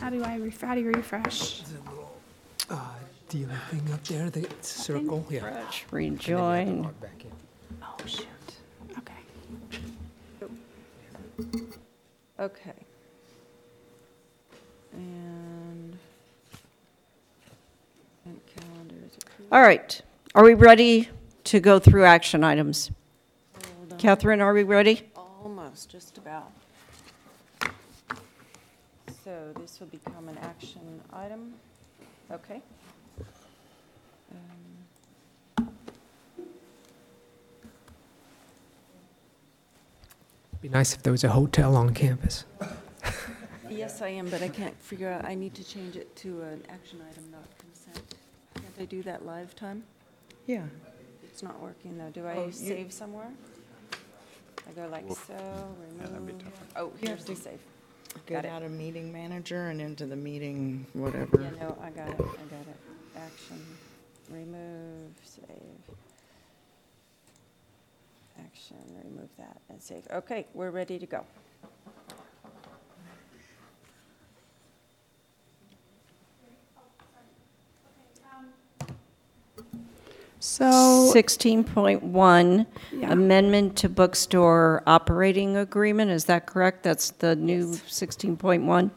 [0.00, 1.62] How do I, ref- how do you refresh?
[2.68, 2.78] Uh,
[3.30, 5.44] dealer thing up there, the circle, yeah.
[5.44, 6.82] Refresh, rejoin.
[7.00, 7.30] back in.
[7.82, 8.26] Oh, shoot.
[8.98, 9.14] Okay.
[12.38, 12.72] Okay.
[14.92, 15.98] And
[18.24, 19.52] and calendar is approved.
[19.52, 20.02] All right,
[20.34, 21.08] are we ready
[21.44, 22.90] to go through action items?
[23.98, 25.08] Catherine, are we ready?
[25.16, 26.52] Almost, just about.
[29.24, 31.54] So this will become an action item.
[32.30, 32.62] Okay.
[40.66, 42.44] Be nice if there was a hotel on campus.
[43.70, 46.60] Yes, I am, but I can't figure out, I need to change it to an
[46.68, 48.16] action item, not consent.
[48.54, 49.84] Can't I do that live time?
[50.48, 50.64] Yeah.
[51.22, 52.10] It's not working though.
[52.10, 53.30] Do Oh, I you- save somewhere?
[54.68, 55.68] I go like so,
[56.00, 56.42] remove.
[56.74, 57.60] Oh, here's the save.
[58.26, 58.48] Get Got it.
[58.48, 61.42] out of meeting manager and into the meeting, whatever.
[61.42, 62.76] Yeah, no, I got it, I got it.
[63.16, 63.64] Action,
[64.30, 65.96] remove, save.
[68.44, 70.06] Action, remove that and save.
[70.12, 71.24] Okay, we're ready to go.
[80.38, 83.12] So, 16.1, Yeah.
[83.12, 86.82] amendment to bookstore operating agreement, is that correct?
[86.82, 88.90] That's the new 16.1?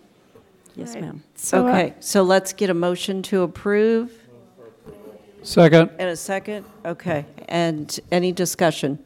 [0.76, 1.02] Yes, Right.
[1.02, 1.24] ma'am.
[1.36, 4.12] so, uh, Okay, so let's get a motion to approve
[5.42, 5.90] Second.
[5.98, 6.66] and a second.
[6.86, 9.00] Okay, and any discussion?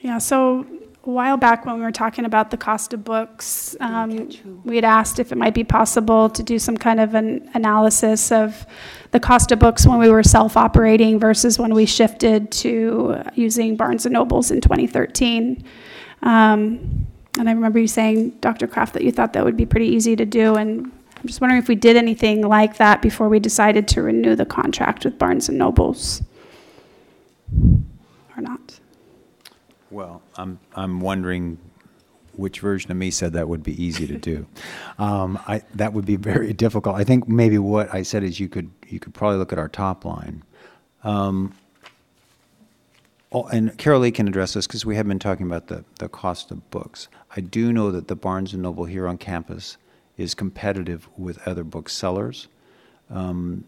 [0.00, 0.66] Yeah, so
[1.04, 4.28] a while back when we were talking about the cost of books, um,
[4.64, 8.32] we had asked if it might be possible to do some kind of an analysis
[8.32, 8.66] of
[9.12, 14.04] the cost of books when we were self-operating versus when we shifted to using Barnes
[14.04, 15.64] and Nobles in 2013.
[16.22, 17.06] Um,
[17.38, 18.66] and I remember you saying, Dr.
[18.66, 21.62] Kraft, that you thought that would be pretty easy to do, and I'm just wondering
[21.62, 25.48] if we did anything like that before we decided to renew the contract with Barnes
[25.48, 26.22] and Nobles,
[28.36, 28.80] or not.
[29.96, 31.56] Well, I'm, I'm wondering
[32.34, 34.46] which version of me said that would be easy to do.
[34.98, 36.96] Um, I, that would be very difficult.
[36.96, 39.68] I think maybe what I said is you could, you could probably look at our
[39.68, 40.42] top line.
[41.04, 41.54] Um,
[43.32, 46.50] Oh, and Carolee can address this because we have been talking about the, the cost
[46.50, 47.08] of books.
[47.36, 49.76] I do know that the Barnes and Noble here on campus
[50.16, 52.48] is competitive with other booksellers.
[53.10, 53.64] Um,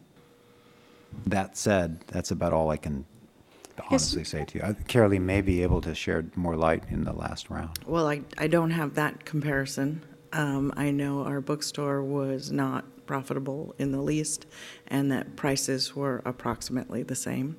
[1.27, 3.05] that said, that's about all I can
[3.91, 4.65] honestly say to you.
[4.65, 7.79] I- Carolee may be able to share more light in the last round.
[7.87, 10.03] Well, I, I don't have that comparison.
[10.33, 14.47] Um, I know our bookstore was not profitable in the least,
[14.89, 17.57] and that prices were approximately the same.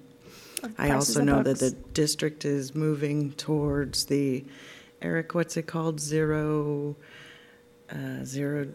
[0.78, 4.46] I Prices also of know that the district is moving towards the,
[5.02, 6.00] Eric, what's it called?
[6.00, 6.96] Zero,
[7.92, 8.68] uh, zero,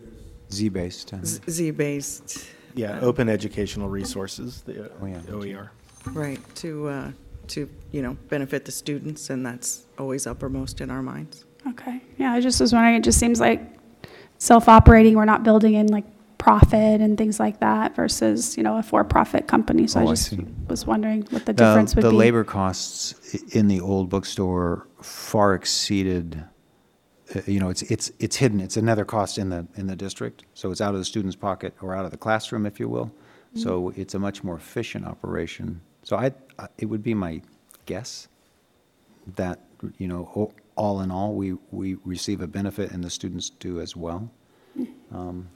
[0.51, 1.13] Z-based.
[1.15, 2.49] uh, Z- Z-based.
[2.75, 5.21] Yeah, uh, open educational resources, the Oh, yeah.
[5.31, 5.71] OER.
[6.13, 7.13] Right, to, uh,
[7.49, 11.45] to, you know, benefit the students, and that's always uppermost in our minds.
[11.67, 13.61] Okay, yeah, I just was wondering, it just seems like
[14.39, 16.05] self-operating, we're not building in like
[16.39, 19.87] profit and things like that versus, you know, a for-profit company.
[19.87, 20.47] So Oh, I I just see.
[20.69, 22.09] was wondering what the The- difference would be.
[22.09, 26.45] The labor costs in the old bookstore far exceeded,
[27.35, 28.61] uh, you know, it's, it's, it's hidden.
[28.61, 30.45] It's another cost in the, in the district.
[30.53, 33.11] So it's out of the student's pocket or out of the classroom, if you will.
[33.55, 34.01] So Mm-hmm.
[34.01, 35.81] it's a much more efficient operation.
[36.05, 37.43] So I, I- it would be my
[37.87, 38.29] guess
[39.37, 39.59] that,
[39.99, 43.97] you know, all in all, we, we receive a benefit and the students do as
[43.97, 44.31] well.
[45.13, 45.49] Um,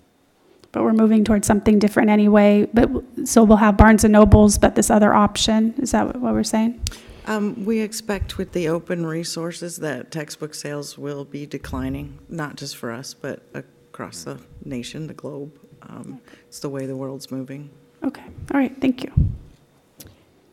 [0.72, 2.88] But we're moving towards something different anyway, but,
[3.24, 6.80] so we'll have Barnes and Nobles, but this other option, is that what we're saying?
[7.26, 12.76] Um, we expect with the open resources that textbook sales will be declining, not just
[12.76, 15.58] for us, but across the nation, the globe.
[15.82, 17.68] Um, it's the way the world's moving.
[18.02, 19.12] Okay, all right, thank you.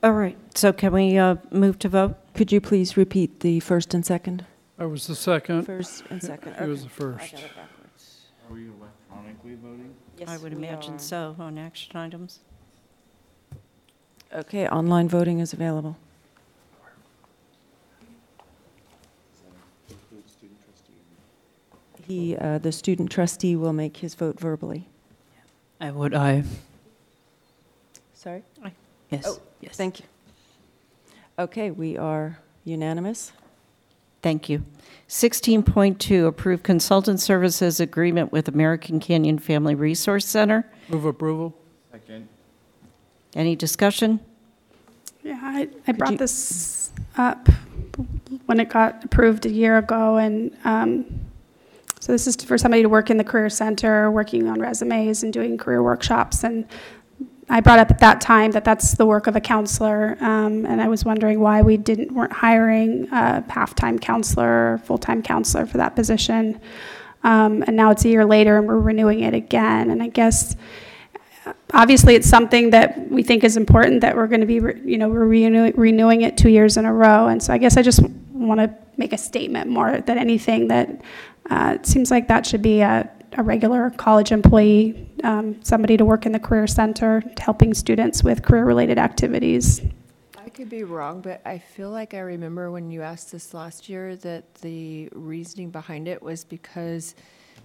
[0.06, 2.16] All right, so can we uh, move to vote?
[2.36, 4.46] Could you please repeat the first and second?
[4.78, 5.64] I was the second.
[5.64, 6.56] First and second.
[6.60, 7.24] He was the first.
[7.24, 8.22] I got it backwards.
[8.48, 9.96] Are we electronically voting?
[10.28, 11.00] I would we imagine are.
[11.00, 12.42] so on action items.
[14.32, 15.98] Okay, online voting is available.
[22.08, 24.88] He, uh, the student trustee will make his vote verbally.
[25.82, 26.44] I would, I.
[28.14, 28.44] Sorry?
[28.64, 28.72] I
[29.10, 29.24] yes.
[29.28, 29.76] Oh, yes.
[29.76, 30.06] Thank you.
[31.38, 33.32] Okay, we are unanimous.
[34.22, 34.66] Thank you.
[35.08, 40.66] 16.2, approve consultant services agreement with American Canyon Family Resource Center.
[40.90, 41.54] Move approval?
[41.92, 42.28] Second.
[43.36, 44.20] Any discussion?
[45.24, 47.48] Yeah, I, I you- brought this up
[48.46, 51.06] when it got approved a year ago, and um,
[52.00, 55.32] so this is for somebody to work in the Career Center, working on resumes and
[55.32, 56.66] doing career workshops, and
[57.48, 60.82] I brought up at that time that that's the work of a counselor, um, and
[60.82, 65.96] I was wondering why we didn't, weren't hiring a half-time counselor, full-time counselor for that
[65.96, 66.60] position.
[67.24, 70.56] Um, And now it's a year later, and we're renewing it again, and I guess
[71.74, 74.98] obviously, it's something that we think is important, that we're going to be, re- you
[74.98, 77.28] know, we're renew- renewing it two years in a row.
[77.28, 78.02] And so I guess I just
[78.34, 81.02] want to make a statement more than anything that
[81.50, 86.06] uh, it seems like that should be a, a regular college employee, um, somebody to
[86.06, 89.82] work in the Career Center, helping students with career-related activities.
[90.38, 93.90] I could be wrong, but I feel like I remember when you asked this last
[93.90, 97.16] year that the reasoning behind it was because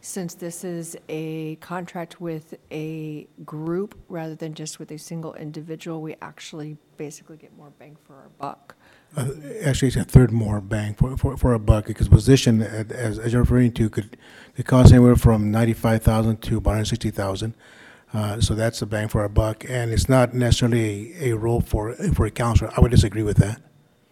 [0.01, 6.01] since this is a contract with a group rather than just with a single individual,
[6.01, 8.77] we actually basically get more bang for our buck.
[9.16, 9.28] Uh,
[9.65, 13.19] Actually, it's a third more bang for, for, for a buck, because position, uh, as,
[13.19, 14.16] as you're referring to, could,
[14.55, 17.55] could cost anywhere from ninety-five thousand to about hundred sixty thousand.
[18.15, 21.61] Uh, so that's a bang for a buck, and it's not necessarily a, a role
[21.61, 22.73] for, for a counselor.
[22.77, 23.61] I would disagree with that.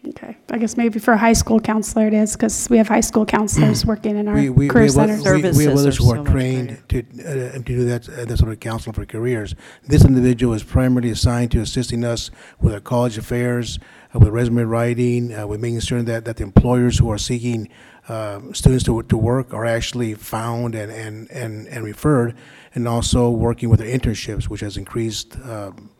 [0.06, 3.00] Okay, I guess maybe for a high school counselor it is, because we have high
[3.00, 5.26] school counselors working in our We, we, we career have, centers.
[5.26, 7.58] oth- we, we have Services others are who are so much trained to, uh, to
[7.58, 9.56] do that, uh, that sort of counseling for careers.
[9.84, 12.30] This individual is primarily assigned to assisting us
[12.60, 13.80] with our college affairs,
[14.14, 17.68] with resume writing, uh, with making sure that, that the employers who are seeking
[18.08, 22.34] um, students to, to work are actually found and, and, and, and referred,
[22.74, 25.90] and also working with the internships, which has increased, um,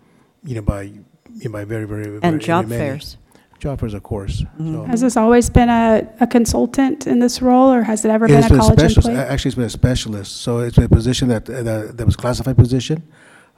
[0.43, 1.03] you know, by, you
[1.45, 2.81] know, by very, very, very And job many.
[2.81, 3.19] fairs.
[3.59, 4.45] Job fairs, of course.
[4.57, 8.25] So- Has this always been a, a consultant in this role, or has it ever
[8.25, 9.09] It been a college specialist.
[9.09, 9.17] employee?
[9.17, 12.17] A- Actually, it's been a specialist, so it's been a position that, that, that was
[12.17, 13.03] classified position.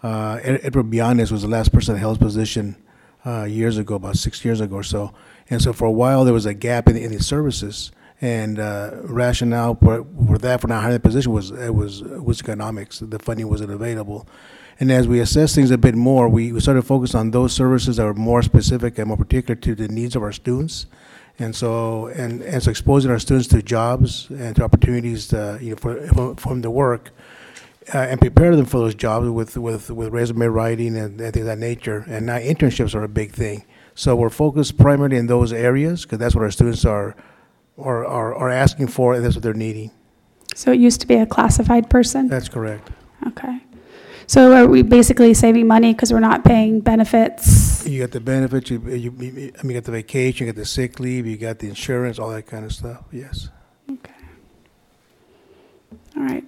[0.03, 2.77] Uh, Ed- Edward Bionis was the last person that held his position,
[3.25, 5.13] uh, years ago, about six years ago or so.
[5.49, 8.91] And so for a while, there was a gap in, in the services, and, uh,
[9.03, 12.99] rationale for, for that, for not hiring the position was, it was, was economics.
[12.99, 14.27] The funding wasn't available.
[14.79, 17.53] And as we assess things a bit more, we, we started to focus on those
[17.53, 20.87] services that were more specific and more particular to the needs of our students.
[21.39, 25.71] And so, and, and so exposing our students to jobs and to opportunities, to, you
[25.71, 27.11] know, for, them to work,
[27.95, 31.43] uh, and prepare them for those jobs with, with, with resume writing and, and things
[31.43, 32.05] of that nature.
[32.09, 33.65] And now internships are a big thing.
[33.95, 37.17] So we're focused primarily in those areas, because that's what our students are,
[37.79, 39.91] are, are, are asking for, and that's what they're needing.
[40.55, 42.29] So it used to be a classified person?
[42.29, 42.91] That's correct.
[43.27, 43.61] Okay.
[44.27, 47.85] So are we basically saving money because we're not paying benefits?
[47.87, 50.59] You got the benefits, you, you, you- I mean, you get the vacation, you got
[50.59, 53.49] the sick leave, you got the insurance, all that kind of stuff, yes.
[53.91, 54.13] Okay.
[56.17, 56.45] All right.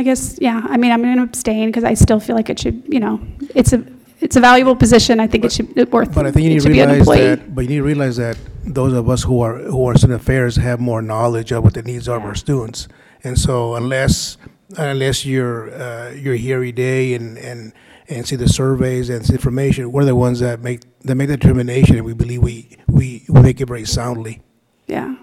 [0.00, 2.58] I guess, yeah, I mean, I'm going to abstain because I still feel like it
[2.58, 3.20] should, you know,
[3.54, 3.84] it's a,
[4.24, 5.20] it's a valuable position.
[5.20, 6.80] I think it should, it worth, But I think you it need to should be
[6.80, 7.28] an realize employee.
[7.34, 10.18] that, but you need to realize that those of us who are, who are student
[10.22, 12.88] affairs have more knowledge of what the needs are of our students.
[13.24, 14.38] And so unless,
[14.78, 17.74] unless you're, uh, you're here every day and, and,
[18.08, 21.36] and see the surveys and see information, we're the ones that make, that make the
[21.36, 24.40] determination, and we believe we, we, we make it very soundly.
[24.86, 25.16] Yeah.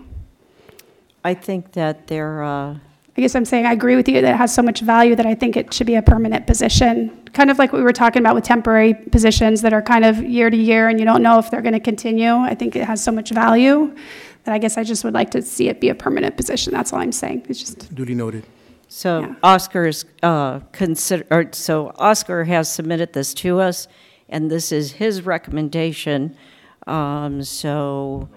[1.24, 2.78] I think that they're, uh,
[3.18, 5.26] I guess I'm saying I agree with you that it has so much value that
[5.26, 7.10] I think it should be a permanent position.
[7.34, 10.24] Kind of like what we were talking about with temporary positions that are kind of
[10.24, 12.32] year to year and you don't know if they're going to continue.
[12.36, 13.96] I think it has so much value
[14.44, 16.74] that I guess I just would like to see it be a permanent position.
[16.74, 17.48] That's all I'm saying.
[17.50, 18.46] It's just, Duly noted.
[18.88, 23.88] So Oscar is uh, consider, so Oscar has submitted this to us,
[24.30, 26.38] and this is his recommendation.
[26.86, 28.30] Um, So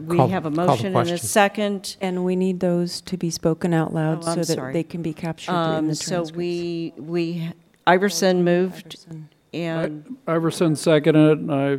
[0.00, 1.18] we Call- have a call the motion and a question.
[1.18, 1.96] second.
[2.00, 5.02] And we need those to be spoken out loud Oh, I'm so that they can
[5.02, 6.36] be captured in Um, the So transcript.
[6.38, 7.52] we, we,
[7.86, 9.06] Iverson moved,
[9.54, 11.78] and, Iverson seconded, and I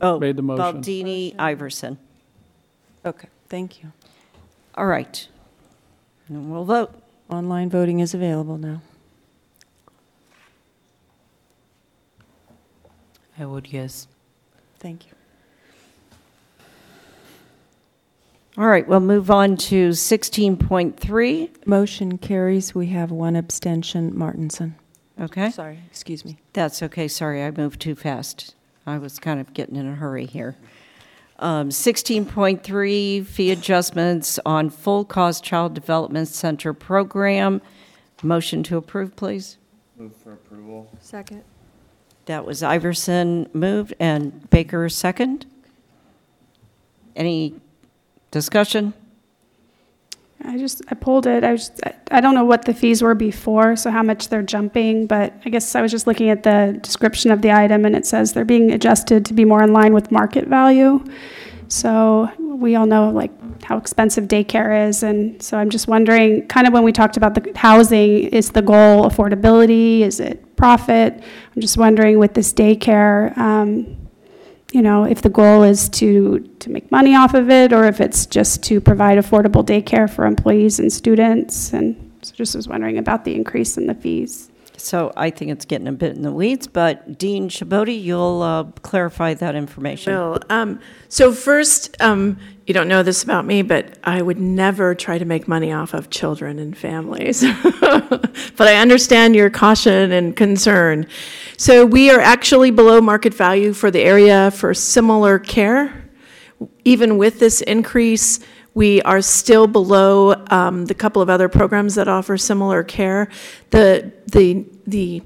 [0.00, 0.80] oh, made the motion.
[0.82, 1.98] Baldini, Iverson.
[3.04, 3.92] Okay, thank you.
[4.74, 5.26] All right.
[6.28, 6.92] And we'll vote.
[7.30, 8.82] Online voting is available now.
[13.38, 14.06] I would yes.
[14.78, 15.12] Thank you.
[18.58, 21.66] All right, we'll move on to 16.3.
[21.66, 22.74] Motion carries.
[22.74, 24.76] We have one abstention, Martinson.
[25.20, 25.50] Okay.
[25.50, 26.38] Sorry, excuse me.
[26.54, 28.54] That's okay, sorry, I moved too fast.
[28.86, 30.56] I was kind of getting in a hurry here.
[31.38, 37.60] Um, 16.3, fee adjustments on full-cost child development center program.
[38.22, 39.58] Motion to approve, please.
[39.98, 40.90] Move for approval.
[41.02, 41.44] Second.
[42.24, 45.44] That was Iverson moved and Baker second.
[47.14, 47.60] Any
[48.36, 48.92] discussion?
[50.44, 51.42] I just, I pulled it.
[51.44, 51.70] I was,
[52.10, 55.48] I- don't know what the fees were before, so how much they're jumping, but I
[55.50, 58.44] guess I was just looking at the description of the item and it says they're
[58.44, 61.02] being adjusted to be more in line with market value.
[61.68, 63.32] So we all know like
[63.64, 67.34] how expensive daycare is, and so I'm just wondering, kind of when we talked about
[67.34, 70.00] the housing, is the goal affordability?
[70.02, 71.12] Is it profit?
[71.54, 74.05] I'm just wondering with this daycare, um,
[74.76, 77.98] you know, if the goal is to, to make money off of it, or if
[77.98, 82.98] it's just to provide affordable daycare for employees and students, and so just was wondering
[82.98, 84.50] about the increase in the fees.
[84.78, 88.64] So I think it's getting a bit in the weeds, but Dean Shabodi, you'll uh,
[88.82, 90.14] clarify that information.
[90.14, 90.38] Will.
[90.50, 95.18] Um, so first, um, you don't know this about me, but I would never try
[95.18, 97.42] to make money off of children and families.
[97.80, 101.06] but I understand your caution and concern.
[101.56, 106.02] So we are actually below market value for the area for similar care.
[106.84, 108.40] Even with this increase,
[108.76, 113.26] we are still below um, the couple of other programs that offer similar care.
[113.70, 115.22] The the the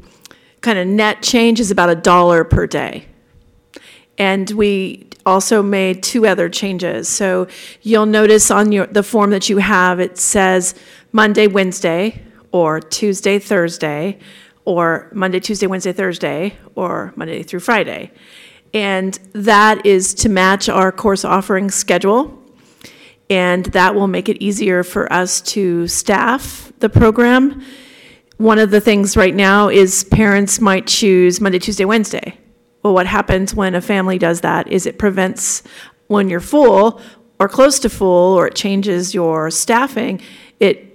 [0.61, 3.07] kind of net change is about a dollar per day.
[4.17, 7.09] And we also made two other changes.
[7.09, 7.49] So
[7.83, 10.77] you'll notice on your, the form that you have, it says
[11.11, 12.23] Monday, Wednesday,
[12.53, 14.19] or Tuesday, Thursday,
[14.65, 18.13] or Monday, Tuesday, Wednesday, Thursday, or Monday through Friday.
[18.73, 22.40] And that is to match our course offering schedule.
[23.31, 27.65] And that will make it easier for us to staff the program.
[28.37, 32.37] One of the things right now is parents might choose Monday, Tuesday, Wednesday.
[32.83, 35.63] Well, what happens when a family does that is it prevents
[36.09, 37.01] when you're full
[37.39, 40.21] or close to full or it changes your staffing,
[40.59, 40.90] it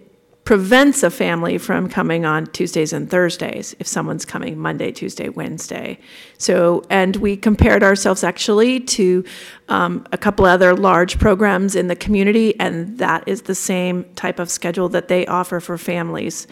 [0.45, 5.99] prevents a family from coming on Tuesdays and Thursdays if someone's coming Monday, Tuesday, Wednesday.
[6.37, 9.25] So, and we compared ourselves actually to
[9.69, 14.37] um, a couple other large programs in the community, and that is the same type
[14.37, 16.45] of schedule that they offer for families.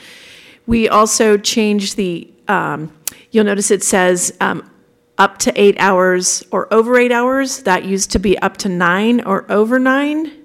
[0.66, 2.92] We also changed the, um,
[3.30, 4.72] you'll notice it says um,
[5.20, 7.62] up to eight hours or over eight hours.
[7.64, 10.43] That used to be up to nine or over nine.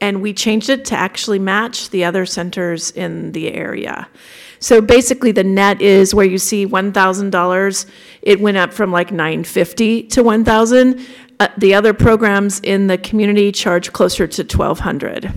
[0.00, 4.08] And we changed it to actually match the other centers in the area.
[4.60, 7.86] So basically, the net is where you see $1,000.
[8.22, 11.00] It went up from like 950 to 1,000.
[11.40, 15.32] Uh, the other programs in the community charge closer to 1,200.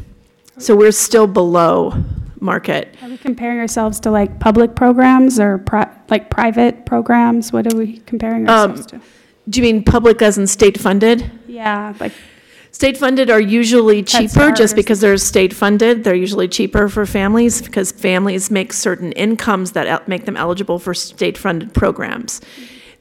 [0.57, 1.93] So we're still below
[2.39, 2.95] market.
[3.03, 7.53] Are we comparing ourselves to like public programs or pri- like private programs?
[7.53, 9.05] What are we comparing ourselves Um, to?
[9.49, 11.29] Do you mean public as in state funded?
[11.47, 12.13] Yeah, like
[12.71, 14.57] State-funded are usually cheaper, ours.
[14.57, 16.03] just because they're state-funded.
[16.03, 20.79] They're usually cheaper for families, because families make certain incomes that el- make them eligible
[20.79, 22.39] for state-funded programs.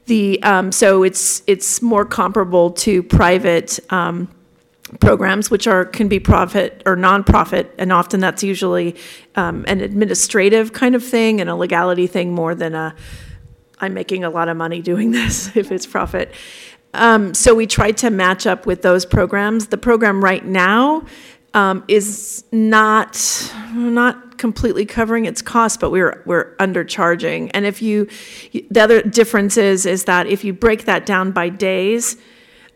[0.05, 4.27] The, um, so it's, it's more comparable to private um,
[4.99, 8.97] programs, which are, can be profit or nonprofit, and often that's usually
[9.35, 12.93] um, an administrative kind of thing and a legality thing more than a,
[13.79, 16.33] I'm making a lot of money doing this if it's profit.
[16.93, 19.67] Um, so we tried to match up with those programs.
[19.67, 21.05] The program right now
[21.53, 27.51] um, is not not completely covering its cost, but we're we're undercharging.
[27.53, 28.07] And if you,
[28.69, 32.17] the other difference is is that if you break that down by days,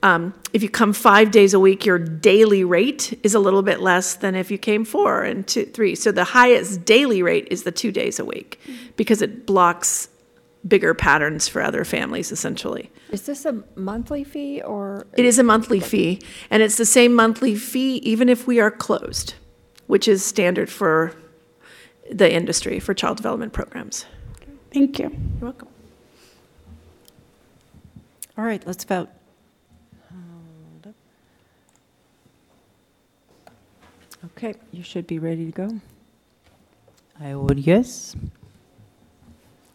[0.03, 3.79] um, if you come five days a week, your daily rate is a little bit
[3.79, 5.95] less than if you came four and two, three.
[5.95, 8.59] So the highest daily rate is the two days a week
[8.97, 10.09] because it blocks
[10.67, 12.91] bigger patterns for other families essentially.
[13.11, 15.07] Is this a monthly fee or?
[15.17, 18.71] It is a monthly fee, and it's the same monthly fee even if we are
[18.71, 19.35] closed,
[19.87, 21.13] which is standard for
[22.11, 24.05] the industry for child development programs.
[24.71, 25.09] Thank you.
[25.09, 25.69] You're welcome.
[28.37, 29.09] All right, let's vote.
[34.37, 35.79] Okay, you should be ready to go.
[37.19, 38.15] I would, yes.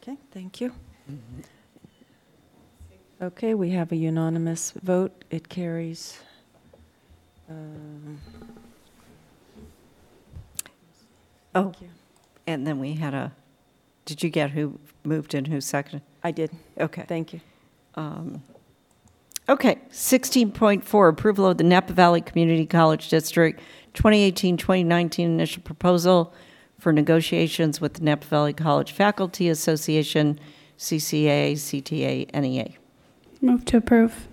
[0.03, 0.73] Okay, thank you.
[3.23, 5.25] Okay, we have a unanimous vote.
[5.31, 6.21] It carries.
[7.49, 8.19] um,
[11.55, 11.89] Oh, Thank you.
[12.47, 13.33] and then we had a,
[14.05, 16.03] did you get who moved and who seconded?
[16.23, 16.51] I did.
[16.79, 17.05] Okay.
[17.09, 17.41] Thank you.
[17.97, 18.43] Um,
[19.49, 23.61] Okay, 16.4, approval of the Napa Valley Community College District
[23.95, 26.33] 2018-2019 initial proposal
[26.79, 30.39] for negotiations with the Napa Valley College Faculty Association,
[30.81, 32.71] CCA, CTA, NEA.
[33.43, 34.27] Move to approve.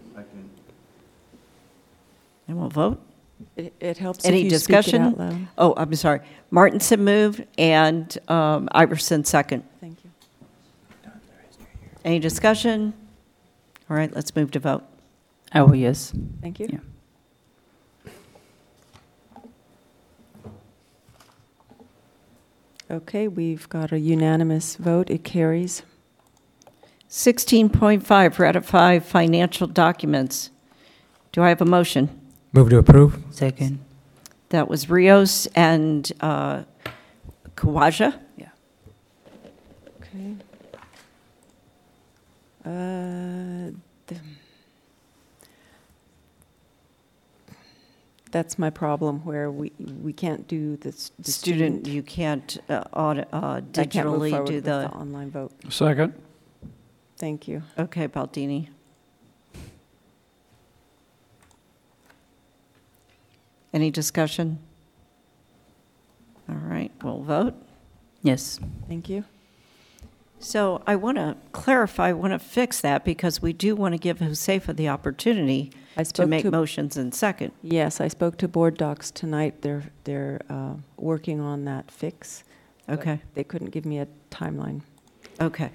[2.48, 3.02] And we'll vote.
[3.58, 5.02] It it helps if Any you speak it discussion?
[5.02, 5.48] out loud.
[5.58, 6.22] Oh, I'm sorry.
[6.50, 9.64] Martinson moved and um, Iverson second.
[9.82, 11.12] Thank you.
[12.06, 12.94] Any discussion?
[13.90, 14.84] All right, let's move to vote.
[15.54, 16.14] Oh, yes.
[16.42, 16.68] Thank you.
[16.72, 18.12] Yeah.
[22.90, 25.10] Okay, we've got a unanimous vote.
[25.10, 25.84] It carries.
[27.10, 30.50] 16.5, ratify financial documents.
[31.32, 32.10] Do I have a motion?
[32.54, 33.22] Move to approve?
[33.32, 33.80] Second.
[34.50, 36.64] That was Rios and uh,
[37.56, 38.18] Kawaja.
[38.38, 38.48] Yeah.
[40.02, 40.36] Okay.
[42.66, 43.72] Uh,
[44.08, 44.20] the-
[48.32, 51.88] That's my problem, where we, we can't do the s- the Student, student.
[51.96, 55.52] you can't uh, audit- uh, I can't move digitally forward do with the, Online vote.
[55.70, 56.14] Second.
[57.18, 57.64] Thank you.
[57.80, 58.70] okay, Baldini.
[63.74, 64.60] Any discussion?
[66.50, 67.54] All right, we'll vote.
[68.22, 68.60] Yes.
[68.88, 69.26] Thank you.
[70.40, 73.98] So I want to clarify, I want to fix that because we do want to
[73.98, 77.52] give Josefa the opportunity I to spoke make to- motions in second.
[77.64, 79.62] Yes, I spoke to BoardDocs tonight.
[79.64, 82.44] They're, they're uh, working on that fix.
[82.86, 83.22] but Okay.
[83.34, 84.82] They couldn't give me a timeline.
[85.42, 85.72] Okay.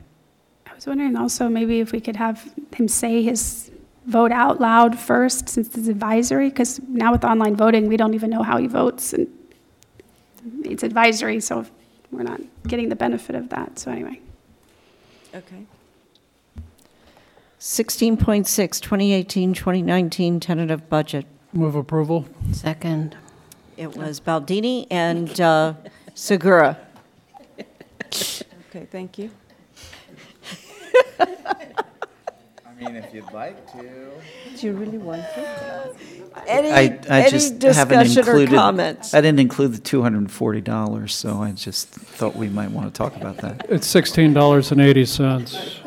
[0.83, 3.71] I was wondering also maybe if we could have him say his
[4.07, 8.31] vote out loud first, since it's advisory, because now with online voting, we don't even
[8.31, 9.29] know how he votes, and
[10.65, 11.65] it's advisory, so
[12.11, 14.19] we're not getting the benefit of that, so anyway.
[15.33, 15.67] Okay.
[17.61, 18.45] 16.6,
[19.55, 21.27] 2018-2019 tentative budget.
[21.53, 22.27] Move approval.
[22.51, 23.17] Second.
[23.77, 25.75] It was Baldini and uh,
[26.17, 26.77] Segura.
[28.09, 29.31] Okay, thank you.
[31.21, 34.11] I mean, if you'd like to.
[34.59, 35.95] Do you really want to?
[36.47, 38.55] Any, I, I any just haven't discussion or included.
[38.55, 39.15] comments?
[39.15, 42.71] I didn't include the two hundred and forty dollars, so I just thought we might
[42.71, 43.67] want to talk about that.
[43.69, 45.81] It's sixteen dollars and eighty cents.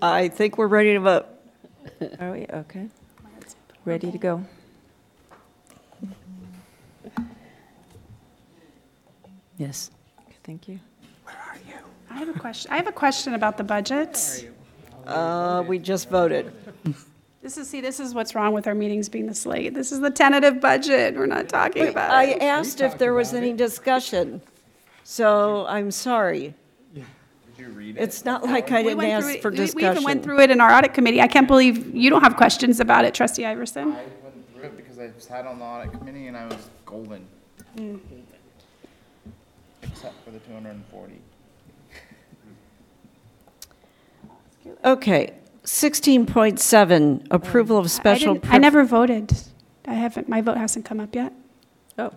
[0.00, 1.26] I think we're ready to vote.
[2.20, 2.88] Are we, okay.
[3.84, 4.44] Ready to go.
[9.58, 9.90] Yes.
[10.44, 10.78] Thank you.
[12.16, 14.48] I have a question, I have a question about the budget.
[15.06, 16.50] Uh, We just voted.
[17.42, 19.74] This is, see, this is what's wrong with our meetings being this late.
[19.74, 22.42] This is the tentative budget, we're not talking about I it.
[22.42, 24.40] asked if there was any discussion,
[25.04, 26.54] so I'm sorry.
[26.94, 27.04] Did
[27.58, 28.00] you read it?
[28.00, 29.94] It's not like I We didn't went ask through it- for we- We even went
[29.96, 30.22] discussion.
[30.22, 31.20] through it in our audit committee.
[31.20, 33.92] I can't believe you don't have questions about it, trustee Iverson.
[33.92, 37.26] I went through it because I sat on the audit committee and I was golden.
[39.82, 41.20] Except for the two hundred and forty.
[44.84, 45.32] Okay,
[45.64, 48.34] 16.7, approval of I special.
[48.34, 49.32] didn't- I priv- never voted.
[49.86, 51.32] I haven't, my vote hasn't come up yet.
[51.98, 52.12] Oh, oh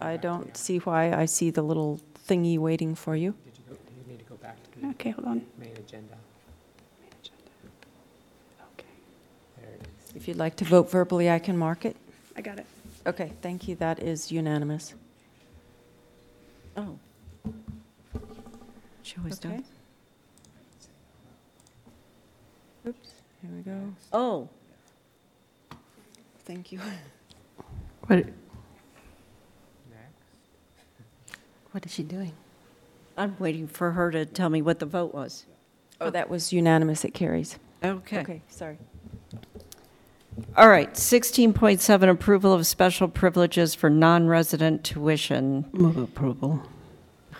[0.00, 1.12] I don't see why.
[1.12, 3.34] I see the little thingy waiting for you.
[3.46, 5.42] You need to go back to Okay, hold on.
[5.58, 6.14] the main agenda.
[9.60, 10.16] There it is.
[10.16, 11.96] If you'd like to vote verbally, I can mark it.
[12.36, 12.66] I got it.
[13.06, 13.74] Okay, thank you.
[13.76, 14.94] That is unanimous.
[16.76, 16.98] Oh.
[19.02, 19.56] She always Okay.
[19.58, 19.64] does.
[22.86, 23.94] Oops, here we go.
[24.12, 24.48] Oh,
[26.44, 26.80] Thank you.
[28.06, 28.26] What,
[31.70, 32.32] what is she doing?
[33.16, 35.46] I'm waiting for her to tell me what the vote was.
[36.02, 37.04] Oh, that was unanimous.
[37.04, 37.58] It carries.
[37.82, 38.20] Okay.
[38.20, 38.76] Okay, sorry.
[40.56, 45.64] All right, 16.7, approval of special privileges for non-resident tuition.
[45.72, 46.60] Move approval.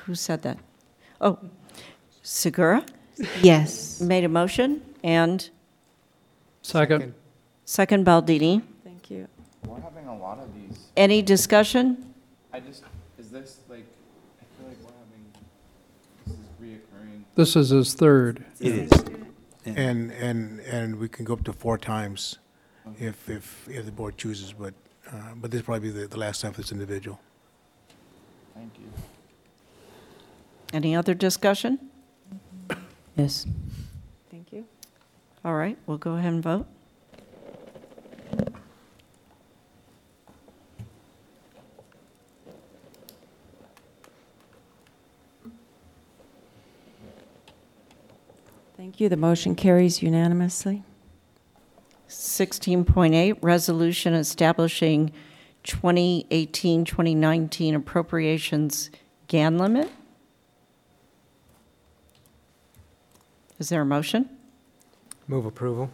[0.07, 0.59] Who said that?
[1.21, 1.39] Oh,
[2.23, 2.87] Segura
[3.43, 4.01] Yes.
[4.01, 5.51] made a motion, and
[6.63, 7.15] Second.
[7.67, 8.63] second Baldini.
[8.83, 9.29] Thank you.
[9.67, 10.87] We're having a lot of these.
[10.97, 12.15] Any discussion?
[12.53, 12.83] I just,
[13.19, 13.85] is this like,
[14.41, 15.25] I feel like we're having,
[16.27, 17.25] this is reoccurring.
[17.35, 18.45] This is his third.
[18.59, 19.05] It is.
[19.67, 22.39] And, and, and we can go up to four times
[22.99, 24.75] if, if, if the board chooses, but,
[25.11, 27.21] uh, but this will probably be the, the last time for this individual.
[28.55, 28.87] Thank you.
[30.73, 31.79] Any other discussion?
[33.17, 33.47] Yes.
[35.45, 35.51] Thank you.
[35.51, 36.67] All right, we'll go ahead and vote.
[48.77, 49.09] Thank you.
[49.09, 50.83] The motion carries unanimously.
[52.09, 55.13] 16.8, resolution establishing
[55.65, 58.91] 2018-2019 appropriations
[59.27, 59.91] Gann limit.
[63.59, 64.29] Is there a motion?
[65.27, 65.91] Move approval.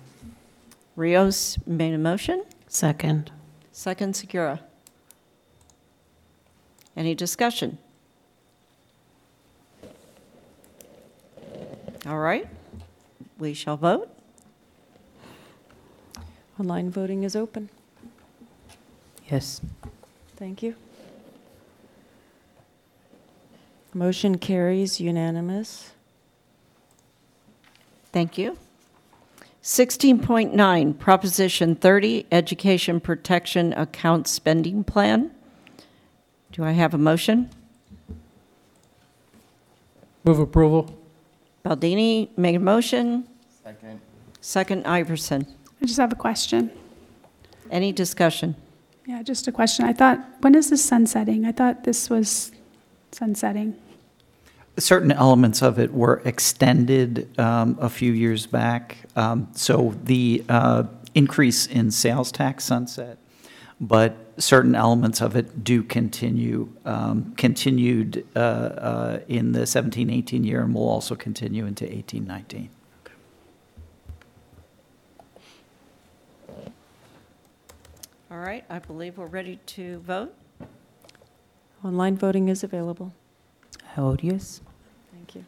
[0.97, 3.31] Rios made a motion, Second.
[3.73, 4.61] second Segura.
[6.97, 7.78] Any discussion?
[12.07, 12.48] All right,
[13.39, 14.11] we shall vote.
[16.59, 17.70] Online voting is open.
[19.31, 19.61] Yes.
[20.36, 20.74] Thank you.
[23.94, 25.93] Motion carries unanimous.
[28.12, 28.57] Thank you.
[29.62, 35.31] 16.9, Proposition 30, Education Protection Account Spending Plan.
[36.53, 37.51] Do I have a motion?
[40.24, 40.97] Move approval.
[41.65, 43.28] Baldini made a motion,
[43.62, 44.01] Second.
[44.41, 45.47] second Iverson.
[45.82, 46.70] I just have a question.
[47.70, 48.57] Any discussion?
[49.07, 49.85] Yeah, just a question.
[49.85, 51.45] I thought, when is this sunsetting?
[51.45, 52.51] I thought this was
[53.12, 53.77] sunsetting.
[54.78, 58.98] Certain elements of it were extended um, a few years back.
[59.16, 60.84] Um, So the uh,
[61.14, 63.18] increase in sales tax sunset,
[63.80, 70.62] but certain elements of it do continue, um, continued uh, uh, in the 17-18 year
[70.62, 72.68] and will also continue into 18-19.
[78.30, 80.32] All right, I believe we're ready to vote.
[81.82, 83.12] Online voting is available.
[83.95, 84.61] I.
[85.12, 85.45] Thank you.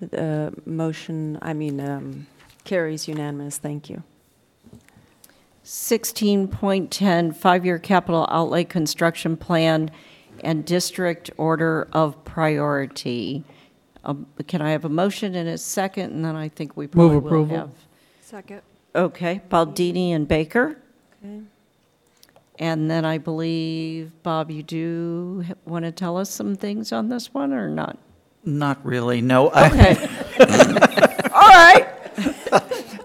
[0.00, 2.26] The motion, I mean, um,
[2.64, 3.58] carries unanimous.
[3.58, 4.02] Thank you.
[5.64, 9.90] 16.10, five-year capital outlay construction plan
[10.42, 13.44] and district order of priority.
[14.04, 17.18] Um, Can I have a motion and a second, and then I think we probably
[17.18, 17.56] will approval.
[17.56, 17.70] have.
[18.22, 18.62] Second.
[18.94, 20.78] Okay, Baldini and Baker.
[21.22, 21.42] Okay.
[22.60, 27.32] And then I believe, Bob, you do want to tell us some things on this
[27.32, 27.98] one, or not?
[28.44, 29.48] Not really, no.
[29.48, 29.96] Okay.
[31.34, 31.88] All right.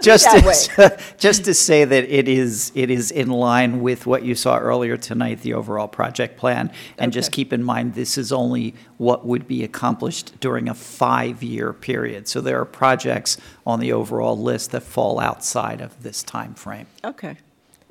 [0.01, 4.35] Just to, just to say that it is, it is in line with what you
[4.35, 6.69] saw earlier tonight, the overall project plan.
[6.97, 7.35] And just Okay.
[7.37, 12.27] keep in mind, this is only what would be accomplished during a five-year period.
[12.27, 16.87] So there are projects on the overall list that fall outside of this time frame.
[17.03, 17.37] Okay.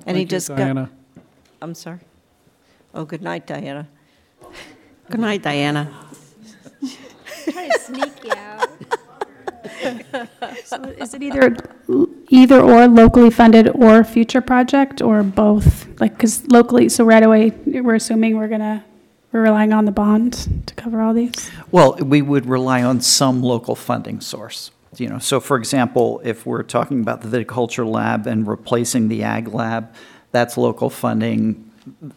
[0.05, 0.75] Any Thank you, discussion?
[0.75, 0.91] Diana.
[1.61, 1.99] I'm sorry.
[2.93, 3.87] Oh, good night, Diana.
[5.09, 5.93] Good night, Diana.
[7.51, 8.69] Trying to sneak you out.
[10.63, 11.55] So is it either,
[12.29, 15.87] either or locally funded or future project or both?
[15.99, 18.83] Like, because locally, so right away, we're assuming we're gonna,
[19.31, 21.51] we're relying on the bond to cover all these?
[21.71, 24.71] Well, we would rely on some local funding source.
[24.97, 29.23] You know, so for example, if we're talking about the viticulture lab and replacing the
[29.23, 29.93] ag lab,
[30.35, 31.71] that's local funding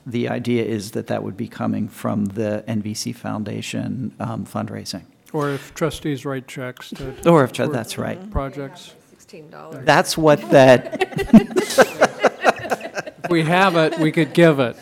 [0.06, 5.02] the idea is that that would be coming from the NVC Foundation um, fundraising.
[5.32, 7.14] Or if trustees write checks to.
[7.30, 8.18] Or if tru- that's right.
[8.30, 8.94] Projects.
[9.10, 9.84] Sixteen dollars.
[9.84, 11.02] That's what that,
[13.24, 14.76] If we have it, we could give it.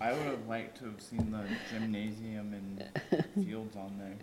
[0.00, 1.42] I would have liked to have seen the
[1.72, 2.84] gymnasium and
[3.46, 4.16] fields on there.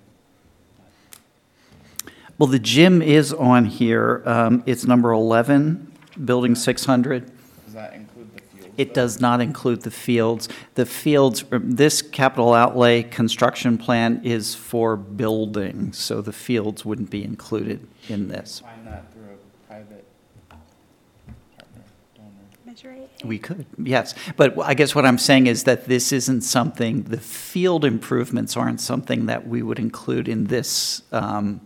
[2.40, 4.24] Well, the gym is on here.
[4.26, 5.92] Um, It's number 11,
[6.24, 7.30] Building 600.
[7.66, 8.74] Does that include the fields?
[8.78, 10.48] It does not include the fields.
[10.76, 17.26] The fields, this capital outlay construction plan is for buildings, so the fields wouldn't be
[17.26, 18.62] included in this.
[18.62, 20.06] Find that through a private
[20.48, 21.84] partner,
[22.16, 23.08] donor.
[23.26, 24.16] We could, yes.
[24.38, 28.80] But I guess what I'm saying is that this isn't something, the field improvements aren't
[28.80, 31.60] something that we would include in this um,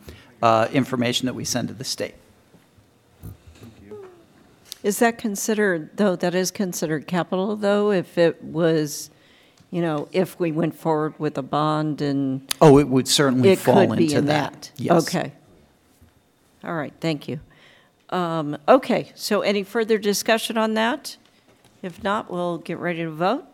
[0.43, 2.15] uh, information that we send to the state.
[4.83, 9.09] Is that considered, though, that is considered capital, though, if it was,
[9.71, 13.59] you know, if we went forward with a bond and Oh, it would certainly it
[13.59, 14.51] fall could be into in that.
[14.51, 14.71] that?
[14.75, 15.07] Yes.
[15.07, 15.31] Okay.
[16.65, 17.39] All right, thank you.
[18.09, 21.15] Um, Okay, so any further discussion on that?
[21.81, 23.45] If not, we'll get ready to vote.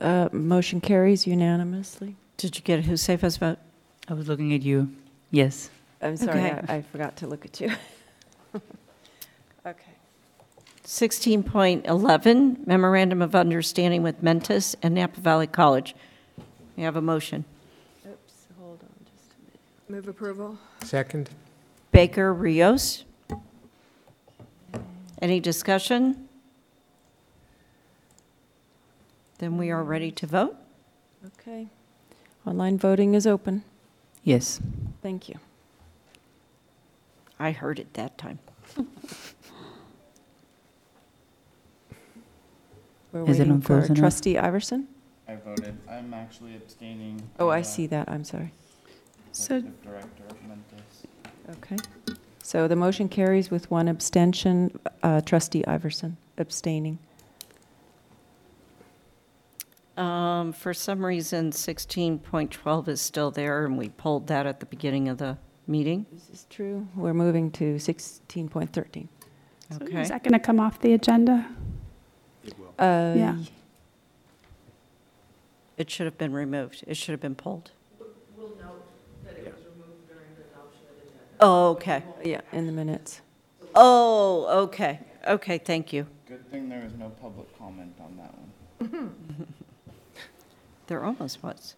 [0.00, 2.16] Uh, Motion carries unanimously.
[2.36, 3.58] Did you get a safe safest vote?
[4.08, 4.94] I was looking at you.
[5.30, 5.70] Yes.
[6.02, 6.60] I'm sorry, Okay.
[6.68, 7.72] I I forgot to look at you.
[9.66, 9.92] Okay.
[10.84, 15.94] 16.11, Memorandum of Understanding with Mentis and Napa Valley College.
[16.76, 17.46] We have a motion.
[18.06, 19.60] Oops, hold on just a minute.
[19.88, 20.58] Move approval?
[20.82, 21.30] Second?
[21.92, 23.04] Baker, Rios.
[25.22, 26.23] Any discussion?
[29.38, 30.56] Then we are ready to vote.
[31.26, 31.68] Okay.
[32.46, 33.64] Online voting is open.
[34.22, 34.60] Yes.
[35.02, 35.36] Thank you.
[37.38, 38.38] I heard it that time.
[43.12, 43.98] We're Is it waiting on for frozen up?
[43.98, 44.88] trustee Iverson?
[45.28, 45.76] I voted.
[45.88, 47.22] I'm actually abstaining.
[47.38, 48.52] Oh, I uh, see that, I'm sorry.
[49.32, 51.06] So executive Director of Mentis.
[51.50, 51.76] Okay.
[52.42, 56.98] So the motion carries with one abstention, uh, trustee Iverson abstaining.
[59.96, 65.08] Um, For some reason, 16.12 is still there, and we pulled that at the beginning
[65.08, 66.06] of the meeting.
[66.12, 66.88] This is true.
[66.96, 69.08] We're moving to 16.13.
[69.70, 70.00] So Okay.
[70.02, 71.46] Is that going to come off the agenda?
[72.78, 73.36] Uh, Yeah.
[75.76, 76.84] It should have been removed.
[76.86, 77.72] It should have been pulled.
[78.36, 78.86] We'll note
[79.24, 80.44] that it was removed during the
[81.40, 82.04] Oh, okay.
[82.24, 83.22] Yeah, in the minutes.
[83.74, 85.00] Oh, okay.
[85.26, 86.06] Okay, thank you.
[86.28, 89.14] Good thing there was no public comment on that one.
[90.94, 91.74] There almost was.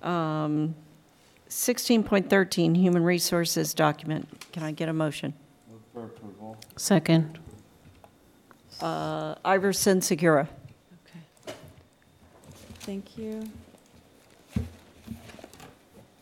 [0.00, 0.76] Um,
[1.48, 4.28] 16.13, Human Resources Document.
[4.52, 5.34] Can I get a motion?
[5.68, 6.56] Move for approval.
[6.76, 7.40] Second.
[8.80, 10.48] Uh, Iverson, Segura.
[11.04, 11.56] Okay.
[12.78, 13.42] Thank you.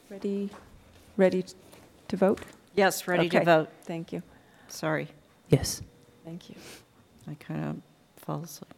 [0.09, 0.49] Ready,
[1.19, 1.45] ready
[2.09, 2.41] to vote?
[2.75, 3.45] Yes, ready to Okay.
[3.45, 3.69] vote.
[3.83, 4.23] Thank you.
[4.69, 5.09] Sorry,
[5.51, 5.83] Yes.
[6.25, 6.57] Thank you.
[7.29, 8.73] I kind of fall asleep.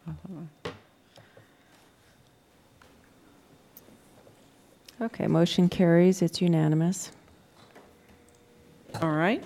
[5.01, 6.21] Okay, motion carries.
[6.21, 7.11] It's unanimous.
[9.01, 9.43] All right.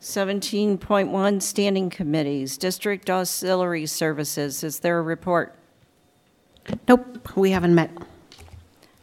[0.00, 4.64] 17.1, Standing Committees, District Auxiliary Services.
[4.64, 5.54] Is there a report?
[6.88, 7.90] Nope, we haven't met.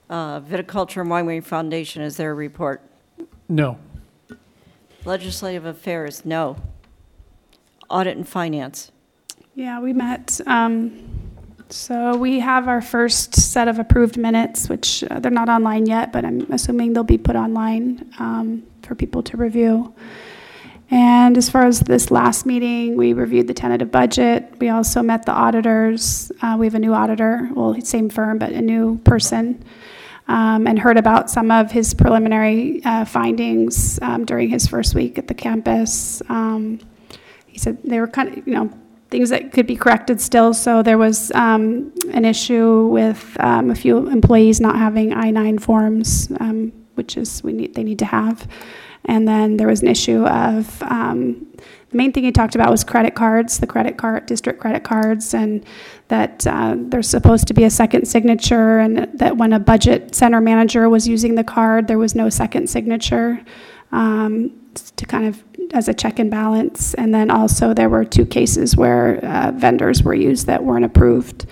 [0.09, 2.81] Uh, Viticulture and Winery Foundation, is there a report?
[3.47, 3.77] No.
[5.05, 6.57] Legislative Affairs, no.
[7.89, 8.91] Audit and Finance.
[9.53, 10.41] Yeah, we met.
[10.47, 11.16] um,
[11.69, 16.13] So we have our first set of approved minutes, which uh, they're not online yet,
[16.13, 19.93] but I'm assuming they'll be put online um, for people to review.
[20.89, 24.53] And as far as this last meeting, we reviewed the tentative budget.
[24.59, 26.31] We also met the auditors.
[26.41, 29.61] Uh, We have a new auditor, well, same firm, but a new person,
[30.29, 35.17] um, and heard about some of his preliminary uh, findings um, during his first week
[35.17, 36.21] at the campus.
[36.29, 36.79] Um,
[37.45, 38.71] he said they were kind of, you know,
[39.09, 40.53] things that could be corrected still.
[40.53, 46.31] So there was um, an issue with um, a few employees not having I-9 forms,
[46.39, 48.47] um, which is we need they need to have.
[49.05, 51.47] And then there was an issue of um,
[51.89, 55.33] the main thing he talked about was credit cards, the credit card, district credit cards,
[55.33, 55.65] and
[56.09, 60.41] that uh, there's supposed to be a second signature, and that when a budget center
[60.41, 63.39] manager was using the card, there was no second signature
[63.93, 64.51] um,
[64.97, 65.43] to kind of
[65.73, 66.93] as a check and balance.
[66.93, 71.45] And then also there were two cases where uh, vendors were used that weren't approved.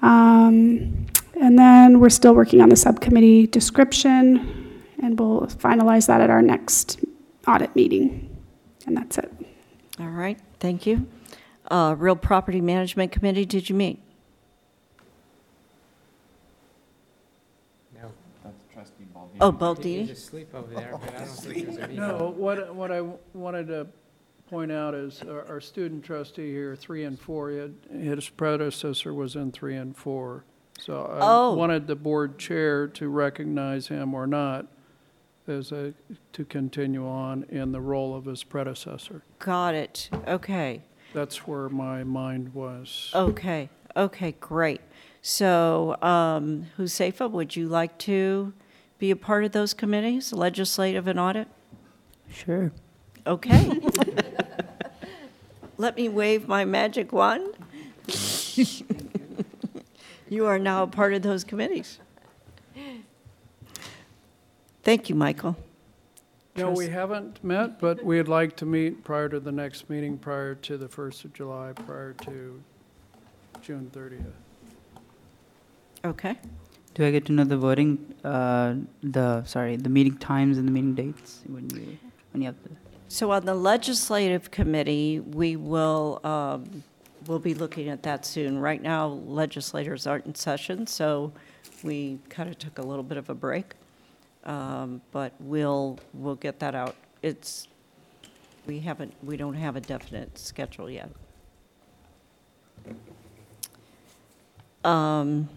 [0.00, 1.06] Um,
[1.42, 6.42] And then we're still working on the subcommittee description, and we'll finalize that at our
[6.42, 7.00] next
[7.48, 8.30] audit meeting.
[8.86, 9.30] And that's it.
[9.98, 11.06] All right, thank you.
[11.68, 13.98] Uh, Real Property Management Committee, did you meet?
[19.42, 20.16] Oh, Baldini?
[20.16, 21.96] sleep over there, but I don't think there's any.
[21.96, 23.00] No, what, what I
[23.34, 23.88] wanted to
[24.48, 29.34] point out is our, our student trustee here, three and four, had- his predecessor was
[29.34, 30.44] in three and four.
[30.78, 31.54] So I Oh.
[31.54, 34.66] wanted the board chair to recognize him or not
[35.48, 35.92] as a,
[36.34, 39.22] to continue on in the role of his predecessor.
[39.40, 40.82] Got it, okay.
[41.14, 43.10] That's where my mind was.
[43.12, 44.80] Okay, okay, great.
[45.20, 48.52] So, um, Husefa, would you like to
[49.02, 51.48] be a part of those committees, legislative and audit?
[52.32, 52.70] Sure.
[53.26, 53.80] Okay.
[55.76, 57.52] Let me wave my magic wand.
[60.28, 61.98] You are now a part of those committees.
[64.84, 65.56] Thank you, Michael.
[66.54, 70.54] No, we haven't met, but we'd like to meet prior to the next meeting, prior
[70.54, 72.62] to the 1st of July, prior to
[73.62, 74.22] June 30th.
[76.04, 76.38] Okay.
[76.94, 80.72] Do I get to know the voting, uh, the, sorry, the meeting times and the
[80.72, 81.98] meeting dates when you,
[82.32, 82.70] when you have the?
[83.08, 86.82] So on the legislative committee, we will, um,
[87.26, 88.58] we'll be looking at that soon.
[88.58, 91.32] Right now, legislators aren't in session, so
[91.82, 93.74] we kind of took a little bit of a break.
[94.44, 96.96] Um, But we'll, we'll get that out.
[97.22, 97.68] It's,
[98.66, 101.10] we haven't, we don't have a definite schedule yet.
[104.84, 105.48] Um,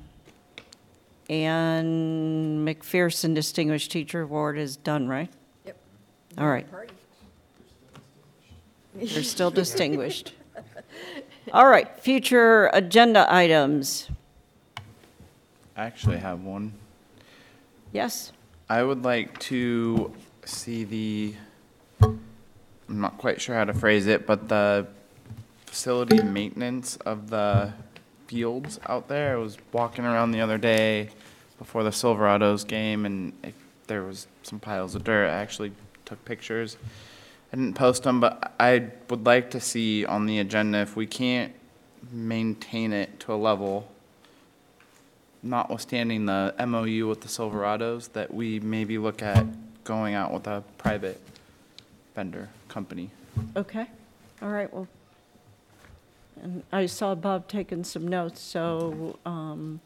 [1.30, 5.30] And McPherson Distinguished Teacher Award is done, right?
[5.66, 5.78] Yep.
[6.38, 6.70] All right.
[6.70, 6.94] Party.
[8.96, 10.34] They're still distinguished.
[11.52, 14.10] All right, future agenda items.
[15.76, 16.74] I actually have one.
[17.92, 18.32] Yes?
[18.70, 20.14] I would like to
[20.46, 21.36] see the,
[22.02, 22.20] I'm
[22.90, 24.88] not quite sure how to phrase it, but the
[25.66, 27.74] facility maintenance of the
[28.36, 29.38] fields out there.
[29.38, 31.08] I was walking around the other day
[31.58, 33.54] before the Silverados game and it,
[33.88, 35.30] there was some piles of dirt.
[35.30, 35.72] I actually
[36.04, 36.76] took pictures.
[37.54, 41.08] I didn't post them, but I would like to see on the agenda if we
[41.08, 41.54] can't
[42.12, 43.88] maintain it to a level
[45.42, 49.46] notwithstanding the MOU with the Silverados, that we maybe look at
[49.86, 51.22] going out with a private
[52.16, 53.12] vendor company.
[53.56, 53.86] Okay,
[54.42, 54.90] all right, well,
[56.42, 59.80] and I saw Bob taking some notes, so, um,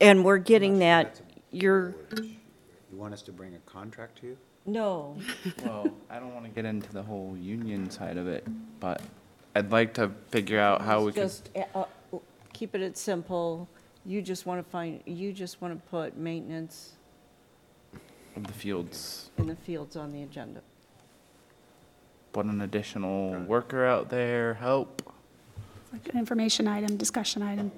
[0.00, 1.20] and we're getting that,
[1.50, 4.38] you're, You want us to bring a contract to you?
[4.66, 5.16] no,
[5.64, 8.46] Well, I don't want to get into the whole union side of it,
[8.78, 9.02] but
[9.54, 11.22] I'd like to figure out how we could.
[11.22, 11.64] just, uh,
[12.12, 12.18] uh,
[12.52, 13.68] keep it simple.
[14.06, 16.92] You just want to find, you just want to put maintenance
[18.36, 20.62] Of the fields, in the fields on the agenda.
[22.32, 25.02] Put an additional worker out there, help.
[25.92, 27.72] Like an information item, discussion item,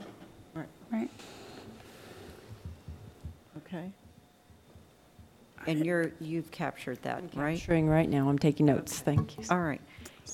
[0.55, 0.67] Right.
[0.91, 1.11] right?
[3.59, 3.91] Okay.
[5.67, 7.57] And you're, you've captured that, right?
[7.57, 9.45] Capturing right now, I'm taking notes, thank you.
[9.51, 9.81] All right.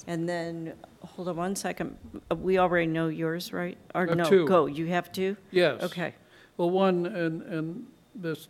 [0.07, 0.73] And then,
[1.05, 1.97] hold on one second.
[2.31, 3.77] Uh, We already know yours, right?
[3.95, 4.47] Or I have no, two.
[4.47, 5.37] go, you have two?
[5.51, 5.83] Yes.
[5.83, 6.15] Okay.
[6.57, 8.49] Well, one, and, and this,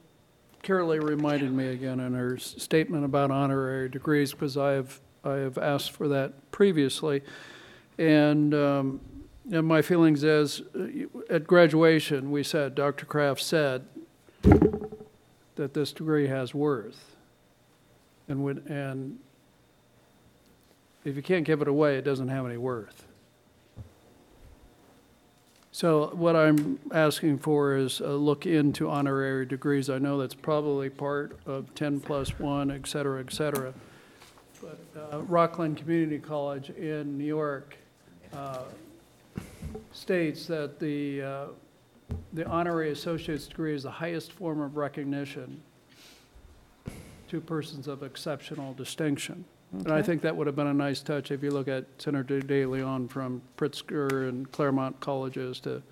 [0.63, 5.35] Carolee reminded me again in her s- statement about honorary degrees, because I have, I
[5.35, 7.23] have asked for that previously.
[7.99, 9.01] And, um,
[9.53, 13.07] and my feelings is, uh, at graduation, we said, Dr.
[13.07, 13.87] Kraft said
[14.43, 17.17] that this degree has worth.
[18.29, 19.19] And would, and
[21.05, 23.05] if you can't give it away, it doesn't have any worth.
[25.73, 29.89] So what I'm asking for is a look into honorary degrees.
[29.89, 33.73] I know that's probably part of 10 plus 1, et cetera, et cetera.
[34.61, 34.79] But
[35.15, 37.77] uh, Rockland Community College in New York
[38.33, 38.63] uh,
[39.93, 41.45] states that the, uh,
[42.33, 45.61] the honorary associate's degree is the highest form of recognition
[47.29, 49.45] to persons of exceptional distinction.
[49.73, 50.07] And I Okay.
[50.07, 53.07] think that would have been a nice touch if you look at Senator De Leon
[53.09, 55.83] from Pitzer and Claremont colleges to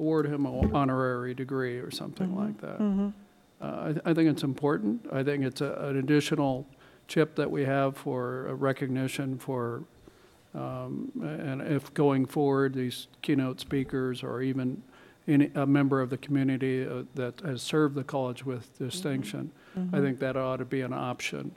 [0.00, 2.80] award him an honorary degree or something like that.
[2.80, 3.12] Mhm.
[3.60, 5.06] Uh, I, th- I think it's important.
[5.12, 6.66] I think it's a, an additional
[7.08, 9.84] chip that we have for recognition for,
[10.54, 14.82] um, and if going forward, these keynote speakers or even
[15.28, 19.78] any, a member of the community uh, that has served the college with distinction, I
[19.78, 20.02] Mhm.
[20.02, 21.52] think that ought to be an option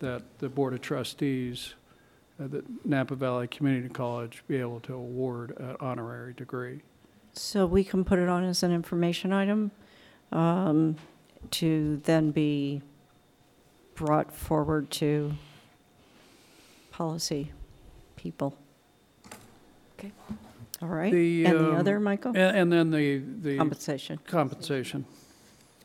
[0.00, 1.74] that the Board of Trustees,
[2.38, 6.80] uh, that Napa Valley Community College be able to award an honorary degree.
[7.32, 9.70] So we can put it on as an information item
[10.32, 10.96] um,
[11.50, 12.82] to then be
[14.00, 15.30] brought forward to
[16.90, 17.52] policy
[18.16, 18.56] people.
[19.98, 20.10] Okay.
[20.80, 21.12] All right.
[21.12, 22.32] The, And the um, other, Michael?
[22.34, 23.58] a- And then the, the.
[23.58, 24.18] Compensation.
[24.26, 25.04] Compensation.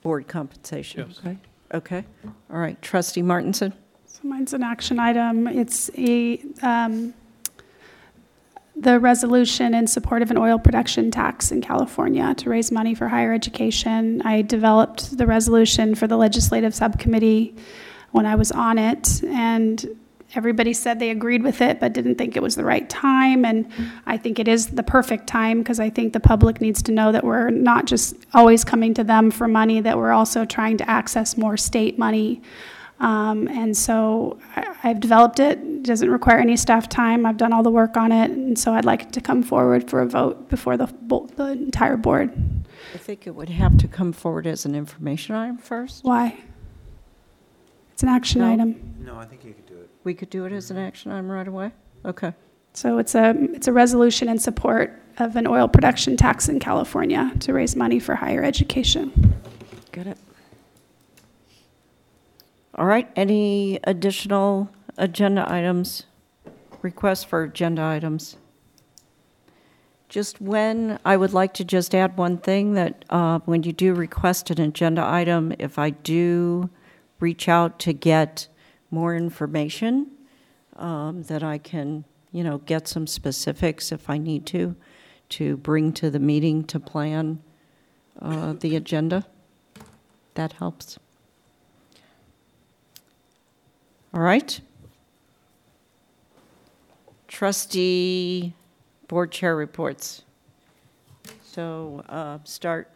[0.01, 1.05] Board compensation.
[1.09, 1.19] Yes.
[1.19, 1.37] Okay.
[1.73, 2.05] Okay.
[2.49, 2.81] All right.
[2.81, 3.73] Trustee Martinson?
[4.07, 5.45] So mine's an action item.
[5.47, 7.13] It's a, um,
[8.77, 13.09] the resolution in support of an oil production tax in California to raise money for
[13.09, 14.21] higher education.
[14.23, 17.55] I developed the resolution for the legislative subcommittee
[18.15, 19.85] when I was on it, and
[20.33, 23.45] everybody said they agreed with it, but didn't think it was the right time.
[23.45, 23.69] And
[24.05, 27.11] I think it is the perfect time, because I think the public needs to know
[27.11, 30.89] that we're not just always coming to them for money, that we're also trying to
[30.89, 32.41] access more state money.
[33.01, 35.59] Um, and so I, I've developed it.
[35.59, 37.25] It doesn't require any staff time.
[37.25, 40.01] I've done all the work on it, and so I'd like to come forward for
[40.01, 40.87] a vote before the,
[41.35, 42.31] the entire board.
[42.93, 46.05] I think it would have to come forward as an information item first.
[46.05, 46.39] Why?
[47.95, 48.51] It's an action No.
[48.51, 48.75] item.
[48.99, 49.89] No, I think you could do it.
[50.03, 51.71] We could do it as an action item right away?
[52.03, 52.33] Okay.
[52.73, 57.31] So it's a, it's a resolution in support of an oil production tax in California
[57.39, 59.33] to raise money for higher education.
[59.93, 60.17] Got it.
[62.77, 63.09] All right.
[63.15, 66.03] Any additional agenda items?
[66.81, 68.35] Requests for agenda items?
[70.09, 73.93] Just when, I would like to just add one thing, that uh, when you do
[73.93, 76.69] request an agenda item, if I do
[77.19, 78.47] reach out to get
[78.91, 80.11] more information,
[80.75, 84.75] um, that I can, you know, get some specifics if I need to,
[85.29, 87.41] to bring to the meeting to plan
[88.21, 89.25] uh, the agenda.
[90.35, 90.99] That helps.
[94.13, 94.59] All right.
[97.27, 98.53] Trustee
[99.07, 100.23] Board Chair reports.
[101.43, 102.89] So uh, start,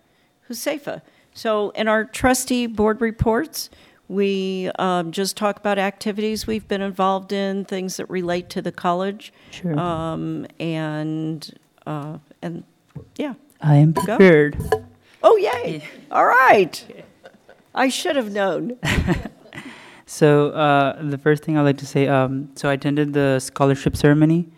[0.50, 1.02] Husefa.
[1.34, 3.70] So in our trustee board reports,
[4.10, 8.72] we um, just talk about activities we've been involved in, things that relate to the
[8.72, 9.32] college.
[9.52, 9.80] Sure.
[9.80, 11.58] Um, And,
[11.88, 12.64] uh, and,
[13.16, 13.36] yeah.
[13.62, 14.02] I am Go.
[14.02, 14.58] prepared.
[15.24, 15.84] Oh, yay.
[16.12, 17.06] All right.
[17.74, 18.78] I should have known.
[20.12, 23.96] So uh, the first thing I'd like to say, um, so I attended the scholarship
[23.96, 24.50] ceremony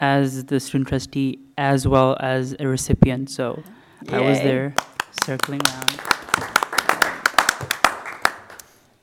[0.00, 3.30] as the student trustee as well as a recipient.
[3.30, 3.62] So
[4.08, 4.74] I was there
[5.24, 6.09] circling around.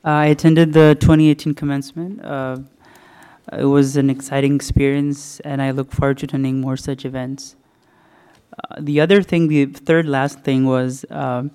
[0.04, 2.24] I attended the 2018 commencement.
[2.24, 2.58] Uh,
[3.52, 7.56] it was an exciting experience, and I look forward to attending more such events.
[8.52, 11.50] Uh, the other thing, the third last thing was um,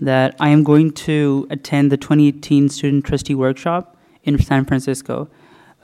[0.00, 5.28] that I am going to attend the 2018 Student Trustee Workshop in San Francisco,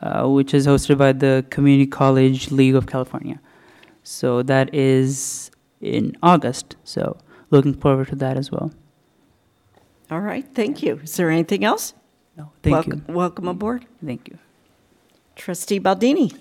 [0.03, 3.41] uh, which is hosted by the Community College League of California.
[4.03, 6.77] So that is in August.
[6.85, 7.17] So
[7.51, 8.73] looking forward to that as well.
[10.11, 11.01] All right, thank you.
[11.03, 11.95] Is there anything else?
[12.37, 13.15] No, thank welcome, you.
[13.15, 13.87] Welcome aboard.
[14.05, 14.39] Thank you.
[15.37, 16.33] Trustee Baldini.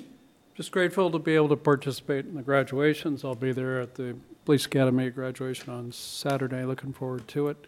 [0.55, 3.23] Just grateful to be able to participate in the graduations.
[3.23, 4.15] I'll be there at the
[4.45, 6.65] Police Academy graduation on Saturday.
[6.65, 7.65] Looking forward to it.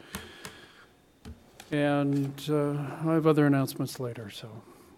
[1.71, 2.73] And uh,
[3.09, 4.49] I have other announcements later, so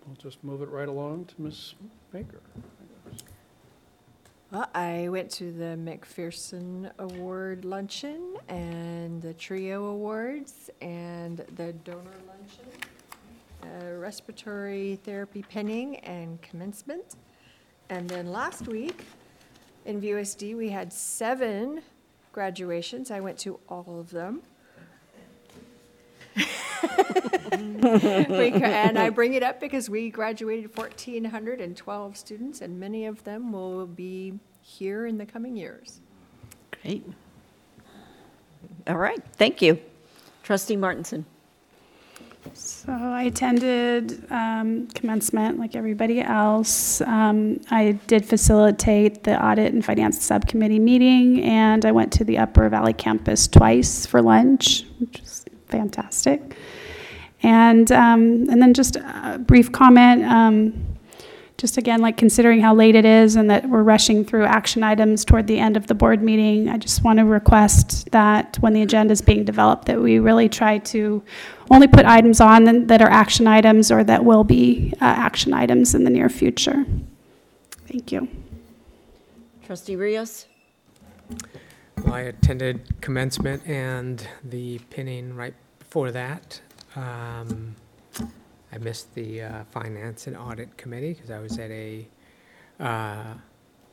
[0.05, 1.75] we'll just move it right along to Ms.
[2.11, 2.41] Baker.
[4.51, 12.11] Well, I went to the McPherson Award luncheon and the Trio Awards and the donor
[12.27, 12.65] luncheon,
[13.65, 17.15] uh, respiratory therapy penning and commencement.
[17.89, 19.05] And then last week
[19.85, 21.81] in VUSD, we had seven
[22.31, 23.11] graduations.
[23.11, 24.41] I went to all of them.
[27.55, 33.51] We And I bring it up because we graduated 1,412 students, and many of them
[33.51, 36.01] will be here in the coming years.
[36.81, 37.05] Great.
[38.87, 39.79] All right, thank you.
[40.43, 41.25] Trustee Martinson.
[42.53, 47.01] So I attended um, commencement like everybody else.
[47.01, 52.37] Um, I did facilitate the audit and finance subcommittee meeting, and I went to the
[52.37, 56.55] Upper Valley campus twice for lunch, which was fantastic.
[57.43, 60.23] And um, and then just a brief comment.
[61.57, 65.23] Just again, like considering how late it is and that we're rushing through action items
[65.23, 68.81] toward the end of the board meeting, I just want to request that when the
[68.81, 71.23] agenda is being developed, that we really try to
[71.71, 75.53] only put items on that- that are action items or that will be uh, action
[75.53, 76.85] items in the near future.
[77.87, 78.27] Thank you.
[79.65, 80.47] Trustee Rios.
[82.03, 86.59] Well, I attended commencement and the pinning right before that.
[86.97, 87.75] Um,
[88.75, 92.05] I missed the uh, Finance and Audit Committee because I was at a
[92.77, 93.23] uh,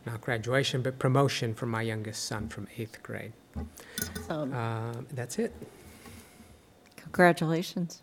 [0.04, 3.32] not graduation, but promotion for my youngest son from eighth grade.
[4.28, 5.52] Um, Uh, That's it.
[6.96, 8.02] Congratulations.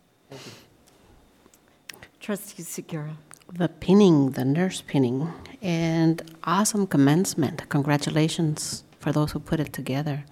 [2.21, 3.17] Trustee Segura.
[3.51, 7.67] The pinning, the nurse pinning, and awesome commencement.
[7.67, 10.23] Congratulations for those who put it together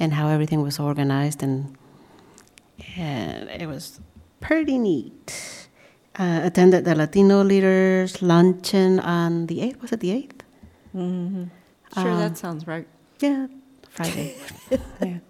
[0.00, 1.76] and how everything was organized and,
[2.96, 4.00] and it was
[4.40, 5.57] pretty neat.
[6.18, 9.80] Uh, attended the Latino Leaders Luncheon on the 8th.
[9.82, 10.40] Was it the 8th?
[10.96, 11.44] Mm-hmm.
[11.94, 12.86] Sure, Um, that sounds right.
[13.20, 13.46] Yeah,
[13.88, 14.34] Friday.
[15.00, 15.18] yeah.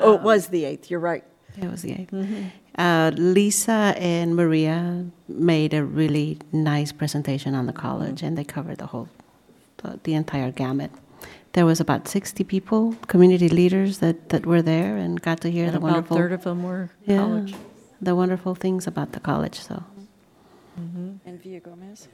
[0.00, 1.24] Oh, it was the 8th, you're right.
[1.60, 2.10] It was the 8th.
[2.12, 2.50] Mhm.
[2.78, 8.78] Uh, Lisa and Maria made a really nice presentation on the college, and they covered
[8.78, 9.08] the whole,
[9.78, 10.92] the, the entire gamut.
[11.54, 15.64] There was about 60 people, community leaders that, that were there and got to hear
[15.64, 16.16] And the about wonderful.
[16.16, 17.54] third of them were yeah, college.
[18.00, 19.58] The wonderful things about the college.
[19.60, 19.82] So
[20.76, 22.08] And Villa Gomez?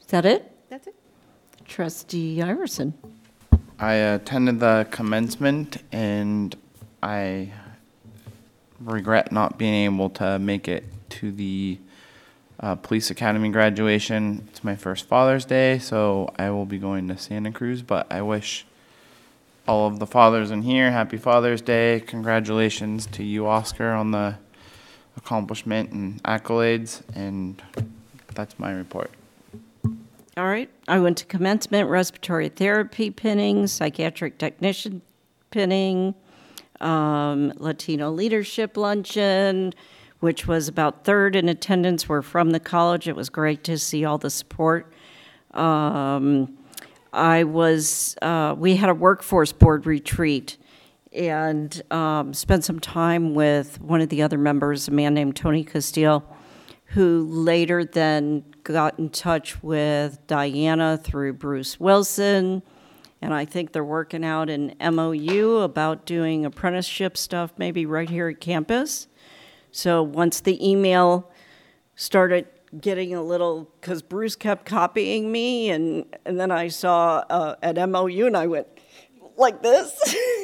[0.00, 0.50] Is that it?
[0.68, 0.94] That's it.
[1.64, 2.94] Trustee Iverson.
[3.78, 6.54] I attended the commencement and
[7.02, 7.52] I
[8.80, 11.78] regret not being able to make it to the
[12.60, 14.46] uh, police academy graduation.
[14.50, 17.82] It's my first Father's Day, so I will be going to Santa Cruz.
[17.82, 18.66] But I wish
[19.66, 22.00] all of the fathers in here happy Father's Day.
[22.06, 24.36] Congratulations to you, Oscar, on the
[25.16, 27.02] accomplishment and accolades.
[27.14, 27.60] And
[28.34, 29.10] that's my report.
[30.36, 30.68] All right.
[30.88, 35.00] I went to commencement, respiratory therapy pinning, psychiatric technician
[35.50, 36.14] pinning,
[36.80, 39.72] um, Latino leadership luncheon,
[40.18, 43.06] which was about third in attendance, were from the college.
[43.06, 44.92] It was great to see all the support.
[45.52, 46.58] Um,
[47.14, 50.58] I was, uh, we had a workforce board retreat
[51.12, 55.62] and um, spent some time with one of the other members, a man named Tony
[55.62, 56.24] Castile,
[56.86, 62.62] who later then got in touch with Diana through Bruce Wilson.
[63.22, 68.28] And I think they're working out an MOU about doing apprenticeship stuff, maybe right here
[68.28, 69.06] at campus.
[69.70, 71.30] So once the email
[71.96, 72.46] started
[72.80, 77.90] getting a little, because Bruce kept copying me, and, and then I saw uh, an
[77.90, 78.68] MOU and I went,
[79.36, 79.92] like this.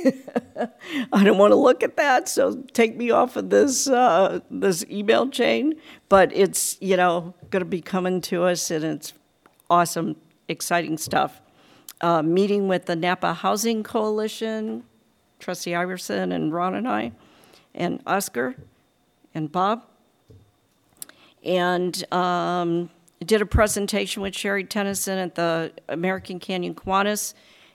[1.13, 4.85] I don't want to look at that, so take me off of this uh, this
[4.91, 5.75] email chain.
[6.09, 9.13] But it's you know going to be coming to us, and it's
[9.69, 10.17] awesome,
[10.49, 11.41] exciting stuff.
[12.01, 14.85] Uh, meeting with the Napa Housing Coalition,
[15.39, 17.13] Trustee Iverson and Ron and I,
[17.75, 18.55] and Oscar,
[19.35, 19.85] and Bob,
[21.45, 22.91] and um,
[23.25, 27.35] did a presentation with Sherry Tennyson at the American Canyon Kiwanis.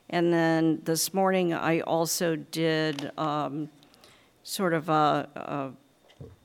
[0.09, 3.69] And then this morning, I also did um,
[4.43, 5.71] sort of a, a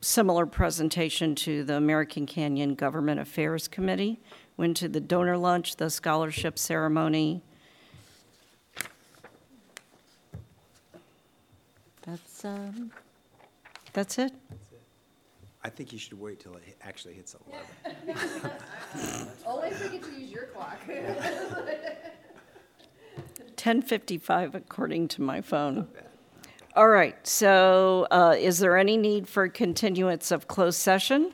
[0.01, 4.19] similar presentation to the American Canyon Government Affairs Committee.
[4.57, 7.41] Went to the donor lunch, the scholarship ceremony.
[12.01, 12.91] That's, um,
[13.93, 14.33] that's it.
[15.63, 17.35] I think you should wait till it actually hits
[18.15, 18.17] 11.
[19.45, 20.79] Only if we get to use your clock.
[23.55, 25.87] 10:55 according to my phone.
[26.75, 31.33] All right, so uh, is there any need for continuance of closed session?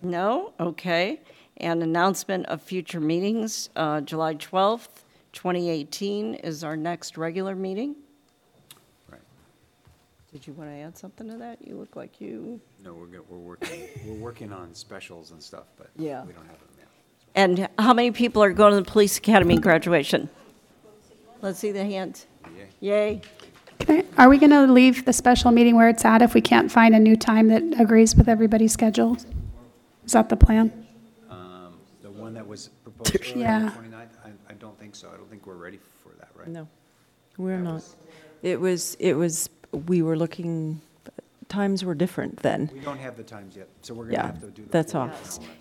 [0.00, 0.52] No?
[0.60, 1.20] Okay.
[1.56, 5.02] And announcement of future meetings, uh, July 12th,
[5.32, 7.96] 2018 is our next regular meeting.
[10.32, 10.40] Right.
[10.40, 11.66] Did you want to add something to that?
[11.66, 15.64] You look like you, No, we're, go- we're working, we're working on specials and stuff,
[15.76, 16.16] but we Yeah.
[16.20, 16.88] don't have them yet.
[17.34, 20.28] and how many people are going to the police academy graduation?
[21.40, 22.26] Let's see the hands.
[22.80, 23.22] Yay.
[23.80, 26.70] Okay, Are we going to leave the special meeting where it's at if we can't
[26.70, 29.16] find a new time that agrees with everybody's schedule?
[30.04, 30.86] Is that the plan?
[31.30, 33.70] Um, The one that was proposed earlier, the Yeah.
[33.76, 35.08] 29th, I, I don't think so.
[35.12, 36.48] I don't think we're ready for that, right?
[36.48, 36.66] No,
[37.36, 37.82] we're not.
[38.42, 40.80] It was, it was, we were looking,
[41.48, 42.70] times were different then.
[42.72, 44.68] We don't have the times yet, so we're Yeah, gonna have to do the.
[44.70, 45.10] that's floor all.
[45.10, 45.16] and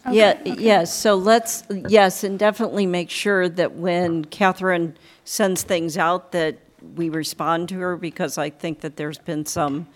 [0.05, 0.47] all that.
[0.47, 6.31] Yeah, yes, so let's, yes, and definitely make sure that when Catherine sends things out,
[6.31, 6.57] that
[6.95, 9.88] we respond to her, because I think that there's been some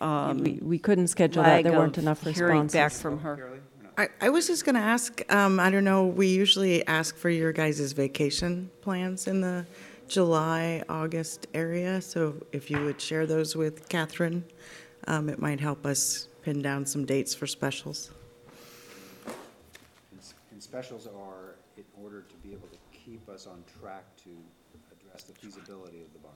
[0.00, 2.74] We, we couldn't schedule that, there weren't of enough hearing responses.
[2.74, 3.60] back from her.
[3.96, 7.30] I, I was just going to ask, um, I don't know, we usually ask for
[7.30, 9.64] your guys' vacation plans in the
[10.08, 12.00] July, August area.
[12.00, 14.44] So if you would share those with Catherine,
[15.06, 18.10] um, it might help us pin down some dates for specials.
[19.26, 24.04] And s- And specials are in order to be able to keep us on track
[24.24, 24.30] to
[24.92, 26.34] address the feasibility of the bond.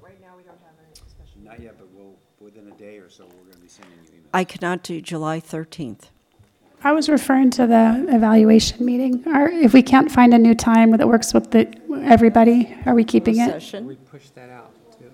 [0.00, 1.40] Right now, we don't have any special.
[1.42, 4.30] Not yet, but we'll, within a day or so, we're gonna be sending you emails.
[4.32, 6.10] I cannot do July 13th.
[6.82, 9.22] I was referring to the evaluation meeting.
[9.26, 11.68] Or if we can't find a new time that works with the,
[12.04, 13.50] everybody, are we keeping it?
[13.50, 13.86] Session.
[13.86, 15.10] We push that out too.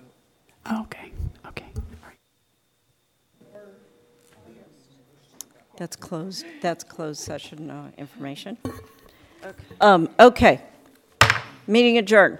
[0.67, 1.11] Oh, Okay,
[1.47, 1.65] okay.
[5.75, 8.57] That's closed, that's closed session uh, information.
[9.81, 10.61] Um, Okay.
[11.69, 12.39] Meeting adjourned.